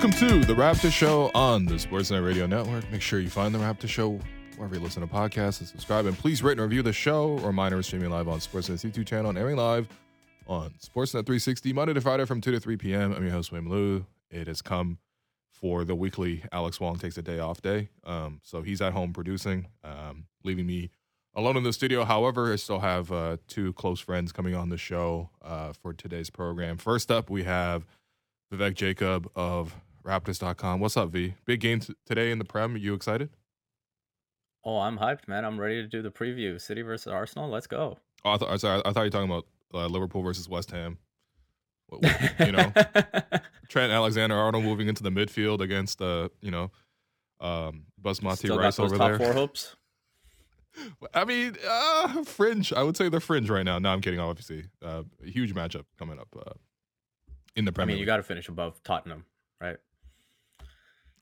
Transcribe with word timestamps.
Welcome 0.00 0.28
to 0.28 0.46
the 0.46 0.54
Raptor 0.54 0.90
Show 0.90 1.30
on 1.34 1.66
the 1.66 1.74
Sportsnet 1.74 2.24
Radio 2.24 2.46
Network. 2.46 2.90
Make 2.90 3.02
sure 3.02 3.20
you 3.20 3.28
find 3.28 3.54
the 3.54 3.58
Raptor 3.58 3.86
Show 3.86 4.18
wherever 4.56 4.74
you 4.74 4.80
listen 4.80 5.02
to 5.02 5.06
podcasts 5.06 5.60
and 5.60 5.68
subscribe. 5.68 6.06
And 6.06 6.16
please 6.16 6.42
rate 6.42 6.52
and 6.52 6.62
review 6.62 6.82
the 6.82 6.90
show. 6.90 7.34
Reminder 7.40 7.80
is 7.80 7.86
streaming 7.86 8.08
live 8.08 8.26
on 8.26 8.38
Sportsnet's 8.38 8.82
YouTube 8.82 9.06
channel 9.06 9.28
and 9.28 9.36
airing 9.36 9.56
live 9.56 9.90
on 10.46 10.70
Sportsnet 10.82 11.26
360 11.26 11.74
Monday 11.74 11.92
to 11.92 12.00
Friday 12.00 12.24
from 12.24 12.40
2 12.40 12.50
to 12.50 12.58
3 12.58 12.78
p.m. 12.78 13.12
I'm 13.12 13.22
your 13.22 13.32
host, 13.32 13.52
Will 13.52 13.60
Lou. 13.60 14.06
It 14.30 14.46
has 14.46 14.62
come 14.62 14.96
for 15.52 15.84
the 15.84 15.94
weekly 15.94 16.44
Alex 16.50 16.80
Wong 16.80 16.96
takes 16.96 17.18
a 17.18 17.22
day 17.22 17.38
off 17.38 17.60
day. 17.60 17.90
Um, 18.02 18.40
so 18.42 18.62
he's 18.62 18.80
at 18.80 18.94
home 18.94 19.12
producing, 19.12 19.66
um, 19.84 20.24
leaving 20.42 20.66
me 20.66 20.88
alone 21.34 21.58
in 21.58 21.62
the 21.62 21.74
studio. 21.74 22.06
However, 22.06 22.54
I 22.54 22.56
still 22.56 22.80
have 22.80 23.12
uh, 23.12 23.36
two 23.48 23.74
close 23.74 24.00
friends 24.00 24.32
coming 24.32 24.54
on 24.54 24.70
the 24.70 24.78
show 24.78 25.28
uh, 25.44 25.74
for 25.74 25.92
today's 25.92 26.30
program. 26.30 26.78
First 26.78 27.10
up, 27.10 27.28
we 27.28 27.44
have 27.44 27.84
Vivek 28.50 28.76
Jacob 28.76 29.30
of 29.36 29.76
Raptors.com. 30.04 30.80
What's 30.80 30.96
up, 30.96 31.10
V? 31.10 31.34
Big 31.44 31.60
game 31.60 31.80
t- 31.80 31.94
today 32.06 32.30
in 32.30 32.38
the 32.38 32.44
Prem. 32.44 32.74
Are 32.74 32.78
you 32.78 32.94
excited? 32.94 33.30
Oh, 34.64 34.78
I'm 34.78 34.98
hyped, 34.98 35.26
man. 35.28 35.44
I'm 35.44 35.58
ready 35.58 35.82
to 35.82 35.88
do 35.88 36.02
the 36.02 36.10
preview. 36.10 36.60
City 36.60 36.82
versus 36.82 37.06
Arsenal. 37.12 37.48
Let's 37.48 37.66
go. 37.66 37.98
Oh, 38.24 38.32
I 38.32 38.36
thought 38.36 38.60
sorry, 38.60 38.82
I 38.84 38.92
thought 38.92 39.00
you 39.00 39.06
were 39.06 39.10
talking 39.10 39.30
about 39.30 39.46
uh, 39.72 39.86
Liverpool 39.86 40.22
versus 40.22 40.48
West 40.48 40.70
Ham. 40.70 40.98
You 42.38 42.52
know, 42.52 42.72
Trent 43.68 43.92
Alexander 43.92 44.36
Arnold 44.36 44.62
moving 44.64 44.86
into 44.88 45.02
the 45.02 45.10
midfield 45.10 45.60
against 45.60 46.00
uh, 46.00 46.28
you 46.40 46.50
know, 46.50 46.70
um, 47.40 47.86
Basmati 48.00 48.56
Rice 48.56 48.78
over 48.78 48.96
top 48.96 49.08
there. 49.08 49.18
four 49.18 49.32
hopes. 49.34 49.74
I 51.12 51.24
mean, 51.24 51.56
uh, 51.68 52.22
fringe. 52.22 52.72
I 52.72 52.82
would 52.84 52.96
say 52.96 53.08
they're 53.08 53.18
fringe 53.18 53.50
right 53.50 53.64
now. 53.64 53.78
No, 53.78 53.88
I'm 53.88 54.00
kidding. 54.00 54.20
Obviously, 54.20 54.66
uh, 54.84 55.02
a 55.24 55.28
huge 55.28 55.52
matchup 55.52 55.84
coming 55.98 56.18
up 56.20 56.28
uh, 56.36 56.52
in 57.56 57.64
the 57.64 57.72
Prem. 57.72 57.84
I 57.84 57.86
Premier 57.86 57.94
mean, 57.96 58.00
you 58.00 58.06
got 58.06 58.18
to 58.18 58.22
finish 58.22 58.48
above 58.48 58.80
Tottenham, 58.84 59.24
right? 59.60 59.78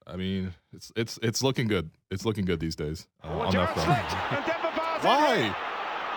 I 0.09 0.17
mean, 0.17 0.55
it's 0.73 0.91
it's 0.97 1.19
it's 1.23 1.43
looking 1.43 1.69
good. 1.69 1.91
It's 2.11 2.25
looking 2.25 2.45
good 2.45 2.61
these 2.61 2.75
days 2.77 3.07
uh, 3.23 3.29
on 3.29 3.53
that 3.55 3.75
front. 3.75 3.89
And 4.33 4.47
Demba 4.47 4.73
Ba's 4.77 5.05
Why? 5.05 5.55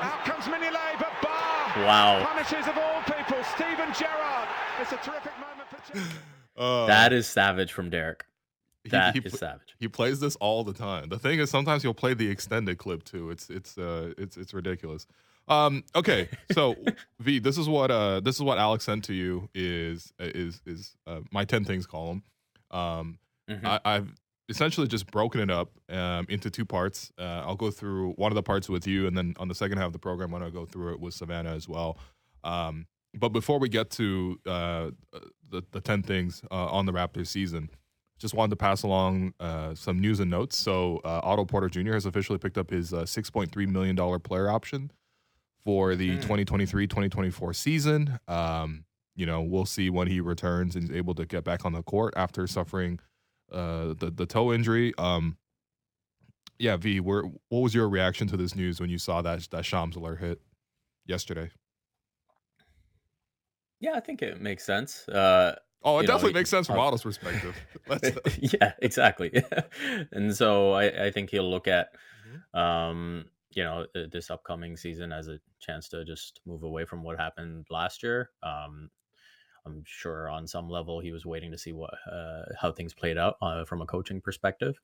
Out 0.02 0.26
comes 0.26 0.46
Mignolet, 0.46 0.98
but 0.98 1.12
Ba 1.22 1.82
Wow, 1.86 2.26
punishes 2.26 2.68
of 2.68 2.78
all 2.78 3.02
people 3.04 3.44
Steven 3.56 3.94
Gerrard. 3.94 4.48
It's 4.80 4.92
a 4.92 4.98
terrific 4.98 5.34
moment 5.40 5.70
for 5.70 6.00
Uh, 6.58 6.86
that 6.86 7.14
is 7.14 7.28
savage 7.28 7.72
from 7.72 7.90
Derek. 7.90 8.26
he- 8.84 8.90
That 8.90 9.14
he, 9.16 9.20
is 9.22 9.32
pl- 9.32 9.40
savage. 9.40 9.76
he 9.80 9.88
plays 9.88 10.20
this 10.20 10.36
all 10.38 10.64
the 10.64 10.74
time. 10.74 11.08
The 11.10 11.18
thing 11.18 11.40
is, 11.40 11.50
sometimes 11.50 11.82
he'll 11.82 11.94
play 11.94 12.14
the 12.14 12.30
extended 12.30 12.78
clip 12.78 13.04
too. 13.04 13.30
It's 13.32 13.50
it's 13.50 13.78
uh 13.78 14.14
it's 14.18 14.38
it's 14.38 14.54
ridiculous. 14.54 15.08
Um. 15.48 15.84
Okay. 15.96 16.30
So 16.52 16.76
V, 17.20 17.40
this 17.40 17.58
is 17.58 17.68
what 17.70 17.90
uh 17.90 18.20
this 18.20 18.36
is 18.36 18.42
what 18.42 18.58
Alex 18.58 18.84
sent 18.84 19.06
to 19.06 19.14
you 19.14 19.50
is 19.56 20.14
is 20.20 20.62
is 20.66 20.96
uh, 21.08 21.22
my 21.32 21.46
ten 21.46 21.64
things 21.66 21.86
column. 21.88 22.22
Um. 22.70 23.18
Mhm. 23.52 23.66
I, 23.66 23.80
I've 23.86 24.14
essentially 24.50 24.88
just 24.88 25.08
broken 25.12 25.40
it 25.42 25.50
up 25.50 25.70
um, 25.90 26.26
into 26.30 26.50
two 26.50 26.66
parts. 26.66 27.12
Uh, 27.18 27.44
I'll 27.46 27.56
go 27.56 27.72
through 27.72 28.12
one 28.14 28.32
of 28.32 28.36
the 28.36 28.44
parts 28.44 28.68
with 28.70 28.86
you, 28.88 29.08
and 29.08 29.16
then 29.18 29.34
on 29.38 29.48
the 29.48 29.56
second 29.56 29.78
half 29.78 29.88
of 29.88 29.94
the 29.94 30.00
program, 30.00 30.34
I'm 30.34 30.42
going 30.42 30.52
to 30.52 30.58
go 30.58 30.66
through 30.66 30.94
it 30.94 31.00
with 31.00 31.14
Savannah 31.14 31.54
as 31.54 31.68
well. 31.70 31.98
Um, 32.44 32.86
but 33.14 33.30
before 33.30 33.60
we 33.60 33.70
get 33.70 33.90
to 33.92 34.40
uh, 34.46 34.92
the, 35.50 35.64
the 35.72 35.82
10 35.82 36.04
things 36.04 36.42
uh, 36.52 36.68
on 36.68 36.86
the 36.86 36.92
Raptors 36.94 37.28
season, 37.28 37.70
just 38.20 38.34
wanted 38.34 38.52
to 38.52 38.56
pass 38.56 38.84
along 38.84 39.34
uh, 39.40 39.74
some 39.76 40.00
news 40.00 40.20
and 40.20 40.30
notes. 40.30 40.58
So, 40.58 41.02
uh, 41.04 41.22
Otto 41.24 41.44
Porter 41.46 41.70
Jr. 41.70 41.94
has 41.94 42.06
officially 42.06 42.38
picked 42.38 42.58
up 42.58 42.70
his 42.70 42.94
uh, 42.94 43.02
$6.3 43.04 43.68
million 43.68 44.20
player 44.22 44.50
option 44.50 44.92
for 45.66 45.96
the 45.96 46.12
Hmm. 46.16 46.22
2023 46.22 46.88
2024 46.88 47.54
season. 47.54 48.20
Um, 48.28 48.86
you 49.16 49.26
know, 49.26 49.42
we'll 49.42 49.66
see 49.66 49.90
when 49.90 50.08
he 50.08 50.20
returns 50.22 50.76
and 50.76 50.84
is 50.90 50.92
able 50.96 51.14
to 51.16 51.26
get 51.26 51.44
back 51.44 51.66
on 51.66 51.74
the 51.74 51.84
court 51.84 52.14
after 52.16 52.48
suffering 52.48 53.00
uh, 53.52 53.94
the 54.00 54.12
the 54.16 54.26
toe 54.26 54.54
injury. 54.54 54.94
Um, 54.98 55.38
yeah, 56.60 56.78
V, 56.78 57.00
where 57.00 57.24
what 57.50 57.60
was 57.60 57.74
your 57.74 57.90
reaction 57.90 58.28
to 58.28 58.38
this 58.38 58.56
news 58.56 58.80
when 58.80 58.90
you 58.90 58.98
saw 58.98 59.22
that 59.22 59.48
that 59.52 59.66
Shams 59.66 59.96
alert 59.96 60.20
hit 60.20 60.42
yesterday? 61.06 61.50
Yeah, 63.80 63.94
I 63.96 64.00
think 64.00 64.22
it 64.22 64.42
makes 64.42 64.64
sense. 64.64 65.08
Uh, 65.10 65.56
Oh, 65.84 65.98
it 65.98 66.04
You 66.04 66.08
know, 66.10 66.14
definitely 66.14 66.34
makes 66.34 66.52
sense 66.52 66.68
from 66.68 66.78
uh, 66.78 66.84
Otto's 66.84 67.02
perspective. 67.02 67.56
Yeah, 68.40 68.74
exactly. 68.84 69.32
and 70.12 70.36
so 70.36 70.74
I, 70.74 71.06
I 71.08 71.12
think 71.12 71.32
he'll 71.32 71.50
look 71.50 71.68
at, 71.68 71.90
Mm-hmm. 72.30 72.60
um, 72.60 73.26
you 73.50 73.64
know, 73.64 73.88
this 74.12 74.30
upcoming 74.30 74.78
season 74.78 75.12
as 75.12 75.28
a 75.28 75.40
chance 75.60 75.90
to 75.90 76.06
just 76.06 76.40
move 76.46 76.62
away 76.62 76.86
from 76.86 77.02
what 77.04 77.18
happened 77.20 77.66
last 77.72 78.04
year. 78.04 78.30
Um, 78.44 78.92
I'm 79.66 79.84
sure 79.86 80.30
on 80.30 80.48
some 80.48 80.70
level 80.70 81.00
he 81.00 81.12
was 81.12 81.26
waiting 81.26 81.52
to 81.52 81.58
see 81.58 81.72
what 81.74 81.94
uh, 82.12 82.44
how 82.60 82.72
things 82.72 82.94
played 82.94 83.18
out 83.18 83.36
uh, 83.42 83.66
from 83.66 83.82
a 83.82 83.86
coaching 83.86 84.22
perspective, 84.22 84.80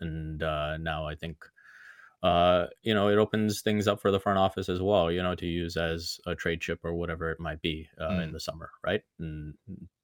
and 0.00 0.42
uh, 0.42 0.76
now 0.78 1.06
I 1.06 1.14
think. 1.14 1.44
Uh, 2.20 2.66
you 2.82 2.92
know, 2.94 3.08
it 3.08 3.16
opens 3.16 3.60
things 3.60 3.86
up 3.86 4.00
for 4.00 4.10
the 4.10 4.18
front 4.18 4.40
office 4.40 4.68
as 4.68 4.82
well. 4.82 5.08
You 5.12 5.22
know, 5.22 5.36
to 5.36 5.46
use 5.46 5.76
as 5.76 6.18
a 6.26 6.34
trade 6.34 6.60
chip 6.60 6.80
or 6.84 6.92
whatever 6.92 7.30
it 7.30 7.38
might 7.38 7.62
be 7.62 7.88
uh, 8.00 8.08
in 8.08 8.30
Mm. 8.30 8.32
the 8.32 8.40
summer, 8.40 8.70
right? 8.84 9.02
And 9.20 9.54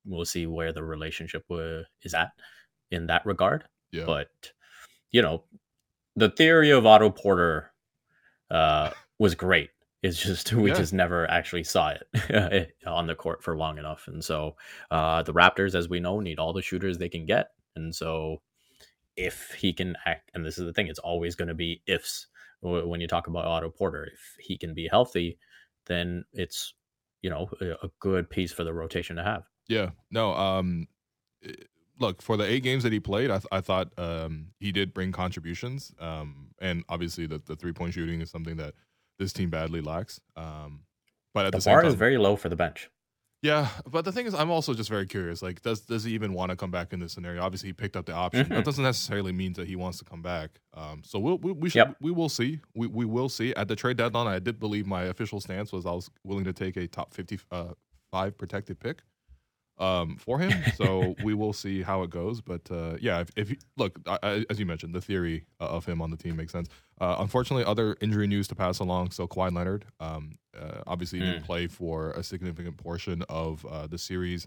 we'll 0.05 0.25
see 0.25 0.47
where 0.47 0.73
the 0.73 0.85
relationship 0.85 1.45
is 2.03 2.15
at 2.15 2.31
in 2.93 3.07
that 3.09 3.27
regard. 3.27 3.65
yeah, 3.91 4.05
But 4.07 4.53
you 5.11 5.23
know, 5.23 5.43
the 6.15 6.31
theory 6.31 6.71
of 6.71 6.87
Otto 6.87 7.11
Porter 7.11 7.73
uh, 8.49 8.91
was 9.19 9.35
great. 9.35 9.71
It's 10.05 10.23
just 10.23 10.53
we 10.65 10.71
Yeah. 10.71 10.77
just 10.77 10.93
never 10.93 11.29
actually 11.31 11.65
saw 11.65 11.95
it 11.97 12.75
on 12.87 13.07
the 13.07 13.15
court 13.15 13.43
for 13.43 13.57
long 13.57 13.79
enough, 13.79 14.07
and 14.07 14.23
so 14.23 14.57
uh, 14.91 15.23
the 15.23 15.33
Raptors, 15.33 15.75
as 15.75 15.89
we 15.89 15.99
know, 15.99 16.21
need 16.21 16.39
all 16.39 16.53
the 16.53 16.63
shooters 16.63 16.99
they 16.99 17.09
can 17.09 17.25
get, 17.27 17.49
and 17.75 17.95
so 17.95 18.43
if 19.17 19.53
he 19.53 19.73
can 19.73 19.97
act, 20.05 20.31
and 20.35 20.45
this 20.45 20.59
is 20.59 20.67
the 20.67 20.73
thing, 20.73 20.89
it's 20.89 20.99
always 20.99 21.35
going 21.37 21.49
to 21.49 21.55
be 21.55 21.83
ifs 21.87 22.27
when 22.61 23.01
you 23.01 23.07
talk 23.07 23.27
about 23.29 23.45
Otto 23.47 23.71
Porter. 23.71 24.05
If 24.13 24.37
he 24.39 24.59
can 24.59 24.75
be 24.75 24.89
healthy, 24.89 25.39
then 25.87 26.25
it's 26.33 26.75
you 27.23 27.31
know 27.31 27.49
a 27.83 27.89
good 28.01 28.29
piece 28.29 28.53
for 28.53 28.65
the 28.65 28.75
rotation 28.75 29.17
to 29.17 29.23
have. 29.25 29.45
yeah. 29.69 29.91
No, 30.11 30.35
um, 30.35 30.87
look 31.99 32.21
for 32.21 32.37
the 32.37 32.45
eight 32.45 32.63
games 32.63 32.83
that 32.83 32.93
he 32.93 33.01
played, 33.01 33.31
I, 33.31 33.39
th- 33.39 33.47
I 33.53 33.61
thought 33.63 33.89
um 33.99 34.49
he 34.61 34.71
did 34.73 34.93
bring 34.93 35.13
contributions. 35.13 35.95
Um, 35.99 36.49
and 36.61 36.85
obviously 36.91 37.27
the 37.27 37.41
the 37.47 37.57
three 37.57 37.73
point 37.73 37.95
shooting 37.95 38.21
is 38.21 38.31
something 38.31 38.57
that 38.57 38.75
this 39.19 39.33
team 39.33 39.51
badly 39.51 39.81
lacks. 39.81 40.21
Um, 40.37 40.81
but 41.33 41.47
at 41.47 41.53
the, 41.53 41.59
The 41.59 41.63
same 41.63 41.75
bar 41.75 41.83
time, 41.83 41.89
is 41.91 41.95
very 41.95 42.19
low 42.19 42.37
for 42.37 42.49
the 42.49 42.57
bench. 42.57 42.91
Yeah, 43.43 43.69
but 43.87 44.07
the 44.07 44.13
thing 44.13 44.25
is, 44.25 44.33
I'm 44.33 44.51
also 44.51 44.73
just 44.73 44.89
very 44.89 45.07
curious. 45.07 45.43
Like, 45.43 45.61
does 45.61 45.83
does 45.83 46.05
he 46.05 46.13
even 46.15 46.33
want 46.33 46.49
to 46.51 46.57
come 46.57 46.71
back 46.71 46.95
in 46.95 47.01
this 47.01 47.13
scenario? 47.13 47.43
Obviously, 47.43 47.69
he 47.69 47.73
picked 47.75 47.95
up 47.95 48.07
the 48.07 48.15
option. 48.15 48.49
That 48.49 48.61
Mhm. 48.63 48.65
doesn't 48.65 48.85
necessarily 48.85 49.33
mean 49.33 49.53
that 49.55 49.67
he 49.67 49.77
wants 49.77 49.99
to 49.99 50.05
come 50.07 50.23
back. 50.23 50.61
Um, 50.73 51.03
so 51.05 51.19
we'll, 51.19 51.37
we 51.39 51.53
we 51.53 51.69
should 51.69 51.79
Yep. 51.89 51.97
we 52.01 52.11
will 52.11 52.31
see. 52.31 52.61
We 52.75 52.87
we 52.87 53.05
will 53.05 53.29
see 53.29 53.55
at 53.55 53.69
the 53.69 53.77
trade 53.77 53.99
deadline. 53.99 54.29
I 54.29 54.39
did 54.39 54.59
believe 54.59 54.87
my 54.87 55.03
official 55.03 55.41
stance 55.41 55.73
was 55.73 55.85
I 55.85 55.91
was 55.93 56.11
willing 56.25 56.45
to 56.45 56.55
take 56.55 56.77
a 56.79 56.87
top 56.87 57.13
50 57.13 57.39
uh, 57.51 57.75
five 58.11 58.39
protected 58.39 58.81
pick 58.81 59.03
um, 59.79 60.17
for 60.17 60.39
him. 60.39 60.53
So 60.77 61.15
we 61.23 61.35
will 61.35 61.53
see 61.53 61.83
how 61.83 62.03
it 62.03 62.11
goes. 62.11 62.41
But 62.41 62.71
uh, 62.71 62.97
yeah, 63.01 63.21
if, 63.21 63.31
if 63.37 63.49
he, 63.51 63.59
look 63.77 63.99
I, 64.07 64.19
I, 64.23 64.45
as 64.51 64.59
you 64.59 64.67
mentioned, 64.67 64.95
the 64.95 65.01
theory 65.01 65.45
uh, 65.61 65.67
of 65.67 65.85
him 65.87 66.03
on 66.03 66.11
the 66.11 66.17
team 66.17 66.37
makes 66.37 66.53
sense. 66.53 66.69
Uh, 67.01 67.17
unfortunately, 67.19 67.65
other 67.65 67.97
injury 68.01 68.27
news 68.27 68.49
to 68.49 68.55
pass 68.55 68.79
along. 68.81 69.11
So 69.13 69.27
Kawhi 69.27 69.55
Leonard, 69.55 69.85
um, 70.01 70.39
uh, 70.59 70.83
obviously, 70.87 71.21
he 71.21 71.25
didn't 71.25 71.45
play 71.45 71.67
for 71.67 72.11
a 72.13 72.23
significant 72.23 72.77
portion 72.77 73.23
of 73.29 73.65
uh, 73.67 73.87
the 73.87 73.99
series 73.99 74.47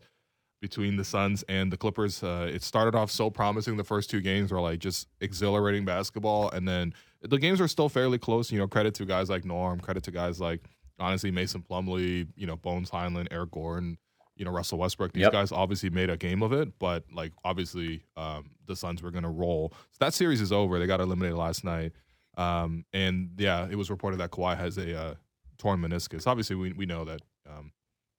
between 0.61 0.95
the 0.97 1.03
Suns 1.03 1.43
and 1.47 1.71
the 1.71 1.77
Clippers. 1.77 2.23
Uh, 2.23 2.49
it 2.51 2.63
started 2.63 2.95
off 2.95 3.11
so 3.11 3.29
promising. 3.29 3.77
The 3.77 3.83
first 3.83 4.09
two 4.09 4.21
games 4.21 4.51
were 4.51 4.61
like 4.61 4.79
just 4.79 5.07
exhilarating 5.21 5.85
basketball, 5.85 6.49
and 6.49 6.67
then 6.67 6.93
the 7.21 7.37
games 7.37 7.59
were 7.59 7.67
still 7.67 7.89
fairly 7.89 8.17
close. 8.17 8.51
You 8.51 8.59
know, 8.59 8.67
credit 8.67 8.93
to 8.95 9.05
guys 9.05 9.29
like 9.29 9.45
Norm, 9.45 9.79
credit 9.79 10.03
to 10.03 10.11
guys 10.11 10.39
like 10.39 10.61
honestly 10.99 11.31
Mason 11.31 11.61
Plumlee, 11.61 12.27
you 12.35 12.47
know, 12.47 12.55
Bones 12.55 12.89
Hyland, 12.89 13.27
Eric 13.31 13.51
Gordon, 13.51 13.97
you 14.37 14.45
know, 14.45 14.51
Russell 14.51 14.77
Westbrook. 14.79 15.13
These 15.13 15.23
Yep. 15.23 15.31
guys 15.31 15.51
obviously 15.51 15.89
made 15.89 16.09
a 16.09 16.17
game 16.17 16.43
of 16.43 16.53
it, 16.53 16.77
but 16.79 17.03
like 17.13 17.33
obviously 17.43 18.03
um, 18.15 18.51
the 18.67 18.75
Suns 18.75 19.01
were 19.01 19.11
going 19.11 19.23
to 19.23 19.29
roll. 19.29 19.73
So 19.91 19.97
that 19.99 20.13
series 20.13 20.41
is 20.41 20.51
over. 20.51 20.79
They 20.79 20.87
got 20.87 21.01
eliminated 21.01 21.37
last 21.37 21.63
night. 21.63 21.93
Um, 22.37 22.85
and 22.93 23.31
yeah, 23.37 23.67
it 23.69 23.75
was 23.75 23.89
reported 23.89 24.17
that 24.19 24.31
Kawhi 24.31 24.57
has 24.57 24.77
a 24.77 24.97
uh, 24.99 25.15
torn 25.57 25.81
meniscus. 25.81 26.27
Obviously, 26.27 26.55
we 26.55 26.73
we 26.73 26.85
know 26.85 27.03
that. 27.05 27.21
Um, 27.49 27.71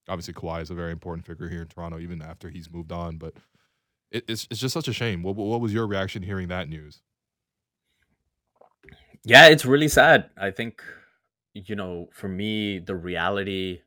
obviously, 0.08 0.34
Kawhi 0.34 0.62
is 0.62 0.70
a 0.70 0.74
very 0.74 0.92
important 0.92 1.26
figure 1.26 1.48
here 1.48 1.62
in 1.62 1.68
Toronto, 1.68 1.98
even 2.00 2.20
after 2.22 2.48
he's 2.48 2.70
moved 2.70 2.90
on. 2.92 3.18
But 3.18 3.34
it, 4.10 4.24
it's 4.28 4.48
it's 4.50 4.60
just 4.60 4.74
such 4.74 4.88
a 4.88 4.92
shame. 4.92 5.22
What 5.22 5.36
what 5.36 5.60
was 5.60 5.72
your 5.72 5.86
reaction 5.86 6.22
hearing 6.22 6.48
that 6.48 6.68
news? 6.68 7.00
Yeah, 9.24 9.46
it's 9.48 9.64
really 9.64 9.88
sad. 9.88 10.30
I 10.36 10.50
think, 10.50 10.82
you 11.54 11.76
know, 11.76 12.08
for 12.12 12.28
me, 12.28 12.78
the 12.78 12.94
reality 12.96 13.82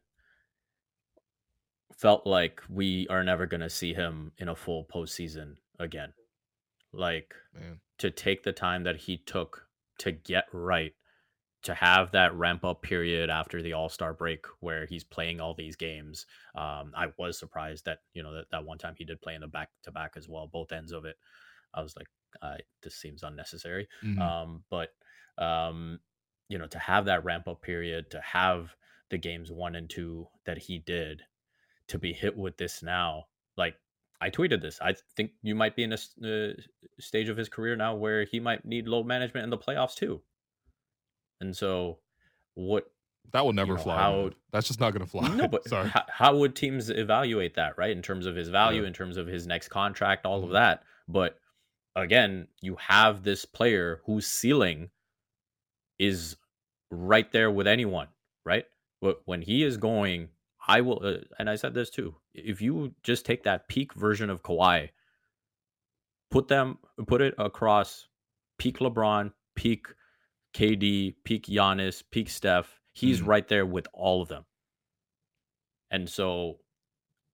felt 2.02 2.26
like 2.26 2.62
we 2.68 3.08
are 3.10 3.24
never 3.24 3.46
going 3.46 3.62
to 3.62 3.70
see 3.70 3.94
him 3.94 4.32
in 4.40 4.50
a 4.50 4.56
full 4.56 4.86
postseason 4.86 5.56
again. 5.78 6.12
Like, 6.92 7.36
Man, 7.54 7.80
to 8.00 8.10
take 8.10 8.42
the 8.44 8.52
time 8.52 8.84
that 8.84 8.98
he 8.98 9.18
took 9.18 9.68
to 10.00 10.12
get 10.12 10.46
right 10.52 10.94
to 11.62 11.76
have 11.76 12.12
that 12.12 12.34
ramp 12.34 12.66
up 12.66 12.82
period 12.82 13.30
after 13.30 13.62
the 13.62 13.74
All 13.74 13.88
Star 13.88 14.14
break 14.14 14.46
where 14.62 14.88
he's 14.88 15.04
playing 15.04 15.40
all 15.40 15.54
these 15.54 15.76
games, 15.76 16.26
um, 16.56 16.92
I 16.96 17.10
was 17.20 17.38
surprised 17.38 17.86
that 17.86 18.00
you 18.14 18.24
know 18.24 18.34
that, 18.34 18.46
that 18.52 18.66
one 18.66 18.80
time 18.80 18.96
he 18.98 19.06
did 19.06 19.22
play 19.22 19.36
in 19.36 19.42
the 19.42 19.48
back 19.48 19.70
to 19.84 19.92
back 19.92 20.14
as 20.18 20.28
well, 20.28 20.48
both 20.48 20.72
ends 20.72 20.92
of 20.92 21.06
it. 21.06 21.18
I 21.74 21.84
was 21.84 21.96
like, 21.96 22.08
uh, 22.42 22.58
this 22.82 22.96
seems 22.96 23.22
unnecessary. 23.22 23.88
Mhm. 24.04 24.20
Um, 24.20 24.64
but 24.72 24.90
um, 25.38 26.00
you 26.50 26.58
know, 26.58 26.68
to 26.68 26.80
have 26.80 27.06
that 27.06 27.24
ramp 27.24 27.48
up 27.48 27.62
period, 27.62 28.10
to 28.10 28.22
have 28.22 28.76
the 29.12 29.20
games 29.20 29.52
one 29.52 29.76
and 29.76 29.90
two 29.90 30.28
that 30.46 30.58
he 30.58 30.80
did, 30.80 31.22
to 31.92 32.00
be 32.00 32.12
hit 32.14 32.36
with 32.36 32.58
this 32.58 32.84
now, 32.84 33.26
like 33.58 33.76
I 34.20 34.30
tweeted 34.30 34.62
this. 34.62 34.80
I 34.82 34.96
think 35.16 35.32
you 35.42 35.56
might 35.56 35.76
be 35.76 35.84
in 35.84 35.94
a 35.94 35.96
uh, 35.96 36.54
stage 37.00 37.30
of 37.30 37.38
his 37.38 37.50
career 37.50 37.76
now 37.76 37.96
where 37.96 38.24
he 38.26 38.40
might 38.40 38.66
need 38.66 38.88
load 38.88 39.06
management 39.06 39.44
in 39.46 39.50
the 39.50 39.58
playoffs 39.58 39.96
too. 39.96 40.22
And 41.40 41.56
so, 41.56 42.00
what 42.56 42.92
that 43.34 43.46
will 43.46 43.54
never 43.54 43.76
know, 43.76 43.82
fly. 43.82 43.98
how- 43.98 44.32
That's 44.52 44.68
just 44.68 44.80
not 44.80 44.92
gonna 44.94 45.06
fly. 45.06 45.28
no, 45.36 45.48
but 45.56 45.68
sorry. 45.68 45.90
How, 45.90 46.04
how 46.10 46.36
would 46.38 46.56
teams 46.56 46.90
evaluate 46.90 47.56
that, 47.56 47.78
right? 47.78 47.92
In 47.96 48.02
terms 48.02 48.26
of 48.26 48.36
his 48.36 48.50
value, 48.50 48.82
Yeah. 48.82 48.88
in 48.88 48.94
terms 48.94 49.18
of 49.18 49.28
his 49.28 49.48
next 49.48 49.70
contract, 49.70 50.26
all 50.26 50.44
of 50.44 50.50
Mhm. 50.50 50.54
that. 50.54 50.84
But 51.08 51.40
again, 51.96 52.48
you 52.62 52.76
have 52.78 53.24
this 53.24 53.46
player 53.46 54.02
whose 54.06 54.28
ceiling 54.28 54.90
is 56.00 56.36
right 56.92 57.32
there 57.32 57.50
with 57.50 57.68
anyone, 57.68 58.08
right? 58.46 58.66
Wh- 59.04 59.26
When 59.26 59.42
he 59.42 59.64
is 59.64 59.78
going, 59.78 60.30
I 60.72 60.82
will, 60.82 61.00
uh, 61.04 61.18
and 61.38 61.50
I 61.50 61.56
said 61.56 61.74
this 61.74 61.90
too. 61.90 62.16
If 62.34 62.62
you 62.62 62.96
just 63.04 63.26
take 63.26 63.44
that 63.44 63.68
peak 63.68 63.94
version 63.94 64.30
of 64.30 64.42
Kawhi, 64.44 64.90
put 66.30 66.48
them, 66.48 66.78
put 67.08 67.22
it 67.22 67.34
across 67.38 68.08
peak 68.58 68.78
LeBron, 68.80 69.34
peak 69.56 69.88
KD, 70.54 71.16
peak 71.24 71.46
Giannis, 71.48 72.04
peak 72.12 72.30
Steph, 72.30 72.80
he's 72.94 73.22
Mhm. 73.22 73.28
right 73.28 73.48
there 73.48 73.66
with 73.66 73.88
all 73.94 74.22
of 74.22 74.30
them. 74.30 74.46
And 75.92 76.10
so 76.10 76.60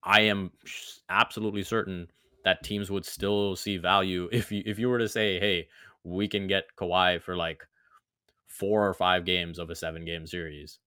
I 0.04 0.22
am 0.22 0.52
sh- 0.66 1.00
absolutely 1.10 1.64
certain 1.64 2.12
that 2.44 2.64
teams 2.64 2.92
would 2.92 3.06
still 3.06 3.56
see 3.56 3.78
value 3.78 4.30
if 4.34 4.52
you 4.52 4.64
if 4.66 4.80
you 4.80 4.90
were 4.90 5.00
to 5.00 5.10
say, 5.10 5.40
"Hey, 5.40 5.70
we 6.04 6.28
can 6.28 6.48
get 6.48 6.76
Kawhi 6.78 7.22
for 7.22 7.36
like 7.38 7.68
four 8.48 8.88
or 8.88 8.94
five 8.96 9.26
games 9.26 9.60
of 9.60 9.70
a 9.72 9.76
seven 9.76 10.06
game 10.06 10.28
series." 10.28 10.80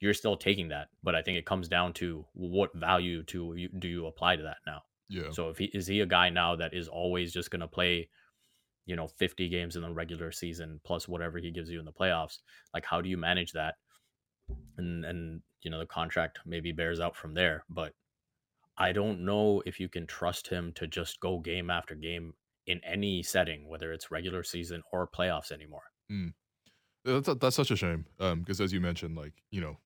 You're 0.00 0.14
still 0.14 0.36
taking 0.36 0.68
that, 0.68 0.88
but 1.02 1.14
I 1.14 1.22
think 1.22 1.38
it 1.38 1.46
comes 1.46 1.68
down 1.68 1.92
to 1.94 2.24
what 2.34 2.74
value 2.74 3.22
to 3.24 3.54
you, 3.56 3.68
do 3.78 3.88
you 3.88 4.06
apply 4.06 4.36
to 4.36 4.42
that 4.42 4.58
now. 4.66 4.82
Yeah. 5.08 5.30
So 5.30 5.48
if 5.48 5.58
he 5.58 5.66
is 5.66 5.86
he 5.86 6.00
a 6.00 6.06
guy 6.06 6.28
now 6.28 6.56
that 6.56 6.74
is 6.74 6.88
always 6.88 7.32
just 7.32 7.50
going 7.50 7.60
to 7.60 7.68
play, 7.68 8.08
you 8.84 8.96
know, 8.96 9.06
50 9.06 9.48
games 9.48 9.76
in 9.76 9.82
the 9.82 9.90
regular 9.90 10.32
season 10.32 10.80
plus 10.84 11.08
whatever 11.08 11.38
he 11.38 11.50
gives 11.50 11.70
you 11.70 11.78
in 11.78 11.84
the 11.84 11.92
playoffs? 11.92 12.38
Like 12.74 12.84
how 12.84 13.00
do 13.00 13.08
you 13.08 13.16
manage 13.16 13.52
that? 13.52 13.76
And 14.76 15.04
and 15.04 15.40
you 15.62 15.70
know, 15.70 15.78
the 15.78 15.86
contract 15.86 16.40
maybe 16.44 16.72
bears 16.72 17.00
out 17.00 17.16
from 17.16 17.34
there, 17.34 17.64
but 17.68 17.92
I 18.78 18.92
don't 18.92 19.24
know 19.24 19.62
if 19.64 19.80
you 19.80 19.88
can 19.88 20.06
trust 20.06 20.48
him 20.48 20.72
to 20.74 20.86
just 20.86 21.20
go 21.20 21.38
game 21.38 21.70
after 21.70 21.94
game 21.94 22.34
in 22.66 22.80
any 22.84 23.22
setting, 23.22 23.68
whether 23.68 23.92
it's 23.92 24.10
regular 24.10 24.42
season 24.42 24.82
or 24.92 25.08
playoffs 25.08 25.50
anymore. 25.50 25.84
That's, 27.04 27.28
that's 27.40 27.56
such 27.56 27.70
a 27.70 27.76
shame. 27.76 28.04
Um, 28.20 28.40
because 28.40 28.60
as 28.60 28.72
you 28.72 28.80
mentioned, 28.80 29.16
like 29.16 29.32
you 29.50 29.60
know, 29.60 29.78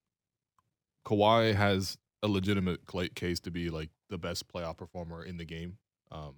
Kawhi 1.05 1.55
has 1.55 1.99
a 2.23 2.29
legitimate 2.29 2.81
case 3.15 3.41
to 3.41 3.51
be 3.51 3.71
like 3.71 3.91
the 4.09 4.19
best 4.19 4.49
playoff 4.49 4.77
performer 4.77 5.25
in 5.25 5.37
the 5.37 5.45
game. 5.45 5.79
Um, 6.13 6.35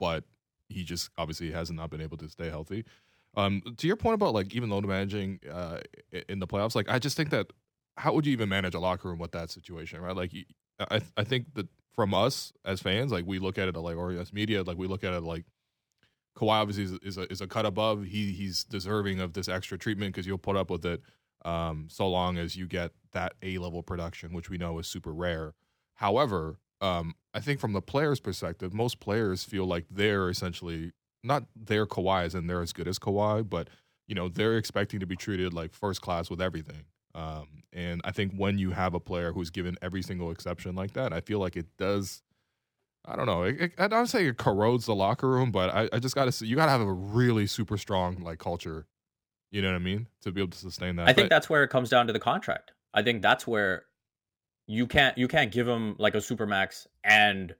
but 0.00 0.24
he 0.68 0.82
just 0.82 1.10
obviously 1.16 1.52
has 1.52 1.70
not 1.70 1.90
been 1.90 2.00
able 2.00 2.16
to 2.18 2.28
stay 2.28 2.48
healthy. 2.48 2.84
Um, 3.36 3.62
to 3.76 3.86
your 3.86 3.96
point 3.96 4.14
about 4.14 4.34
like 4.34 4.54
even 4.54 4.70
load 4.70 4.86
managing 4.86 5.40
uh 5.50 5.80
in 6.28 6.38
the 6.38 6.46
playoffs, 6.46 6.74
like 6.74 6.88
I 6.88 6.98
just 6.98 7.16
think 7.16 7.30
that 7.30 7.46
how 7.96 8.12
would 8.14 8.26
you 8.26 8.32
even 8.32 8.48
manage 8.48 8.74
a 8.74 8.80
locker 8.80 9.08
room 9.08 9.18
with 9.18 9.32
that 9.32 9.50
situation, 9.50 10.00
right? 10.00 10.16
Like, 10.16 10.32
I 10.80 11.00
I 11.16 11.24
think 11.24 11.54
that 11.54 11.68
from 11.94 12.14
us 12.14 12.52
as 12.64 12.80
fans, 12.80 13.12
like 13.12 13.26
we 13.26 13.38
look 13.38 13.58
at 13.58 13.68
it 13.68 13.76
like 13.76 13.96
or 13.96 14.12
as 14.12 14.32
media, 14.32 14.62
like 14.62 14.78
we 14.78 14.86
look 14.86 15.04
at 15.04 15.12
it 15.12 15.22
like 15.22 15.44
Kawhi 16.36 16.50
obviously 16.50 16.84
is, 16.84 16.92
is 17.02 17.18
a 17.18 17.30
is 17.32 17.40
a 17.40 17.46
cut 17.46 17.66
above. 17.66 18.04
He 18.04 18.32
he's 18.32 18.64
deserving 18.64 19.20
of 19.20 19.32
this 19.34 19.48
extra 19.48 19.78
treatment 19.78 20.14
because 20.14 20.26
you'll 20.26 20.38
put 20.38 20.56
up 20.56 20.70
with 20.70 20.84
it 20.84 21.00
um, 21.46 21.86
so 21.88 22.08
long 22.08 22.36
as 22.36 22.56
you 22.56 22.66
get 22.66 22.92
that 23.12 23.34
A 23.42 23.58
level 23.58 23.82
production, 23.82 24.32
which 24.32 24.50
we 24.50 24.58
know 24.58 24.78
is 24.78 24.86
super 24.86 25.12
rare. 25.12 25.54
However, 25.94 26.58
um, 26.80 27.14
I 27.32 27.40
think 27.40 27.60
from 27.60 27.72
the 27.72 27.80
player's 27.80 28.20
perspective, 28.20 28.74
most 28.74 29.00
players 29.00 29.44
feel 29.44 29.64
like 29.64 29.86
they're 29.90 30.28
essentially 30.28 30.92
not 31.22 31.44
their 31.54 31.86
Kawhi 31.86 32.34
and 32.34 32.50
they're 32.50 32.62
as 32.62 32.72
good 32.72 32.88
as 32.88 32.98
Kawhi, 32.98 33.48
but 33.48 33.68
you 34.08 34.14
know 34.14 34.28
they're 34.28 34.56
expecting 34.56 35.00
to 35.00 35.06
be 35.06 35.16
treated 35.16 35.54
like 35.54 35.72
first 35.72 36.02
class 36.02 36.28
with 36.28 36.42
everything. 36.42 36.84
Um, 37.14 37.62
and 37.72 38.00
I 38.04 38.10
think 38.10 38.34
when 38.34 38.58
you 38.58 38.72
have 38.72 38.92
a 38.92 39.00
player 39.00 39.32
who's 39.32 39.50
given 39.50 39.76
every 39.80 40.02
single 40.02 40.30
exception 40.30 40.74
like 40.74 40.92
that, 40.92 41.12
I 41.12 41.20
feel 41.20 41.38
like 41.38 41.56
it 41.56 41.66
does. 41.78 42.22
I 43.04 43.14
don't 43.16 43.26
know. 43.26 43.44
It, 43.44 43.60
it, 43.60 43.72
I 43.78 43.86
don't 43.86 44.08
say 44.08 44.26
it 44.26 44.36
corrodes 44.36 44.86
the 44.86 44.94
locker 44.94 45.28
room, 45.28 45.52
but 45.52 45.70
I, 45.70 45.88
I 45.92 45.98
just 46.00 46.14
got 46.14 46.26
to 46.26 46.32
say 46.32 46.46
you 46.46 46.56
got 46.56 46.66
to 46.66 46.72
have 46.72 46.80
a 46.80 46.92
really 46.92 47.46
super 47.46 47.78
strong 47.78 48.16
like 48.16 48.38
culture. 48.38 48.86
You 49.56 49.62
know 49.62 49.68
what 49.68 49.76
I 49.76 49.78
mean 49.78 50.06
to 50.20 50.30
be 50.32 50.42
able 50.42 50.50
to 50.50 50.58
sustain 50.58 50.96
that. 50.96 51.08
I 51.08 51.14
think 51.14 51.30
But- 51.30 51.34
that's 51.34 51.48
where 51.48 51.64
it 51.64 51.68
comes 51.68 51.88
down 51.88 52.06
to 52.08 52.12
the 52.12 52.20
contract. 52.20 52.72
I 52.92 53.02
think 53.02 53.22
that's 53.22 53.46
where 53.46 53.86
you 54.66 54.86
can't 54.86 55.16
you 55.16 55.28
can't 55.28 55.50
give 55.50 55.66
him 55.66 55.96
like 55.98 56.14
a 56.14 56.18
supermax 56.18 56.86
and 57.04 57.54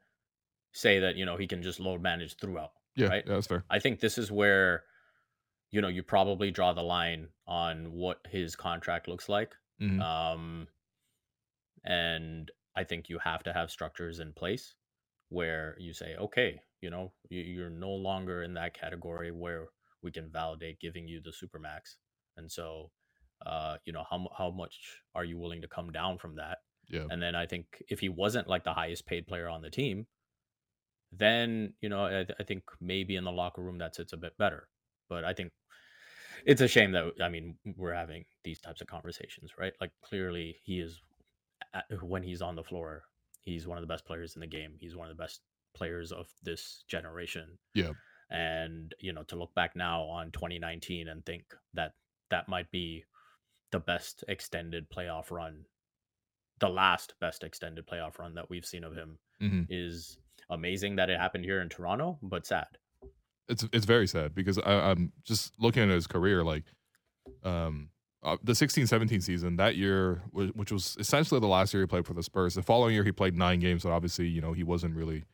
say 0.72 0.98
that 1.00 1.16
you 1.16 1.24
know 1.24 1.36
he 1.38 1.46
can 1.46 1.62
just 1.62 1.80
load 1.80 2.02
manage 2.02 2.36
throughout. 2.36 2.72
yeah, 2.96 3.06
right? 3.06 3.24
yeah, 3.26 3.32
that's 3.34 3.46
fair. 3.46 3.64
I 3.70 3.78
think 3.78 4.00
this 4.00 4.18
is 4.18 4.30
where 4.30 4.84
you 5.70 5.80
know 5.80 5.88
you 5.88 6.02
probably 6.02 6.50
draw 6.50 6.74
the 6.74 6.82
line 6.82 7.28
on 7.46 7.92
what 7.92 8.20
his 8.28 8.54
contract 8.56 9.08
looks 9.08 9.28
like. 9.30 9.54
Mhm. 9.80 10.00
Um, 10.02 10.68
and 11.84 12.50
I 12.74 12.84
think 12.84 13.08
you 13.08 13.18
have 13.20 13.42
to 13.44 13.52
have 13.54 13.70
structures 13.70 14.20
in 14.20 14.32
place 14.34 14.74
where 15.30 15.76
you 15.78 15.92
say, 15.94 16.14
okay, 16.16 16.60
you 16.82 16.90
know, 16.90 17.12
you're 17.30 17.70
no 17.70 17.90
longer 17.90 18.42
in 18.42 18.52
that 18.54 18.74
category 18.74 19.30
where 19.30 19.68
we 20.02 20.12
can 20.12 20.30
validate 20.30 20.80
giving 20.80 21.08
you 21.08 21.20
the 21.22 21.30
supermax, 21.30 21.96
and 22.36 22.50
so, 22.50 22.90
uh, 23.44 23.76
you 23.84 23.92
know, 23.92 24.04
how 24.08 24.26
how 24.36 24.50
much 24.50 25.02
are 25.14 25.24
you 25.24 25.38
willing 25.38 25.62
to 25.62 25.68
come 25.68 25.90
down 25.90 26.18
from 26.18 26.36
that? 26.36 26.58
Yeah. 26.88 27.06
And 27.10 27.20
then 27.20 27.34
I 27.34 27.46
think 27.46 27.82
if 27.88 28.00
he 28.00 28.08
wasn't 28.08 28.48
like 28.48 28.64
the 28.64 28.72
highest 28.74 29.06
paid 29.06 29.26
player 29.26 29.48
on 29.48 29.62
the 29.62 29.70
team, 29.70 30.06
then 31.12 31.72
you 31.80 31.88
know 31.88 32.04
I, 32.06 32.26
I 32.38 32.42
think 32.44 32.62
maybe 32.80 33.16
in 33.16 33.24
the 33.24 33.32
locker 33.32 33.62
room 33.62 33.78
that 33.78 33.94
sits 33.94 34.12
a 34.12 34.16
bit 34.16 34.36
better. 34.38 34.68
But 35.08 35.24
I 35.24 35.32
think 35.34 35.52
it's 36.44 36.60
a 36.60 36.68
shame 36.68 36.92
that 36.92 37.04
I 37.22 37.28
mean 37.28 37.56
we're 37.76 37.94
having 37.94 38.24
these 38.44 38.60
types 38.60 38.80
of 38.80 38.86
conversations, 38.86 39.52
right? 39.58 39.72
Like 39.80 39.92
clearly 40.04 40.56
he 40.62 40.80
is 40.80 41.00
at- 41.74 42.02
when 42.02 42.22
he's 42.22 42.42
on 42.42 42.56
the 42.56 42.64
floor, 42.64 43.04
he's 43.40 43.66
one 43.66 43.78
of 43.78 43.82
the 43.82 43.92
best 43.92 44.04
players 44.04 44.34
in 44.34 44.40
the 44.40 44.46
game. 44.46 44.74
He's 44.78 44.96
one 44.96 45.10
of 45.10 45.16
the 45.16 45.22
best 45.22 45.40
players 45.74 46.12
of 46.12 46.28
this 46.42 46.84
generation. 46.88 47.58
Yeah. 47.74 47.92
And 48.30 48.94
you 48.98 49.12
know 49.12 49.22
to 49.24 49.36
look 49.36 49.54
back 49.54 49.76
now 49.76 50.02
on 50.02 50.32
2019 50.32 51.08
and 51.08 51.24
think 51.24 51.44
that 51.74 51.92
that 52.30 52.48
might 52.48 52.70
be 52.70 53.04
the 53.70 53.78
best 53.78 54.24
extended 54.28 54.90
playoff 54.90 55.30
run, 55.30 55.64
the 56.58 56.68
last 56.68 57.14
best 57.20 57.44
extended 57.44 57.86
playoff 57.86 58.18
run 58.18 58.34
that 58.34 58.50
we've 58.50 58.66
seen 58.66 58.84
of 58.84 58.94
him 58.94 59.18
hmm 59.40 59.62
is 59.68 60.18
amazing 60.50 60.96
that 60.96 61.10
it 61.10 61.18
happened 61.20 61.44
here 61.44 61.60
in 61.60 61.68
Toronto, 61.68 62.18
but 62.22 62.46
sad. 62.46 62.66
It's 63.48 63.64
it's 63.72 63.86
very 63.86 64.06
sad 64.06 64.34
because 64.34 64.58
I, 64.58 64.90
I'm 64.90 65.12
just 65.24 65.52
looking 65.58 65.84
at 65.84 65.90
his 65.90 66.06
career 66.06 66.42
like, 66.42 66.64
um, 67.44 67.90
uh, 68.22 68.36
the 68.42 68.54
16-17 68.54 69.22
season 69.22 69.56
that 69.56 69.76
year, 69.76 70.22
which 70.32 70.72
was 70.72 70.96
essentially 70.98 71.38
the 71.38 71.46
last 71.46 71.72
year 71.72 71.82
he 71.82 71.86
played 71.86 72.06
for 72.06 72.14
the 72.14 72.24
Spurs. 72.24 72.54
The 72.54 72.62
following 72.62 72.94
year 72.94 73.04
he 73.04 73.12
played 73.12 73.36
nine 73.36 73.60
games, 73.60 73.84
but 73.84 73.90
obviously 73.90 74.26
you 74.26 74.40
know 74.40 74.52
he 74.52 74.64
wasn't 74.64 74.96
really 74.96 75.24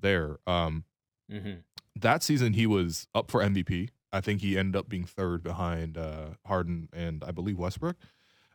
there. 0.00 0.38
Um, 0.46 0.84
Mm-hmm. 1.30 1.60
That 2.00 2.22
season 2.22 2.52
he 2.52 2.66
was 2.66 3.06
up 3.14 3.30
for 3.30 3.40
MVP. 3.42 3.90
I 4.12 4.20
think 4.20 4.40
he 4.40 4.56
ended 4.56 4.76
up 4.76 4.88
being 4.88 5.04
third 5.04 5.42
behind 5.42 5.98
uh, 5.98 6.30
Harden 6.46 6.88
and 6.92 7.22
I 7.24 7.30
believe 7.30 7.58
Westbrook. 7.58 7.96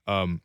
Um, 0.07 0.41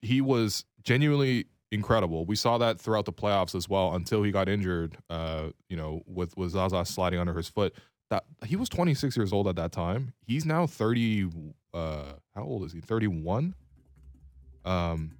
he 0.00 0.20
was 0.20 0.64
genuinely 0.82 1.46
incredible. 1.70 2.24
We 2.24 2.36
saw 2.36 2.56
that 2.58 2.80
throughout 2.80 3.04
the 3.04 3.12
playoffs 3.12 3.54
as 3.54 3.68
well 3.68 3.94
until 3.94 4.22
he 4.22 4.30
got 4.30 4.48
injured. 4.48 4.96
Uh, 5.10 5.50
you 5.68 5.76
know, 5.76 6.02
with 6.06 6.36
with 6.36 6.50
Zaza 6.52 6.84
sliding 6.84 7.18
under 7.20 7.34
his 7.34 7.48
foot. 7.48 7.74
That 8.10 8.24
he 8.44 8.54
was 8.56 8.68
26 8.68 9.16
years 9.16 9.32
old 9.32 9.48
at 9.48 9.56
that 9.56 9.72
time. 9.72 10.12
He's 10.26 10.44
now 10.44 10.66
30. 10.66 11.30
Uh, 11.72 12.12
how 12.34 12.42
old 12.44 12.64
is 12.64 12.72
he? 12.72 12.80
31. 12.80 13.54
Um, 14.64 15.12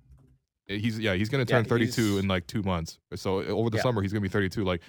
he's 0.66 0.98
yeah 0.98 1.14
he's 1.14 1.28
gonna 1.28 1.42
Yeah, 1.48 1.56
turn 1.56 1.64
32 1.64 2.18
in 2.18 2.28
like 2.28 2.46
two 2.46 2.62
months. 2.62 2.98
So 3.16 3.42
over 3.42 3.68
the 3.70 3.76
Yeah. 3.78 3.82
summer 3.82 4.00
he's 4.02 4.12
gonna 4.12 4.20
be 4.22 4.28
32. 4.28 4.64
Like 4.64 4.82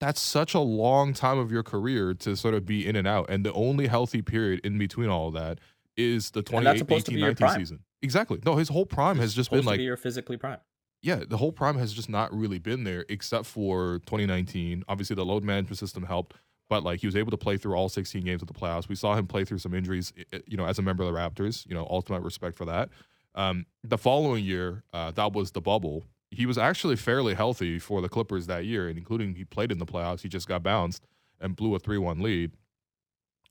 that's 0.00 0.20
such 0.20 0.54
a 0.54 0.60
long 0.60 1.12
time 1.12 1.38
of 1.38 1.50
your 1.50 1.62
career 1.62 2.14
to 2.14 2.36
sort 2.36 2.54
of 2.54 2.64
be 2.64 2.86
in 2.86 2.96
and 2.96 3.06
out. 3.06 3.28
And 3.28 3.44
the 3.44 3.52
only 3.52 3.86
healthy 3.88 4.22
period 4.22 4.60
in 4.64 4.78
between 4.78 5.08
all 5.08 5.28
of 5.28 5.34
that 5.34 5.58
is 5.96 6.30
the 6.30 6.44
And 6.52 6.64
that's 6.66 6.78
supposed 6.78 7.06
to 7.06 7.12
2018 7.12 7.14
be 7.14 7.20
your 7.20 7.28
19 7.30 7.46
prime. 7.46 7.60
season. 7.60 7.80
Exactly. 8.02 8.38
No, 8.44 8.56
his 8.56 8.68
whole 8.68 8.86
prime 8.86 9.18
has 9.18 9.34
just 9.34 9.50
been 9.50 9.64
like 9.64 9.78
be 9.78 9.84
your 9.84 9.96
physically 9.96 10.36
prime. 10.36 10.58
yeah, 11.02 11.22
the 11.28 11.36
whole 11.36 11.50
prime 11.52 11.76
has 11.78 11.92
just 11.92 12.08
not 12.08 12.32
really 12.32 12.58
been 12.60 12.84
there 12.84 13.04
except 13.08 13.46
for 13.46 13.98
2019. 14.06 14.84
Obviously, 14.88 15.16
the 15.16 15.24
load 15.24 15.42
management 15.42 15.78
system 15.78 16.04
helped, 16.04 16.36
but 16.68 16.84
like 16.84 17.00
he 17.00 17.08
was 17.08 17.16
able 17.16 17.32
to 17.32 17.36
play 17.36 17.56
through 17.56 17.74
all 17.74 17.88
16 17.88 18.22
games 18.24 18.40
of 18.40 18.46
the 18.46 18.54
playoffs. 18.54 18.88
We 18.88 18.94
saw 18.94 19.16
him 19.16 19.26
play 19.26 19.44
through 19.44 19.58
some 19.58 19.74
injuries, 19.74 20.12
you 20.46 20.56
know, 20.56 20.66
as 20.66 20.78
a 20.78 20.82
member 20.82 21.02
of 21.02 21.12
the 21.12 21.18
Raptors. 21.18 21.66
You 21.66 21.74
know, 21.74 21.86
ultimate 21.90 22.22
respect 22.22 22.56
for 22.56 22.64
that. 22.66 22.90
Um, 23.34 23.66
the 23.82 23.98
following 23.98 24.44
year, 24.44 24.84
uh, 24.92 25.10
that 25.12 25.32
was 25.32 25.50
the 25.50 25.60
bubble. 25.60 26.04
He 26.30 26.44
was 26.46 26.58
actually 26.58 26.96
fairly 26.96 27.34
healthy 27.34 27.78
for 27.78 28.00
the 28.02 28.08
Clippers 28.08 28.46
that 28.46 28.64
year, 28.64 28.88
and 28.88 28.98
including 28.98 29.34
he 29.34 29.44
played 29.44 29.72
in 29.72 29.78
the 29.78 29.86
playoffs. 29.86 30.20
He 30.20 30.28
just 30.28 30.46
got 30.48 30.62
bounced 30.62 31.06
and 31.40 31.56
blew 31.56 31.74
a 31.74 31.78
3 31.78 31.98
1 31.98 32.20
lead. 32.20 32.52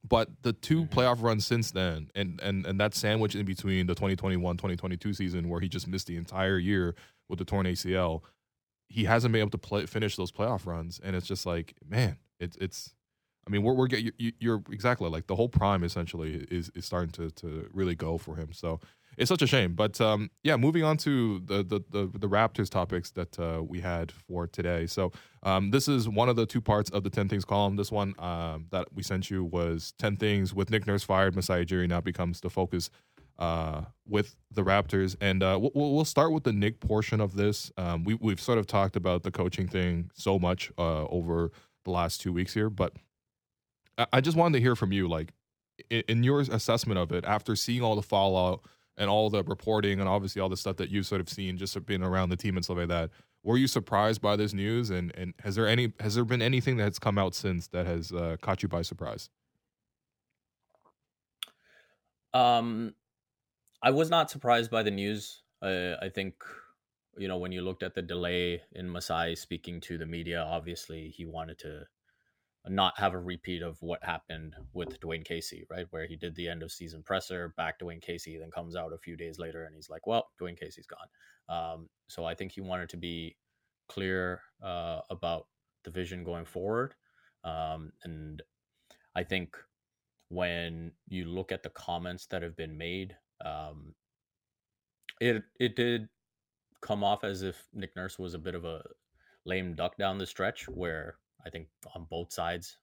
But 0.07 0.29
the 0.43 0.53
2 0.53 0.83
Mm-hmm. 0.83 0.99
playoff 0.99 1.21
runs 1.21 1.45
since 1.45 1.71
then, 1.71 2.11
and, 2.15 2.39
and, 2.41 2.65
and 2.65 2.79
that 2.79 2.93
sandwich 2.93 3.35
in 3.35 3.45
between 3.45 3.87
the 3.87 3.95
2021 3.95 4.55
2022 4.57 5.13
season 5.13 5.49
where 5.49 5.59
he 5.59 5.67
just 5.67 5.87
missed 5.87 6.07
the 6.07 6.15
entire 6.17 6.57
year 6.57 6.95
with 7.27 7.39
the 7.39 7.45
torn 7.45 7.65
ACL, 7.65 8.21
he 8.87 9.03
hasn't 9.05 9.33
been 9.33 9.41
able 9.41 9.49
to 9.51 9.57
play, 9.57 9.85
finish 9.85 10.15
those 10.15 10.31
playoff 10.31 10.65
runs. 10.65 10.99
And 11.03 11.15
it's 11.15 11.27
just 11.27 11.45
like, 11.45 11.73
man, 11.85 12.17
it's, 12.39 12.55
it's, 12.57 12.93
I 13.45 13.49
mean, 13.49 13.63
we're, 13.63 13.73
we're 13.73 13.87
getting, 13.87 14.11
you, 14.17 14.31
you're 14.39 14.61
exactly 14.71 15.09
like 15.09 15.27
the 15.27 15.35
whole 15.35 15.49
prime 15.49 15.83
essentially 15.83 16.45
is, 16.51 16.71
is 16.75 16.85
starting 16.85 17.11
to, 17.13 17.31
to 17.31 17.67
really 17.73 17.95
go 17.95 18.17
for 18.17 18.35
him. 18.35 18.53
So 18.53 18.79
it's 19.17 19.29
such 19.29 19.41
a 19.41 19.47
shame. 19.47 19.73
But 19.73 19.99
um, 19.99 20.29
yeah, 20.43 20.55
moving 20.55 20.83
on 20.83 20.97
to 20.97 21.39
the, 21.39 21.63
the, 21.63 21.81
the, 21.89 22.17
the 22.17 22.29
Raptors 22.29 22.69
topics 22.69 23.09
that 23.11 23.37
uh, 23.39 23.63
we 23.67 23.81
had 23.81 24.11
for 24.11 24.47
today. 24.47 24.85
So 24.85 25.11
um, 25.43 25.71
this 25.71 25.87
is 25.87 26.07
one 26.07 26.29
of 26.29 26.35
the 26.35 26.45
two 26.45 26.61
parts 26.61 26.89
of 26.91 27.03
the 27.03 27.09
10 27.09 27.27
Things 27.27 27.43
column. 27.43 27.75
This 27.75 27.91
one 27.91 28.13
um, 28.19 28.67
that 28.71 28.87
we 28.93 29.01
sent 29.01 29.29
you 29.29 29.43
was 29.43 29.93
10 29.97 30.17
Things 30.17 30.53
with 30.53 30.69
Nick 30.69 30.85
Nurse 30.85 31.03
fired. 31.03 31.35
Masai 31.35 31.65
Ujiri 31.65 31.89
now 31.89 31.99
becomes 31.99 32.41
the 32.41 32.49
focus 32.49 32.89
uh, 33.39 33.81
with 34.07 34.35
the 34.51 34.63
Raptors. 34.63 35.15
And 35.19 35.41
uh, 35.41 35.57
we'll, 35.59 35.71
we'll 35.73 36.05
start 36.05 36.31
with 36.31 36.43
the 36.43 36.53
Nick 36.53 36.79
portion 36.79 37.19
of 37.19 37.35
this. 37.35 37.71
Um, 37.75 38.03
we, 38.03 38.13
we've 38.15 38.41
sort 38.41 38.59
of 38.59 38.67
talked 38.67 38.95
about 38.95 39.23
the 39.23 39.31
coaching 39.31 39.67
thing 39.67 40.11
so 40.13 40.37
much 40.37 40.71
uh, 40.77 41.05
over 41.05 41.51
the 41.85 41.91
last 41.91 42.21
two 42.21 42.33
weeks 42.33 42.53
here, 42.53 42.69
but 42.69 42.93
I, 43.97 44.05
I 44.13 44.21
just 44.21 44.37
wanted 44.37 44.57
to 44.57 44.61
hear 44.61 44.75
from 44.75 44.91
you, 44.91 45.07
like 45.07 45.33
in 45.89 46.23
your 46.23 46.41
assessment 46.41 46.99
of 46.99 47.11
it 47.11 47.23
after 47.25 47.55
seeing 47.55 47.81
all 47.83 47.95
the 47.95 48.01
fallout 48.01 48.63
and 48.97 49.09
all 49.09 49.29
the 49.29 49.43
reporting 49.43 49.99
and 49.99 50.09
obviously 50.09 50.41
all 50.41 50.49
the 50.49 50.57
stuff 50.57 50.77
that 50.77 50.89
you've 50.89 51.05
sort 51.05 51.21
of 51.21 51.29
seen 51.29 51.57
just 51.57 51.85
being 51.85 52.03
around 52.03 52.29
the 52.29 52.37
team 52.37 52.55
and 52.55 52.65
stuff 52.65 52.77
like 52.77 52.87
that. 52.87 53.11
Were 53.43 53.57
you 53.57 53.67
surprised 53.67 54.21
by 54.21 54.35
this 54.35 54.53
news? 54.53 54.89
And 54.89 55.13
and 55.15 55.33
has 55.43 55.55
there 55.55 55.67
any 55.67 55.93
has 55.99 56.15
there 56.15 56.25
been 56.25 56.41
anything 56.41 56.77
that's 56.77 56.99
come 56.99 57.17
out 57.17 57.35
since 57.35 57.67
that 57.67 57.85
has 57.85 58.11
uh, 58.11 58.37
caught 58.41 58.63
you 58.63 58.69
by 58.69 58.81
surprise? 58.81 59.29
Um, 62.33 62.93
I 63.81 63.91
was 63.91 64.09
not 64.09 64.29
surprised 64.29 64.69
by 64.69 64.83
the 64.83 64.91
news. 64.91 65.41
Uh, 65.61 65.95
I 66.01 66.09
think, 66.09 66.35
you 67.17 67.27
know, 67.27 67.37
when 67.37 67.51
you 67.51 67.61
looked 67.61 67.83
at 67.83 67.95
the 67.95 68.01
delay 68.01 68.61
in 68.73 68.89
Masai 68.89 69.35
speaking 69.35 69.79
to 69.81 69.97
the 69.97 70.05
media, 70.05 70.41
obviously 70.41 71.09
he 71.09 71.25
wanted 71.25 71.57
to 71.59 71.87
not 72.69 72.97
have 72.99 73.13
a 73.13 73.19
repeat 73.19 73.61
of 73.61 73.81
what 73.81 74.03
happened 74.03 74.55
with 74.73 74.99
Dwayne 74.99 75.25
Casey, 75.25 75.65
right? 75.69 75.85
Where 75.91 76.05
he 76.05 76.15
did 76.15 76.35
the 76.35 76.47
end 76.47 76.63
of 76.63 76.71
season 76.71 77.03
presser, 77.03 77.53
back 77.57 77.79
Dwayne 77.79 78.01
Casey, 78.01 78.37
then 78.37 78.51
comes 78.51 78.75
out 78.75 78.93
a 78.93 78.97
few 78.97 79.15
days 79.15 79.39
later 79.39 79.65
and 79.65 79.75
he's 79.75 79.89
like, 79.89 80.07
well, 80.07 80.27
Dwayne 80.39 80.59
Casey's 80.59 80.87
gone. 80.87 81.07
Um, 81.49 81.89
so 82.07 82.25
I 82.25 82.35
think 82.35 82.51
he 82.51 82.61
wanted 82.61 82.89
to 82.89 82.97
be 82.97 83.37
clear 83.87 84.41
uh, 84.63 85.01
about 85.09 85.47
the 85.83 85.91
vision 85.91 86.23
going 86.23 86.45
forward. 86.45 86.93
Um, 87.43 87.91
and 88.03 88.41
I 89.15 89.23
think 89.23 89.55
when 90.29 90.91
you 91.07 91.25
look 91.25 91.51
at 91.51 91.63
the 91.63 91.69
comments 91.69 92.25
that 92.27 92.43
have 92.43 92.55
been 92.55 92.77
made, 92.77 93.15
um, 93.43 93.93
it 95.19 95.43
it 95.59 95.75
did 95.75 96.09
come 96.81 97.03
off 97.03 97.23
as 97.23 97.41
if 97.41 97.67
Nick 97.73 97.95
Nurse 97.95 98.19
was 98.19 98.33
a 98.33 98.39
bit 98.39 98.55
of 98.55 98.65
a 98.65 98.83
lame 99.45 99.73
duck 99.75 99.97
down 99.97 100.17
the 100.17 100.25
stretch, 100.25 100.67
where 100.67 101.17
I 101.47 101.51
think 101.51 101.69
on 101.95 102.05
both 102.05 102.33
sides 102.33 102.79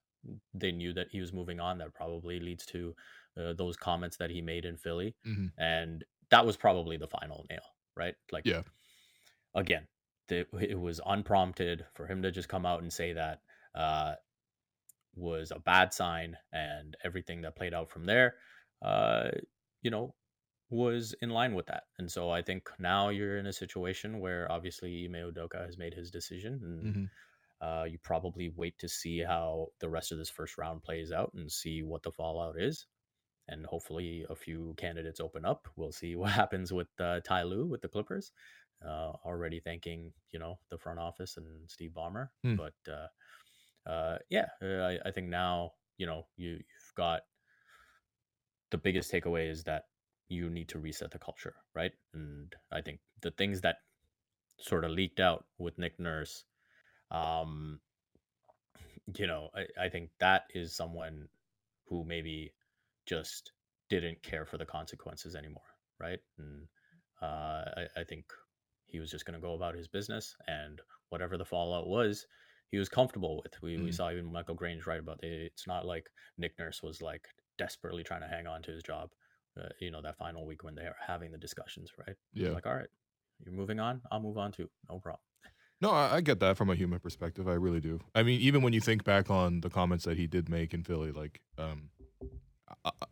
they 0.55 0.71
knew 0.73 0.93
that 0.93 1.09
he 1.11 1.21
was 1.21 1.33
moving 1.33 1.59
on. 1.61 1.77
That 1.79 1.93
probably 1.95 2.39
leads 2.41 2.65
to 2.67 2.95
uh, 3.37 3.53
those 3.53 3.77
comments 3.77 4.17
that 4.17 4.31
he 4.31 4.41
made 4.41 4.65
in 4.65 4.77
Philly, 4.77 5.15
Mhm. 5.23 5.53
and 5.57 6.03
that 6.31 6.45
was 6.45 6.57
probably 6.57 6.97
the 6.97 7.07
final 7.07 7.45
nail, 7.49 7.63
right? 7.95 8.15
Like, 8.31 8.45
Yeah. 8.45 8.63
again, 9.55 9.87
the, 10.27 10.47
it 10.59 10.79
was 10.79 11.01
unprompted 11.05 11.85
for 11.93 12.07
him 12.07 12.21
to 12.23 12.31
just 12.31 12.49
come 12.49 12.65
out 12.65 12.81
and 12.81 12.91
say 12.91 13.13
that. 13.13 13.41
Uh, 13.75 14.15
was 15.15 15.51
a 15.51 15.59
bad 15.59 15.93
sign, 15.93 16.37
and 16.51 16.97
everything 17.03 17.41
that 17.41 17.55
played 17.55 17.73
out 17.73 17.89
from 17.89 18.05
there, 18.05 18.37
uh, 18.81 19.31
you 19.81 19.89
know, 19.89 20.15
was 20.69 21.13
in 21.21 21.29
line 21.29 21.53
with 21.55 21.67
that. 21.67 21.85
And 21.97 22.11
so 22.11 22.29
I 22.29 22.41
think 22.41 22.69
now 22.79 23.09
you're 23.09 23.37
in 23.37 23.45
a 23.47 23.53
situation 23.53 24.19
where 24.19 24.51
obviously 24.51 25.05
Ime 25.05 25.31
Udoka 25.31 25.65
has 25.65 25.77
made 25.77 25.93
his 25.93 26.11
decision, 26.11 26.59
and 26.63 26.95
Mhm. 26.95 27.09
Uh, 27.61 27.85
you 27.87 27.97
probably 27.99 28.49
wait 28.55 28.77
to 28.79 28.89
see 28.89 29.19
how 29.19 29.67
the 29.79 29.89
rest 29.89 30.11
of 30.11 30.17
this 30.17 30.29
first 30.29 30.57
round 30.57 30.83
plays 30.83 31.11
out 31.11 31.31
and 31.35 31.51
see 31.51 31.83
what 31.83 32.03
the 32.03 32.11
fallout 32.11 32.55
is. 32.59 32.85
And 33.47 33.65
hopefully, 33.65 34.25
a 34.29 34.35
few 34.35 34.73
candidates 34.77 35.19
open 35.19 35.45
up. 35.45 35.67
We'll 35.75 35.91
see 35.91 36.15
what 36.17 36.31
happens 36.31 36.73
with 36.73 36.87
uh, 36.99 37.19
Ty 37.21 37.43
Lue 37.43 37.65
with 37.67 37.81
the 37.81 37.87
Clippers. 37.89 38.31
Uh, 38.85 39.13
already 39.25 39.59
thanking 39.61 40.11
you 40.31 40.39
know 40.39 40.59
the 40.69 40.77
front 40.77 40.99
office 40.99 41.37
and 41.37 41.47
Steve 41.69 41.91
Ballmer, 41.95 42.27
Hmm. 42.43 42.55
but 42.55 42.73
uh, 42.91 43.07
uh, 43.89 44.17
yeah, 44.29 44.47
I, 44.61 44.99
I 45.05 45.11
think 45.11 45.29
now 45.29 45.71
you 45.97 46.05
know 46.05 46.27
you 46.35 46.51
you've 46.51 46.93
got 46.95 47.21
the 48.71 48.77
biggest 48.77 49.11
takeaway 49.11 49.49
is 49.49 49.63
that 49.63 49.85
you 50.27 50.49
need 50.49 50.67
to 50.69 50.79
reset 50.79 51.11
the 51.11 51.19
culture, 51.19 51.55
right? 51.73 51.91
And 52.13 52.53
I 52.71 52.81
think 52.81 52.99
the 53.21 53.31
things 53.31 53.61
that 53.61 53.77
sort 54.59 54.83
of 54.83 54.91
leaked 54.91 55.19
out 55.19 55.45
with 55.57 55.77
Nick 55.77 55.99
Nurse, 55.99 56.45
um, 57.15 57.81
you 59.17 59.27
know, 59.27 59.49
I, 59.55 59.85
I 59.85 59.89
think 59.89 60.11
that 60.19 60.43
is 60.53 60.75
someone 60.75 61.27
who 61.85 62.03
maybe 62.03 62.53
just 63.05 63.51
didn't 63.89 64.23
care 64.23 64.45
for 64.45 64.57
the 64.57 64.65
consequences 64.65 65.35
anymore, 65.35 65.63
right? 65.99 66.19
And 66.37 66.67
uh, 67.21 67.25
I, 67.77 67.87
I 67.97 68.03
think 68.03 68.25
he 68.85 68.99
was 68.99 69.11
just 69.11 69.25
going 69.25 69.39
to 69.39 69.45
go 69.45 69.53
about 69.55 69.75
his 69.75 69.87
business, 69.87 70.35
and 70.47 70.81
whatever 71.09 71.37
the 71.37 71.45
fallout 71.45 71.87
was, 71.87 72.27
he 72.71 72.77
was 72.77 72.89
comfortable 72.89 73.41
with. 73.43 73.61
We, 73.61 73.77
we 73.79 73.91
Mhm. 73.91 73.95
saw 73.95 74.11
even 74.11 74.31
Michael 74.31 74.55
Grange 74.55 74.85
write 74.87 74.99
about 74.99 75.23
it. 75.23 75.51
It's 75.53 75.67
not 75.67 75.85
like 75.85 76.09
Nick 76.37 76.57
Nurse 76.59 76.81
was 76.83 77.01
like 77.01 77.27
desperately 77.57 78.03
trying 78.03 78.21
to 78.21 78.27
hang 78.27 78.47
on 78.47 78.61
to 78.63 78.71
his 78.71 78.83
job. 78.83 79.11
Uh, 79.59 79.69
you 79.79 79.91
know, 79.91 80.01
that 80.01 80.17
final 80.17 80.45
week 80.45 80.63
when 80.63 80.75
they 80.75 80.83
are 80.85 80.97
having 81.05 81.31
the 81.31 81.37
discussions, 81.37 81.91
right? 81.97 82.17
Yeah. 82.33 82.53
Like, 82.53 82.65
all 82.67 82.75
right, 82.75 82.89
you're 83.39 83.53
moving 83.53 83.79
on. 83.79 84.01
I'll 84.11 84.19
move 84.19 84.37
on 84.37 84.51
too. 84.51 84.69
No 84.89 84.99
problem. 84.99 85.21
No, 85.85 85.91
I, 85.91 86.15
I 86.15 86.21
get 86.21 86.39
that 86.39 86.57
from 86.57 86.69
a 86.69 86.75
human 86.75 86.99
perspective. 86.99 87.47
I 87.47 87.53
really 87.53 87.79
do. 87.79 87.99
I 88.15 88.23
mean, 88.23 88.41
even 88.41 88.61
when 88.63 88.73
you 88.73 88.81
think 88.81 89.03
back 89.03 89.29
on 89.29 89.61
the 89.61 89.69
comments 89.69 90.03
that 90.05 90.17
he 90.17 90.25
did 90.27 90.49
make 90.49 90.73
in 90.73 90.83
Philly, 90.83 91.11
like, 91.11 91.41
um, 91.57 91.89
I, 92.83 92.89
I- 93.01 93.05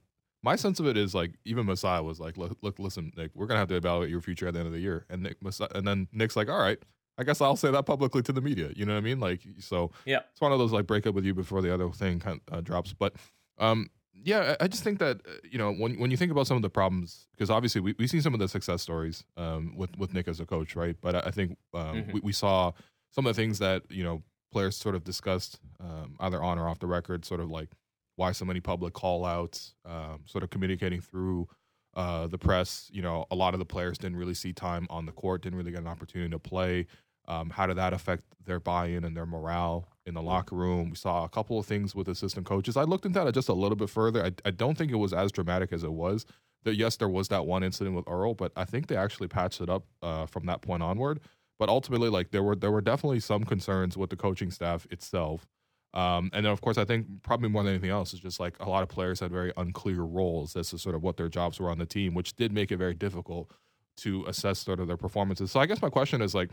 my 0.45 0.57
sense 0.57 0.79
of 0.81 0.87
it 0.87 0.97
is 0.97 1.15
like 1.15 1.31
even 1.45 1.65
Masai 1.65 2.01
was 2.01 2.19
like, 2.19 2.35
look, 2.35 2.57
look, 2.61 2.77
listen, 2.77 3.13
Nick, 3.15 3.31
we're 3.33 3.45
gonna 3.45 3.59
have 3.59 3.69
to 3.69 3.75
evaluate 3.75 4.09
your 4.09 4.19
future 4.19 4.45
at 4.47 4.53
the 4.53 4.59
end 4.59 4.67
of 4.67 4.73
the 4.73 4.79
year, 4.81 5.05
and 5.09 5.23
Nick, 5.23 5.41
Masai, 5.41 5.67
and 5.73 5.87
then 5.87 6.09
Nick's 6.11 6.35
like, 6.35 6.49
all 6.49 6.59
right, 6.59 6.77
I 7.17 7.23
guess 7.23 7.39
I'll 7.39 7.55
say 7.55 7.71
that 7.71 7.85
publicly 7.85 8.21
to 8.23 8.33
the 8.33 8.41
media. 8.41 8.69
You 8.75 8.85
know 8.85 8.91
what 8.93 8.97
I 8.97 9.01
mean? 9.03 9.21
Like, 9.21 9.39
so 9.59 9.91
Yeah. 10.03 10.19
it's 10.31 10.41
one 10.41 10.51
of 10.51 10.59
those 10.59 10.73
like 10.73 10.85
break 10.85 11.07
up 11.07 11.15
with 11.15 11.23
you 11.23 11.33
before 11.33 11.61
the 11.61 11.73
other 11.73 11.87
thing 11.91 12.19
kind 12.19 12.41
uh, 12.51 12.59
drops. 12.59 12.91
But 12.91 13.13
um, 13.57 13.87
yeah, 14.13 14.55
I 14.59 14.67
just 14.67 14.83
think 14.83 14.99
that 14.99 15.21
uh, 15.27 15.31
you 15.43 15.57
know 15.57 15.71
when 15.73 15.99
when 15.99 16.11
you 16.11 16.17
think 16.17 16.31
about 16.31 16.47
some 16.47 16.55
of 16.57 16.63
the 16.63 16.69
problems, 16.69 17.27
because 17.31 17.49
obviously 17.49 17.81
we 17.81 17.95
we've 17.97 18.09
seen 18.09 18.21
some 18.21 18.33
of 18.33 18.39
the 18.39 18.47
success 18.47 18.81
stories 18.81 19.23
um, 19.37 19.75
with 19.75 19.97
with 19.97 20.13
Nick 20.13 20.27
as 20.27 20.39
a 20.39 20.45
coach, 20.45 20.75
right? 20.75 20.95
But 21.01 21.15
I, 21.15 21.19
I 21.27 21.31
think 21.31 21.57
um, 21.73 22.03
Mhm. 22.03 22.13
we, 22.13 22.19
we 22.21 22.31
saw 22.33 22.71
some 23.11 23.25
of 23.25 23.35
the 23.35 23.41
things 23.41 23.59
that 23.59 23.83
you 23.89 24.03
know 24.03 24.23
players 24.51 24.75
sort 24.77 24.95
of 24.95 25.03
discussed 25.03 25.59
um, 25.79 26.15
either 26.19 26.41
on 26.41 26.59
or 26.59 26.67
off 26.67 26.79
the 26.79 26.87
record, 26.87 27.25
sort 27.25 27.39
of 27.39 27.49
like 27.49 27.69
why 28.15 28.31
so 28.31 28.45
many 28.45 28.59
public 28.59 28.93
call 28.93 29.25
outs, 29.25 29.73
um, 29.85 30.21
sort 30.25 30.43
of 30.43 30.51
communicating 30.51 31.01
through 31.01 31.47
uh, 31.95 32.27
the 32.27 32.37
press. 32.37 32.89
You 32.93 33.01
know, 33.01 33.25
a 33.31 33.35
lot 33.35 33.53
of 33.55 33.59
the 33.59 33.65
players 33.65 33.97
didn't 33.97 34.17
really 34.17 34.35
see 34.35 34.53
time 34.53 34.85
on 34.91 35.05
the 35.07 35.11
court, 35.11 35.41
didn't 35.41 35.57
really 35.57 35.71
get 35.71 35.81
an 35.81 35.87
opportunity 35.87 36.29
to 36.29 36.39
play. 36.39 36.85
Um, 37.27 37.49
how 37.49 37.65
did 37.67 37.77
that 37.77 37.93
affect 37.93 38.23
their 38.45 38.59
buy-in 38.59 39.03
and 39.05 39.15
their 39.17 39.25
morale 39.25 39.87
in 40.05 40.13
the 40.13 40.21
locker 40.21 40.55
room? 40.55 40.89
We 40.89 40.95
saw 40.95 41.23
a 41.23 41.29
couple 41.29 41.59
of 41.59 41.65
things 41.65 41.95
with 41.95 42.07
assistant 42.07 42.45
coaches. 42.45 42.77
I 42.77 42.83
looked 42.83 43.05
into 43.05 43.23
that 43.23 43.33
just 43.33 43.49
a 43.49 43.53
little 43.53 43.75
bit 43.75 43.89
further. 43.89 44.25
I, 44.25 44.31
I 44.45 44.51
don't 44.51 44.77
think 44.77 44.91
it 44.91 44.97
was 44.97 45.13
as 45.13 45.31
dramatic 45.31 45.71
as 45.73 45.83
it 45.83 45.93
was. 45.93 46.25
That 46.63 46.75
yes, 46.75 46.95
there 46.95 47.09
was 47.09 47.27
that 47.27 47.45
one 47.45 47.63
incident 47.63 47.95
with 47.95 48.07
Earl, 48.07 48.35
but 48.35 48.51
I 48.55 48.65
think 48.65 48.87
they 48.87 48.95
actually 48.95 49.27
patched 49.27 49.59
it 49.59 49.69
up 49.69 49.85
uh, 50.01 50.25
from 50.25 50.45
that 50.45 50.61
point 50.61 50.81
onward. 50.81 51.19
But 51.59 51.69
ultimately, 51.69 52.09
like 52.09 52.31
there 52.31 52.43
were 52.43 52.55
there 52.55 52.71
were 52.71 52.81
definitely 52.81 53.19
some 53.19 53.43
concerns 53.43 53.97
with 53.97 54.09
the 54.09 54.15
coaching 54.15 54.51
staff 54.51 54.87
itself. 54.89 55.45
Um, 55.93 56.31
and 56.33 56.45
then, 56.45 56.51
of 56.51 56.61
course, 56.61 56.77
I 56.79 56.85
think 56.85 57.05
probably 57.21 57.49
more 57.49 57.63
than 57.63 57.73
anything 57.73 57.91
else 57.91 58.13
is 58.13 58.19
just 58.19 58.39
like 58.39 58.55
a 58.59 58.67
lot 58.67 58.81
of 58.81 58.89
players 58.89 59.19
had 59.19 59.31
very 59.31 59.53
unclear 59.57 60.01
roles 60.01 60.55
as 60.55 60.71
to 60.71 60.79
sort 60.79 60.95
of 60.95 61.03
what 61.03 61.17
their 61.17 61.29
jobs 61.29 61.59
were 61.59 61.69
on 61.69 61.77
the 61.77 61.85
team, 61.85 62.15
which 62.15 62.35
did 62.35 62.51
make 62.51 62.71
it 62.71 62.77
very 62.77 62.95
difficult 62.95 63.51
to 63.97 64.25
assess 64.25 64.57
sort 64.57 64.79
of 64.79 64.87
their 64.87 64.97
performances. 64.97 65.51
So 65.51 65.59
I 65.59 65.67
guess 65.67 65.81
my 65.81 65.89
question 65.89 66.21
is 66.21 66.33
like, 66.33 66.49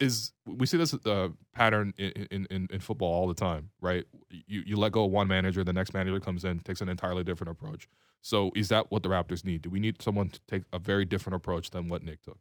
is 0.00 0.32
we 0.46 0.66
see 0.66 0.76
this 0.76 0.94
uh, 1.06 1.28
pattern 1.54 1.94
in, 1.98 2.46
in, 2.50 2.68
in, 2.70 2.80
football 2.80 3.12
all 3.12 3.28
the 3.28 3.34
time, 3.34 3.70
right? 3.80 4.04
You 4.30 4.62
you 4.66 4.76
let 4.76 4.92
go 4.92 5.04
of 5.04 5.10
one 5.10 5.28
manager, 5.28 5.64
the 5.64 5.72
next 5.72 5.94
manager 5.94 6.20
comes 6.20 6.44
in, 6.44 6.60
takes 6.60 6.80
an 6.80 6.88
entirely 6.88 7.24
different 7.24 7.50
approach. 7.50 7.88
So 8.20 8.50
is 8.54 8.68
that 8.68 8.90
what 8.90 9.02
the 9.02 9.08
Raptors 9.08 9.44
need? 9.44 9.62
Do 9.62 9.70
we 9.70 9.80
need 9.80 10.02
someone 10.02 10.28
to 10.30 10.40
take 10.48 10.64
a 10.72 10.78
very 10.78 11.04
different 11.04 11.36
approach 11.36 11.70
than 11.70 11.88
what 11.88 12.02
Nick 12.02 12.22
took? 12.22 12.38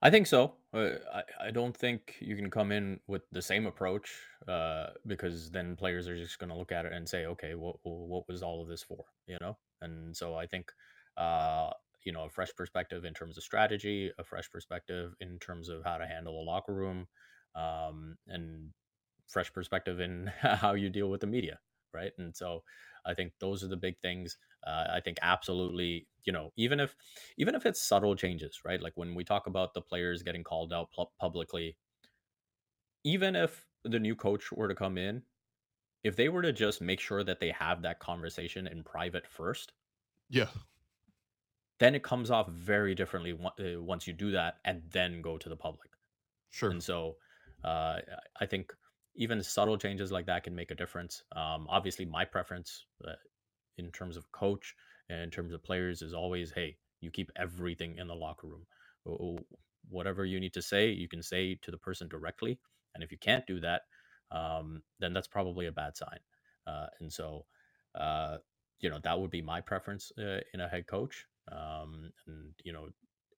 I 0.00 0.10
think 0.10 0.26
so. 0.26 0.54
Uh, 0.72 0.90
I, 1.12 1.48
I 1.48 1.50
don't 1.50 1.76
think 1.76 2.16
you 2.20 2.36
can 2.36 2.50
come 2.50 2.70
in 2.70 3.00
with 3.08 3.22
the 3.32 3.42
same 3.42 3.66
approach 3.66 4.14
uh, 4.46 4.88
because 5.06 5.50
then 5.50 5.74
players 5.74 6.06
are 6.06 6.16
just 6.16 6.38
going 6.38 6.50
to 6.50 6.56
look 6.56 6.70
at 6.70 6.86
it 6.86 6.92
and 6.92 7.08
say, 7.08 7.26
okay, 7.26 7.54
what 7.54 7.76
what 7.82 8.28
was 8.28 8.42
all 8.42 8.62
of 8.62 8.68
this 8.68 8.82
for? 8.82 9.04
You 9.26 9.38
know, 9.40 9.56
and 9.82 10.16
so 10.16 10.36
I 10.36 10.46
think 10.46 10.70
uh, 11.16 11.70
you 12.04 12.12
know 12.12 12.24
a 12.24 12.30
fresh 12.30 12.54
perspective 12.56 13.04
in 13.04 13.14
terms 13.14 13.36
of 13.36 13.44
strategy, 13.44 14.12
a 14.18 14.24
fresh 14.24 14.50
perspective 14.50 15.14
in 15.20 15.38
terms 15.38 15.68
of 15.68 15.84
how 15.84 15.98
to 15.98 16.06
handle 16.06 16.40
a 16.40 16.44
locker 16.44 16.74
room, 16.74 17.06
um, 17.54 18.16
and 18.26 18.72
fresh 19.28 19.52
perspective 19.52 20.00
in 20.00 20.26
how 20.40 20.74
you 20.74 20.90
deal 20.90 21.10
with 21.10 21.20
the 21.20 21.26
media, 21.26 21.60
right? 21.92 22.12
And 22.18 22.36
so 22.36 22.64
I 23.04 23.14
think 23.14 23.32
those 23.40 23.62
are 23.64 23.68
the 23.68 23.76
big 23.76 23.98
things. 24.00 24.38
Uh, 24.66 24.86
I 24.90 25.00
think 25.00 25.18
absolutely, 25.22 26.08
you 26.24 26.32
know, 26.32 26.52
even 26.56 26.80
if 26.80 26.96
even 27.36 27.54
if 27.54 27.66
it's 27.66 27.82
subtle 27.82 28.16
changes, 28.16 28.60
right? 28.64 28.80
Like 28.82 28.96
when 28.96 29.14
we 29.14 29.24
talk 29.24 29.46
about 29.46 29.74
the 29.74 29.82
players 29.82 30.22
getting 30.22 30.44
called 30.44 30.72
out 30.72 30.90
pu- 30.92 31.06
publicly, 31.18 31.76
even 33.04 33.34
if 33.34 33.66
the 33.84 33.98
new 33.98 34.14
coach 34.14 34.52
were 34.52 34.68
to 34.68 34.74
come 34.74 34.96
in, 34.98 35.24
if 36.04 36.16
they 36.16 36.28
were 36.30 36.42
to 36.42 36.52
just 36.52 36.80
make 36.82 37.00
sure 37.00 37.24
that 37.24 37.40
they 37.40 37.50
have 37.52 37.82
that 37.82 38.00
conversation 38.00 38.66
in 38.68 38.84
private 38.84 39.26
first, 39.28 39.74
yeah, 40.30 40.48
then 41.78 41.94
it 41.94 42.02
comes 42.02 42.30
off 42.30 42.48
very 42.48 42.94
differently 42.94 43.32
uh, 43.32 43.80
once 43.80 44.06
you 44.06 44.12
do 44.12 44.32
that 44.32 44.58
and 44.64 44.82
then 44.90 45.22
go 45.22 45.38
to 45.38 45.48
the 45.48 45.56
public. 45.56 45.90
Sure. 46.50 46.70
And 46.70 46.82
so 46.82 47.16
uh, 47.64 47.98
I 48.40 48.46
think 48.46 48.72
even 49.14 49.42
subtle 49.42 49.78
changes 49.78 50.12
like 50.12 50.26
that 50.26 50.44
can 50.44 50.54
make 50.54 50.70
a 50.70 50.74
difference. 50.74 51.22
Um, 51.34 51.66
obviously, 51.68 52.04
my 52.04 52.24
preference 52.24 52.84
uh, 53.06 53.12
in 53.76 53.90
terms 53.90 54.16
of 54.16 54.30
coach 54.32 54.74
and 55.08 55.20
in 55.20 55.30
terms 55.30 55.52
of 55.52 55.62
players 55.62 56.02
is 56.02 56.14
always, 56.14 56.52
hey, 56.52 56.76
you 57.00 57.10
keep 57.10 57.30
everything 57.36 57.96
in 57.98 58.08
the 58.08 58.14
locker 58.14 58.46
room. 58.46 59.38
Whatever 59.88 60.24
you 60.24 60.40
need 60.40 60.52
to 60.54 60.62
say, 60.62 60.90
you 60.90 61.08
can 61.08 61.22
say 61.22 61.58
to 61.62 61.70
the 61.70 61.78
person 61.78 62.08
directly. 62.08 62.58
And 62.94 63.04
if 63.04 63.12
you 63.12 63.18
can't 63.18 63.46
do 63.46 63.60
that, 63.60 63.82
um, 64.30 64.82
then 64.98 65.12
that's 65.12 65.28
probably 65.28 65.66
a 65.66 65.72
bad 65.72 65.96
sign. 65.96 66.18
Uh, 66.66 66.86
and 67.00 67.12
so, 67.12 67.46
uh, 67.94 68.38
you 68.80 68.90
know, 68.90 68.98
that 69.02 69.18
would 69.18 69.30
be 69.30 69.42
my 69.42 69.60
preference 69.60 70.12
uh, 70.18 70.40
in 70.52 70.60
a 70.60 70.68
head 70.68 70.86
coach. 70.86 71.24
Um, 71.50 72.10
and, 72.26 72.52
you 72.64 72.72
know, 72.72 72.88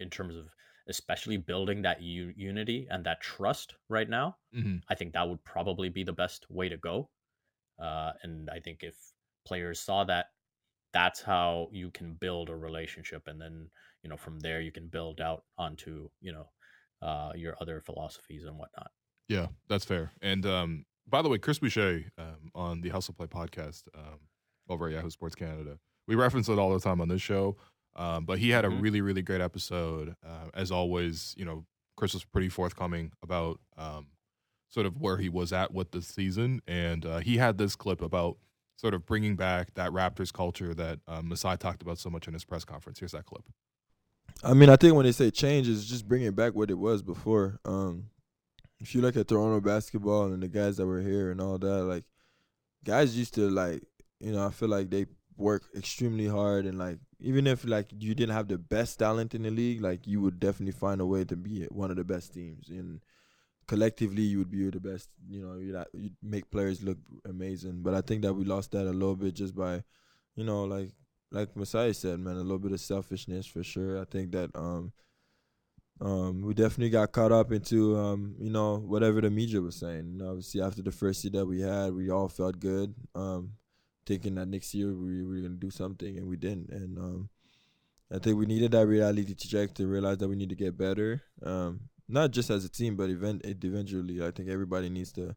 in 0.00 0.11
terms 0.11 0.37
of 0.37 0.47
especially 0.88 1.37
building 1.37 1.83
that 1.83 2.02
u- 2.02 2.33
unity 2.37 2.88
and 2.90 3.05
that 3.05 3.21
trust 3.21 3.75
right 3.88 4.09
now, 4.09 4.37
mm-hmm. 4.55 4.76
I 4.88 4.95
think 4.95 5.12
that 5.12 5.29
would 5.29 5.43
probably 5.45 5.88
be 5.88 6.05
the 6.05 6.12
best 6.12 6.47
way 6.50 6.69
to 6.69 6.76
go. 6.76 7.09
Uh, 7.81 8.12
and 8.23 8.50
I 8.50 8.61
think 8.61 8.83
if 8.83 8.97
players 9.47 9.81
saw 9.81 10.05
that, 10.05 10.26
that's 10.93 11.23
how 11.23 11.69
you 11.73 11.90
can 11.90 12.14
build 12.14 12.49
a 12.49 12.57
relationship, 12.57 13.23
and 13.26 13.40
then 13.40 13.71
you 14.02 14.11
know 14.11 14.17
from 14.17 14.40
there 14.40 14.61
you 14.61 14.73
can 14.73 14.88
build 14.88 15.21
out 15.21 15.45
onto 15.57 16.11
you 16.21 16.33
know 16.33 16.49
uh, 17.00 17.33
your 17.37 17.57
other 17.61 17.81
philosophies 17.81 18.45
and 18.45 18.59
whatnot. 18.59 18.90
Yeah, 19.29 19.47
that's 19.69 19.85
fair. 19.85 20.11
And 20.21 20.45
um, 20.47 20.85
by 21.09 21.23
the 21.23 21.29
way, 21.29 21.38
Chris 21.38 21.59
Boucher 21.59 22.05
um, 22.19 22.50
on 22.55 22.81
the 22.81 22.90
of 22.90 23.17
Play 23.17 23.26
podcast 23.26 23.85
um, 23.95 24.19
over 24.69 24.88
at 24.88 24.95
Yahoo 24.95 25.11
Sports 25.11 25.37
Canada, 25.37 25.79
we 26.09 26.17
reference 26.17 26.49
it 26.49 26.59
all 26.59 26.73
the 26.73 26.81
time 26.81 27.00
on 27.00 27.09
this 27.09 27.23
show. 27.23 27.57
Um, 28.00 28.25
but 28.25 28.38
he 28.38 28.49
had 28.49 28.64
a 28.64 28.69
mm-hmm. 28.69 28.80
really, 28.80 29.00
really 29.02 29.21
great 29.21 29.42
episode. 29.42 30.16
Uh, 30.26 30.49
as 30.54 30.71
always, 30.71 31.35
you 31.37 31.45
know, 31.45 31.66
Chris 31.97 32.14
was 32.14 32.25
pretty 32.25 32.49
forthcoming 32.49 33.12
about 33.23 33.61
um, 33.76 34.07
sort 34.71 34.87
of 34.87 34.99
where 34.99 35.19
he 35.19 35.28
was 35.28 35.52
at 35.52 35.75
with 35.75 35.90
the 35.90 36.00
season, 36.00 36.62
and 36.66 37.04
uh, 37.04 37.19
he 37.19 37.37
had 37.37 37.59
this 37.59 37.76
clip 37.76 38.00
about 38.00 38.38
sort 38.76 38.95
of 38.95 39.04
bringing 39.04 39.37
back 39.37 39.75
that 39.75 39.90
Raptors 39.90 40.33
culture 40.33 40.73
that 40.73 41.00
um, 41.07 41.28
Masai 41.28 41.59
talked 41.59 41.83
about 41.83 41.99
so 41.99 42.09
much 42.09 42.26
in 42.26 42.33
his 42.33 42.42
press 42.42 42.64
conference. 42.64 42.99
Here's 42.99 43.12
that 43.12 43.26
clip. 43.26 43.45
I 44.42 44.54
mean, 44.54 44.71
I 44.71 44.76
think 44.76 44.95
when 44.95 45.04
they 45.04 45.12
say 45.12 45.30
change, 45.30 45.69
is 45.69 45.85
just 45.85 46.09
bringing 46.09 46.33
back 46.33 46.54
what 46.54 46.71
it 46.71 46.78
was 46.78 47.02
before. 47.02 47.59
Um, 47.66 48.07
if 48.78 48.95
you 48.95 49.02
look 49.02 49.14
at 49.19 49.28
Toronto 49.28 49.61
basketball 49.61 50.33
and 50.33 50.42
the 50.42 50.49
guys 50.49 50.78
that 50.78 50.87
were 50.87 51.02
here 51.02 51.30
and 51.30 51.38
all 51.38 51.59
that, 51.59 51.85
like 51.85 52.04
guys 52.83 53.14
used 53.19 53.35
to 53.35 53.50
like, 53.50 53.83
you 54.21 54.33
know, 54.33 54.47
I 54.47 54.50
feel 54.50 54.71
like 54.71 54.88
they 54.88 55.04
work 55.37 55.63
extremely 55.77 56.27
hard 56.27 56.67
and 56.67 56.79
like 56.79 56.99
even 57.21 57.47
if 57.47 57.65
like 57.65 57.89
you 57.99 58.15
didn't 58.15 58.35
have 58.35 58.49
the 58.49 58.59
best 58.59 58.99
talent 58.99 59.35
in 59.35 59.43
the 59.43 59.51
league, 59.51 59.81
like 59.81 60.07
you 60.07 60.21
would 60.21 60.41
definitely 60.41 60.73
find 60.73 61.01
a 61.01 61.07
way 61.07 61.25
to 61.25 61.37
be 61.37 61.65
one 61.71 61.91
of 61.91 61.97
the 61.97 62.05
best 62.05 62.33
teams. 62.33 62.69
And 62.69 63.01
collectively, 63.67 64.23
you 64.23 64.39
would 64.39 64.50
be 64.50 64.71
the 64.71 64.81
best. 64.81 65.09
You 65.28 65.43
know, 65.43 65.54
you'd, 65.59 65.85
you'd 65.93 66.17
make 66.23 66.50
players 66.50 66.83
look 66.83 66.99
amazing. 67.28 67.83
But 67.83 67.95
I 67.95 68.00
think 68.00 68.23
that 68.23 68.35
we 68.35 68.45
lost 68.45 68.73
that 68.73 68.87
a 68.87 68.91
little 68.91 69.17
bit 69.17 69.35
just 69.35 69.54
by, 69.54 69.83
you 70.35 70.45
know, 70.45 70.65
like 70.65 70.91
like 71.31 71.54
Masai 71.57 71.93
said, 71.93 72.19
man, 72.21 72.37
a 72.37 72.41
little 72.41 72.59
bit 72.59 72.73
of 72.73 72.81
selfishness 72.81 73.47
for 73.47 73.63
sure. 73.63 74.00
I 74.00 74.04
think 74.04 74.33
that 74.33 74.50
um 74.54 74.93
um 76.00 76.43
we 76.43 76.54
definitely 76.54 76.91
got 76.91 77.13
caught 77.13 77.33
up 77.33 77.52
into 77.52 77.97
um 77.99 78.35
you 78.39 78.50
know 78.50 78.78
whatever 78.78 79.21
the 79.21 79.31
media 79.31 79.61
was 79.61 79.76
saying. 79.76 80.11
You 80.13 80.19
know, 80.19 80.31
obviously 80.31 80.63
after 80.63 80.83
the 80.83 80.93
first 80.93 81.23
year 81.25 81.33
that 81.33 81.47
we 81.47 81.61
had, 81.61 81.93
we 81.95 82.11
all 82.11 82.28
felt 82.28 82.59
good. 82.59 82.95
Um 83.15 83.52
thinking 84.11 84.35
that 84.35 84.49
next 84.49 84.75
year 84.75 84.93
we, 84.93 85.23
we 85.23 85.37
were 85.37 85.41
gonna 85.41 85.55
do 85.55 85.71
something 85.71 86.19
and 86.19 86.27
we 86.27 86.37
didn't. 86.37 86.69
And 86.71 86.99
um, 86.99 87.29
I 88.13 88.19
think 88.19 88.37
we 88.37 88.45
needed 88.45 88.73
that 88.73 88.89
reality 88.89 89.35
check 89.37 89.73
to 89.75 89.87
realize 89.87 90.19
that 90.19 90.29
we 90.29 90.35
need 90.35 90.49
to 90.49 90.57
get 90.57 90.77
better. 90.77 91.23
Um, 91.45 91.83
not 92.09 92.33
just 92.33 92.51
as 92.51 92.65
a 92.65 92.69
team, 92.69 92.97
but 92.97 93.09
event 93.09 93.43
eventually. 93.45 94.21
I 94.21 94.33
think 94.33 94.49
everybody 94.49 94.89
needs 94.89 95.13
to 95.13 95.37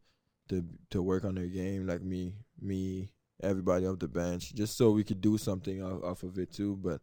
to 0.49 0.65
to 0.89 1.03
work 1.03 1.23
on 1.23 1.35
their 1.35 1.45
game. 1.45 1.85
Like 1.85 2.01
me, 2.01 2.33
me, 2.59 3.11
everybody 3.43 3.85
off 3.85 3.99
the 3.99 4.07
bench, 4.07 4.55
just 4.55 4.75
so 4.75 4.89
we 4.89 5.03
could 5.03 5.21
do 5.21 5.37
something 5.37 5.83
off, 5.83 6.03
off 6.03 6.23
of 6.23 6.39
it 6.39 6.51
too. 6.51 6.75
But 6.81 6.99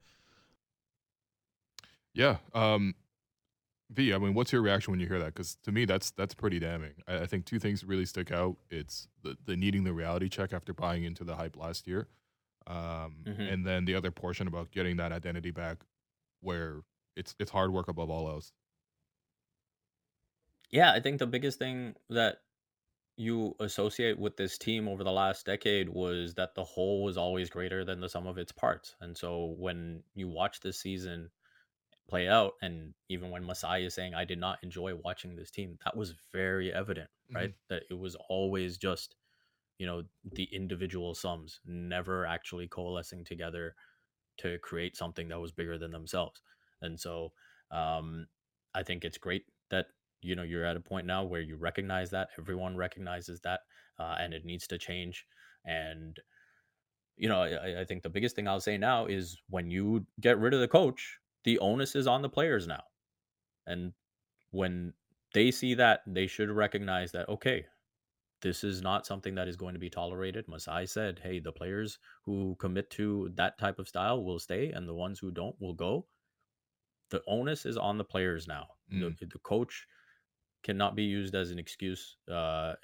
yeah, 2.12 2.38
um, 2.52 2.96
V, 3.92 4.14
I 4.14 4.18
mean, 4.18 4.34
what's 4.34 4.52
your 4.52 4.62
reaction 4.62 4.92
when 4.92 5.00
you 5.00 5.06
hear 5.06 5.18
that? 5.18 5.34
Because 5.34 5.56
to 5.64 5.72
me, 5.72 5.84
that's 5.84 6.12
that's 6.12 6.34
pretty 6.34 6.60
damning. 6.60 6.92
I, 7.08 7.20
I, 7.20 7.26
think 7.26 7.44
two 7.44 7.58
things 7.58 7.84
really 7.84 8.06
stick 8.06 8.30
out. 8.30 8.56
It's 8.70 9.08
the, 9.22 9.36
the 9.46 9.56
needing 9.56 9.82
the 9.82 9.92
reality 9.92 10.28
check 10.28 10.52
after 10.52 10.72
buying 10.72 11.02
into 11.04 11.24
the 11.24 11.34
hype 11.34 11.56
last 11.56 11.88
year, 11.88 12.06
um, 12.68 13.16
mm-hmm. 13.24 13.42
and 13.42 13.66
then 13.66 13.84
the 13.84 13.96
other 13.96 14.12
portion 14.12 14.46
about 14.46 14.70
getting 14.70 14.96
that 14.98 15.10
identity 15.10 15.50
back, 15.50 15.78
where 16.40 16.82
it's 17.16 17.34
it's 17.40 17.50
hard 17.50 17.72
work 17.72 17.88
above 17.88 18.10
all 18.10 18.28
else. 18.28 18.52
Yeah, 20.70 20.92
I 20.92 21.00
think 21.00 21.18
the 21.18 21.26
biggest 21.26 21.58
thing 21.58 21.96
that 22.10 22.42
you 23.16 23.56
associate 23.58 24.20
with 24.20 24.36
this 24.36 24.56
team 24.56 24.86
over 24.86 25.02
the 25.02 25.10
last 25.10 25.44
decade 25.44 25.88
was 25.88 26.34
that 26.34 26.54
the 26.54 26.62
whole 26.62 27.02
was 27.02 27.16
always 27.16 27.50
greater 27.50 27.84
than 27.84 28.00
the 28.00 28.08
sum 28.08 28.28
of 28.28 28.38
its 28.38 28.52
parts, 28.52 28.94
and 29.00 29.18
so 29.18 29.56
when 29.58 30.04
you 30.14 30.28
watch 30.28 30.60
this 30.60 30.78
season 30.78 31.28
play 32.10 32.28
out. 32.28 32.54
And 32.60 32.92
even 33.08 33.30
when 33.30 33.44
Masai 33.44 33.84
is 33.84 33.94
saying, 33.94 34.14
I 34.14 34.24
did 34.24 34.38
not 34.38 34.58
enjoy 34.62 34.94
watching 34.94 35.36
this 35.36 35.50
team, 35.50 35.78
that 35.84 35.96
was 35.96 36.14
very 36.32 36.72
evident, 36.72 37.08
right? 37.32 37.50
Mm-hmm. 37.50 37.74
That 37.74 37.84
it 37.90 37.98
was 37.98 38.16
always 38.28 38.76
just, 38.76 39.14
you 39.78 39.86
know, 39.86 40.02
the 40.32 40.48
individual 40.52 41.14
sums, 41.14 41.60
never 41.64 42.26
actually 42.26 42.68
coalescing 42.68 43.24
together 43.24 43.74
to 44.38 44.58
create 44.58 44.96
something 44.96 45.28
that 45.28 45.40
was 45.40 45.52
bigger 45.52 45.78
than 45.78 45.92
themselves. 45.92 46.42
And 46.82 46.98
so 46.98 47.32
um, 47.70 48.26
I 48.74 48.82
think 48.82 49.04
it's 49.04 49.18
great 49.18 49.44
that, 49.70 49.86
you 50.22 50.34
know, 50.34 50.42
you're 50.42 50.64
at 50.64 50.76
a 50.76 50.80
point 50.80 51.06
now 51.06 51.24
where 51.24 51.40
you 51.40 51.56
recognize 51.56 52.10
that, 52.10 52.28
everyone 52.38 52.76
recognizes 52.76 53.40
that, 53.40 53.60
uh, 53.98 54.16
and 54.18 54.34
it 54.34 54.44
needs 54.44 54.66
to 54.66 54.78
change. 54.78 55.26
And, 55.64 56.18
you 57.16 57.28
know, 57.28 57.42
I, 57.42 57.82
I, 57.82 57.84
think 57.84 58.02
the 58.02 58.08
biggest 58.08 58.34
thing 58.34 58.48
I'll 58.48 58.60
say 58.60 58.78
now 58.78 59.06
is 59.06 59.38
when 59.50 59.70
you 59.70 60.06
get 60.20 60.38
rid 60.38 60.54
of 60.54 60.60
the 60.60 60.68
coach, 60.68 61.19
the 61.44 61.58
onus 61.58 61.96
is 61.96 62.06
on 62.06 62.22
the 62.22 62.28
players 62.28 62.66
now. 62.66 62.82
And 63.66 63.92
when 64.50 64.92
they 65.34 65.50
see 65.50 65.74
that, 65.74 66.00
they 66.06 66.26
should 66.26 66.50
recognize 66.50 67.12
that, 67.12 67.28
okay, 67.28 67.66
this 68.42 68.64
is 68.64 68.80
not 68.80 69.06
something 69.06 69.34
that 69.34 69.48
is 69.48 69.56
going 69.56 69.74
to 69.74 69.80
be 69.80 69.90
tolerated. 69.90 70.48
Masai 70.48 70.86
said, 70.86 71.20
hey, 71.22 71.40
the 71.40 71.52
players 71.52 71.98
who 72.24 72.56
commit 72.58 72.90
to 72.90 73.30
that 73.34 73.58
type 73.58 73.78
of 73.78 73.88
style 73.88 74.24
will 74.24 74.38
stay, 74.38 74.70
and 74.70 74.88
the 74.88 74.94
ones 74.94 75.18
who 75.18 75.30
don't 75.30 75.56
will 75.60 75.74
go. 75.74 76.06
The 77.10 77.22
onus 77.26 77.66
is 77.66 77.76
on 77.76 77.98
the 77.98 78.04
players 78.04 78.46
now. 78.46 78.66
Mm. 78.92 79.18
The, 79.18 79.26
the, 79.26 79.38
coach 79.40 79.86
cannot 80.62 80.94
be 80.94 81.02
used 81.02 81.34
as 81.34 81.50
an 81.50 81.58
excuse, 81.58 82.16
uh, 82.32 82.74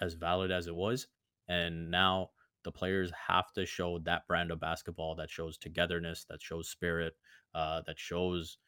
as 0.00 0.14
valid 0.14 0.50
as 0.50 0.66
it 0.66 0.74
was. 0.74 1.06
And 1.48 1.90
now 1.90 2.30
the 2.66 2.72
players 2.72 3.12
have 3.28 3.52
to 3.52 3.64
show 3.64 4.00
that 4.00 4.26
brand 4.26 4.50
of 4.50 4.58
basketball 4.58 5.14
that 5.14 5.30
shows 5.30 5.56
togetherness, 5.56 6.26
that 6.28 6.42
shows 6.42 6.68
spirit, 6.68 7.14
uh, 7.54 7.80
that 7.86 7.96
shows 7.96 8.58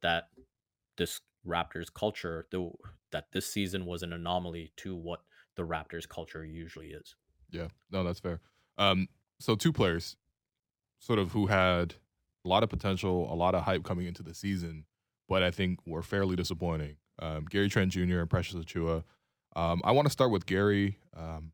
that 0.00 0.28
this 0.96 1.20
Raptors 1.44 1.92
culture, 1.92 2.46
the, 2.52 2.70
that 3.10 3.24
this 3.32 3.52
season 3.52 3.84
was 3.84 4.04
an 4.04 4.12
anomaly 4.12 4.72
to 4.76 4.94
what 4.94 5.22
the 5.56 5.64
Raptors 5.64 6.08
culture 6.08 6.44
usually 6.44 6.90
is. 6.90 7.16
Yeah, 7.50 7.66
no, 7.90 8.04
that's 8.04 8.20
fair. 8.20 8.40
Um, 8.78 9.08
so 9.40 9.56
two 9.56 9.72
players, 9.72 10.16
sort 11.00 11.18
of 11.18 11.32
who 11.32 11.48
had 11.48 11.96
a 12.44 12.48
lot 12.48 12.62
of 12.62 12.68
potential, 12.70 13.32
a 13.32 13.34
lot 13.34 13.56
of 13.56 13.64
hype 13.64 13.82
coming 13.82 14.06
into 14.06 14.22
the 14.22 14.34
season, 14.34 14.84
but 15.28 15.42
I 15.42 15.50
think 15.50 15.80
were 15.84 16.02
fairly 16.02 16.36
disappointing. 16.36 16.94
Um, 17.18 17.44
Gary 17.50 17.68
Trent 17.68 17.90
Jr. 17.90 18.20
and 18.20 18.30
Precious 18.30 18.54
Achiuwa. 18.54 19.02
Um, 19.56 19.80
I 19.82 19.90
want 19.90 20.06
to 20.06 20.12
start 20.12 20.30
with 20.30 20.46
Gary. 20.46 20.98
Um, 21.16 21.50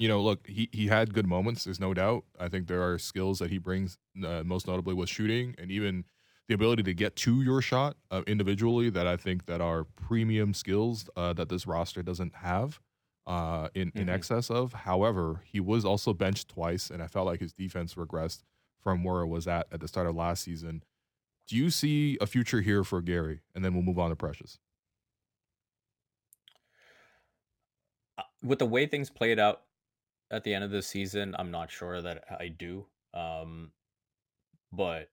you 0.00 0.08
know, 0.08 0.22
look, 0.22 0.46
he, 0.48 0.70
he 0.72 0.88
had 0.88 1.14
good 1.14 1.26
moments. 1.28 1.64
There's 1.64 1.80
no 1.80 1.94
doubt. 1.94 2.24
I 2.40 2.48
think 2.48 2.68
there 2.68 2.82
are 2.82 2.98
skills 2.98 3.38
that 3.40 3.50
he 3.50 3.58
brings, 3.58 3.98
uh, 4.24 4.42
most 4.44 4.66
notably 4.66 4.94
with 4.94 5.10
shooting 5.10 5.54
and 5.58 5.70
even 5.70 6.06
the 6.48 6.54
ability 6.54 6.82
to 6.84 6.94
get 6.94 7.16
to 7.16 7.42
your 7.42 7.62
shot 7.62 7.96
uh, 8.10 8.22
individually 8.26 8.90
that 8.90 9.06
I 9.06 9.16
think 9.18 9.46
that 9.46 9.60
are 9.60 9.84
premium 9.84 10.54
skills 10.54 11.10
uh, 11.16 11.34
that 11.34 11.50
this 11.50 11.66
roster 11.66 12.02
doesn't 12.02 12.36
have 12.36 12.80
uh, 13.26 13.68
in 13.74 13.92
in 13.96 14.08
Mhm. 14.08 14.14
excess 14.14 14.50
of. 14.50 14.72
However, 14.72 15.42
he 15.44 15.60
was 15.60 15.84
also 15.84 16.14
benched 16.14 16.48
twice, 16.48 16.90
and 16.90 17.02
I 17.02 17.06
felt 17.06 17.26
like 17.26 17.40
his 17.40 17.52
defense 17.52 17.94
regressed 17.94 18.42
from 18.82 19.04
where 19.04 19.20
it 19.20 19.28
was 19.28 19.46
at 19.46 19.66
at 19.70 19.80
the 19.80 19.88
start 19.88 20.06
of 20.08 20.16
last 20.16 20.42
season. 20.42 20.82
Do 21.46 21.56
you 21.56 21.70
see 21.70 22.18
a 22.20 22.26
future 22.26 22.62
here 22.62 22.84
for 22.84 23.02
Gary? 23.02 23.42
And 23.54 23.64
then 23.64 23.74
we'll 23.74 23.82
move 23.82 23.98
on 23.98 24.10
to 24.10 24.16
Precious. 24.16 24.58
Uh, 28.18 28.22
with 28.42 28.58
the 28.58 28.66
way 28.66 28.86
things 28.86 29.10
played 29.10 29.38
out 29.38 29.62
at 30.30 30.44
the 30.44 30.54
end 30.54 30.64
of 30.64 30.70
the 30.70 30.82
season, 30.82 31.34
I'm 31.38 31.50
not 31.50 31.70
sure 31.70 32.00
that 32.02 32.24
I 32.38 32.48
do. 32.48 32.86
Um, 33.14 33.72
but 34.72 35.08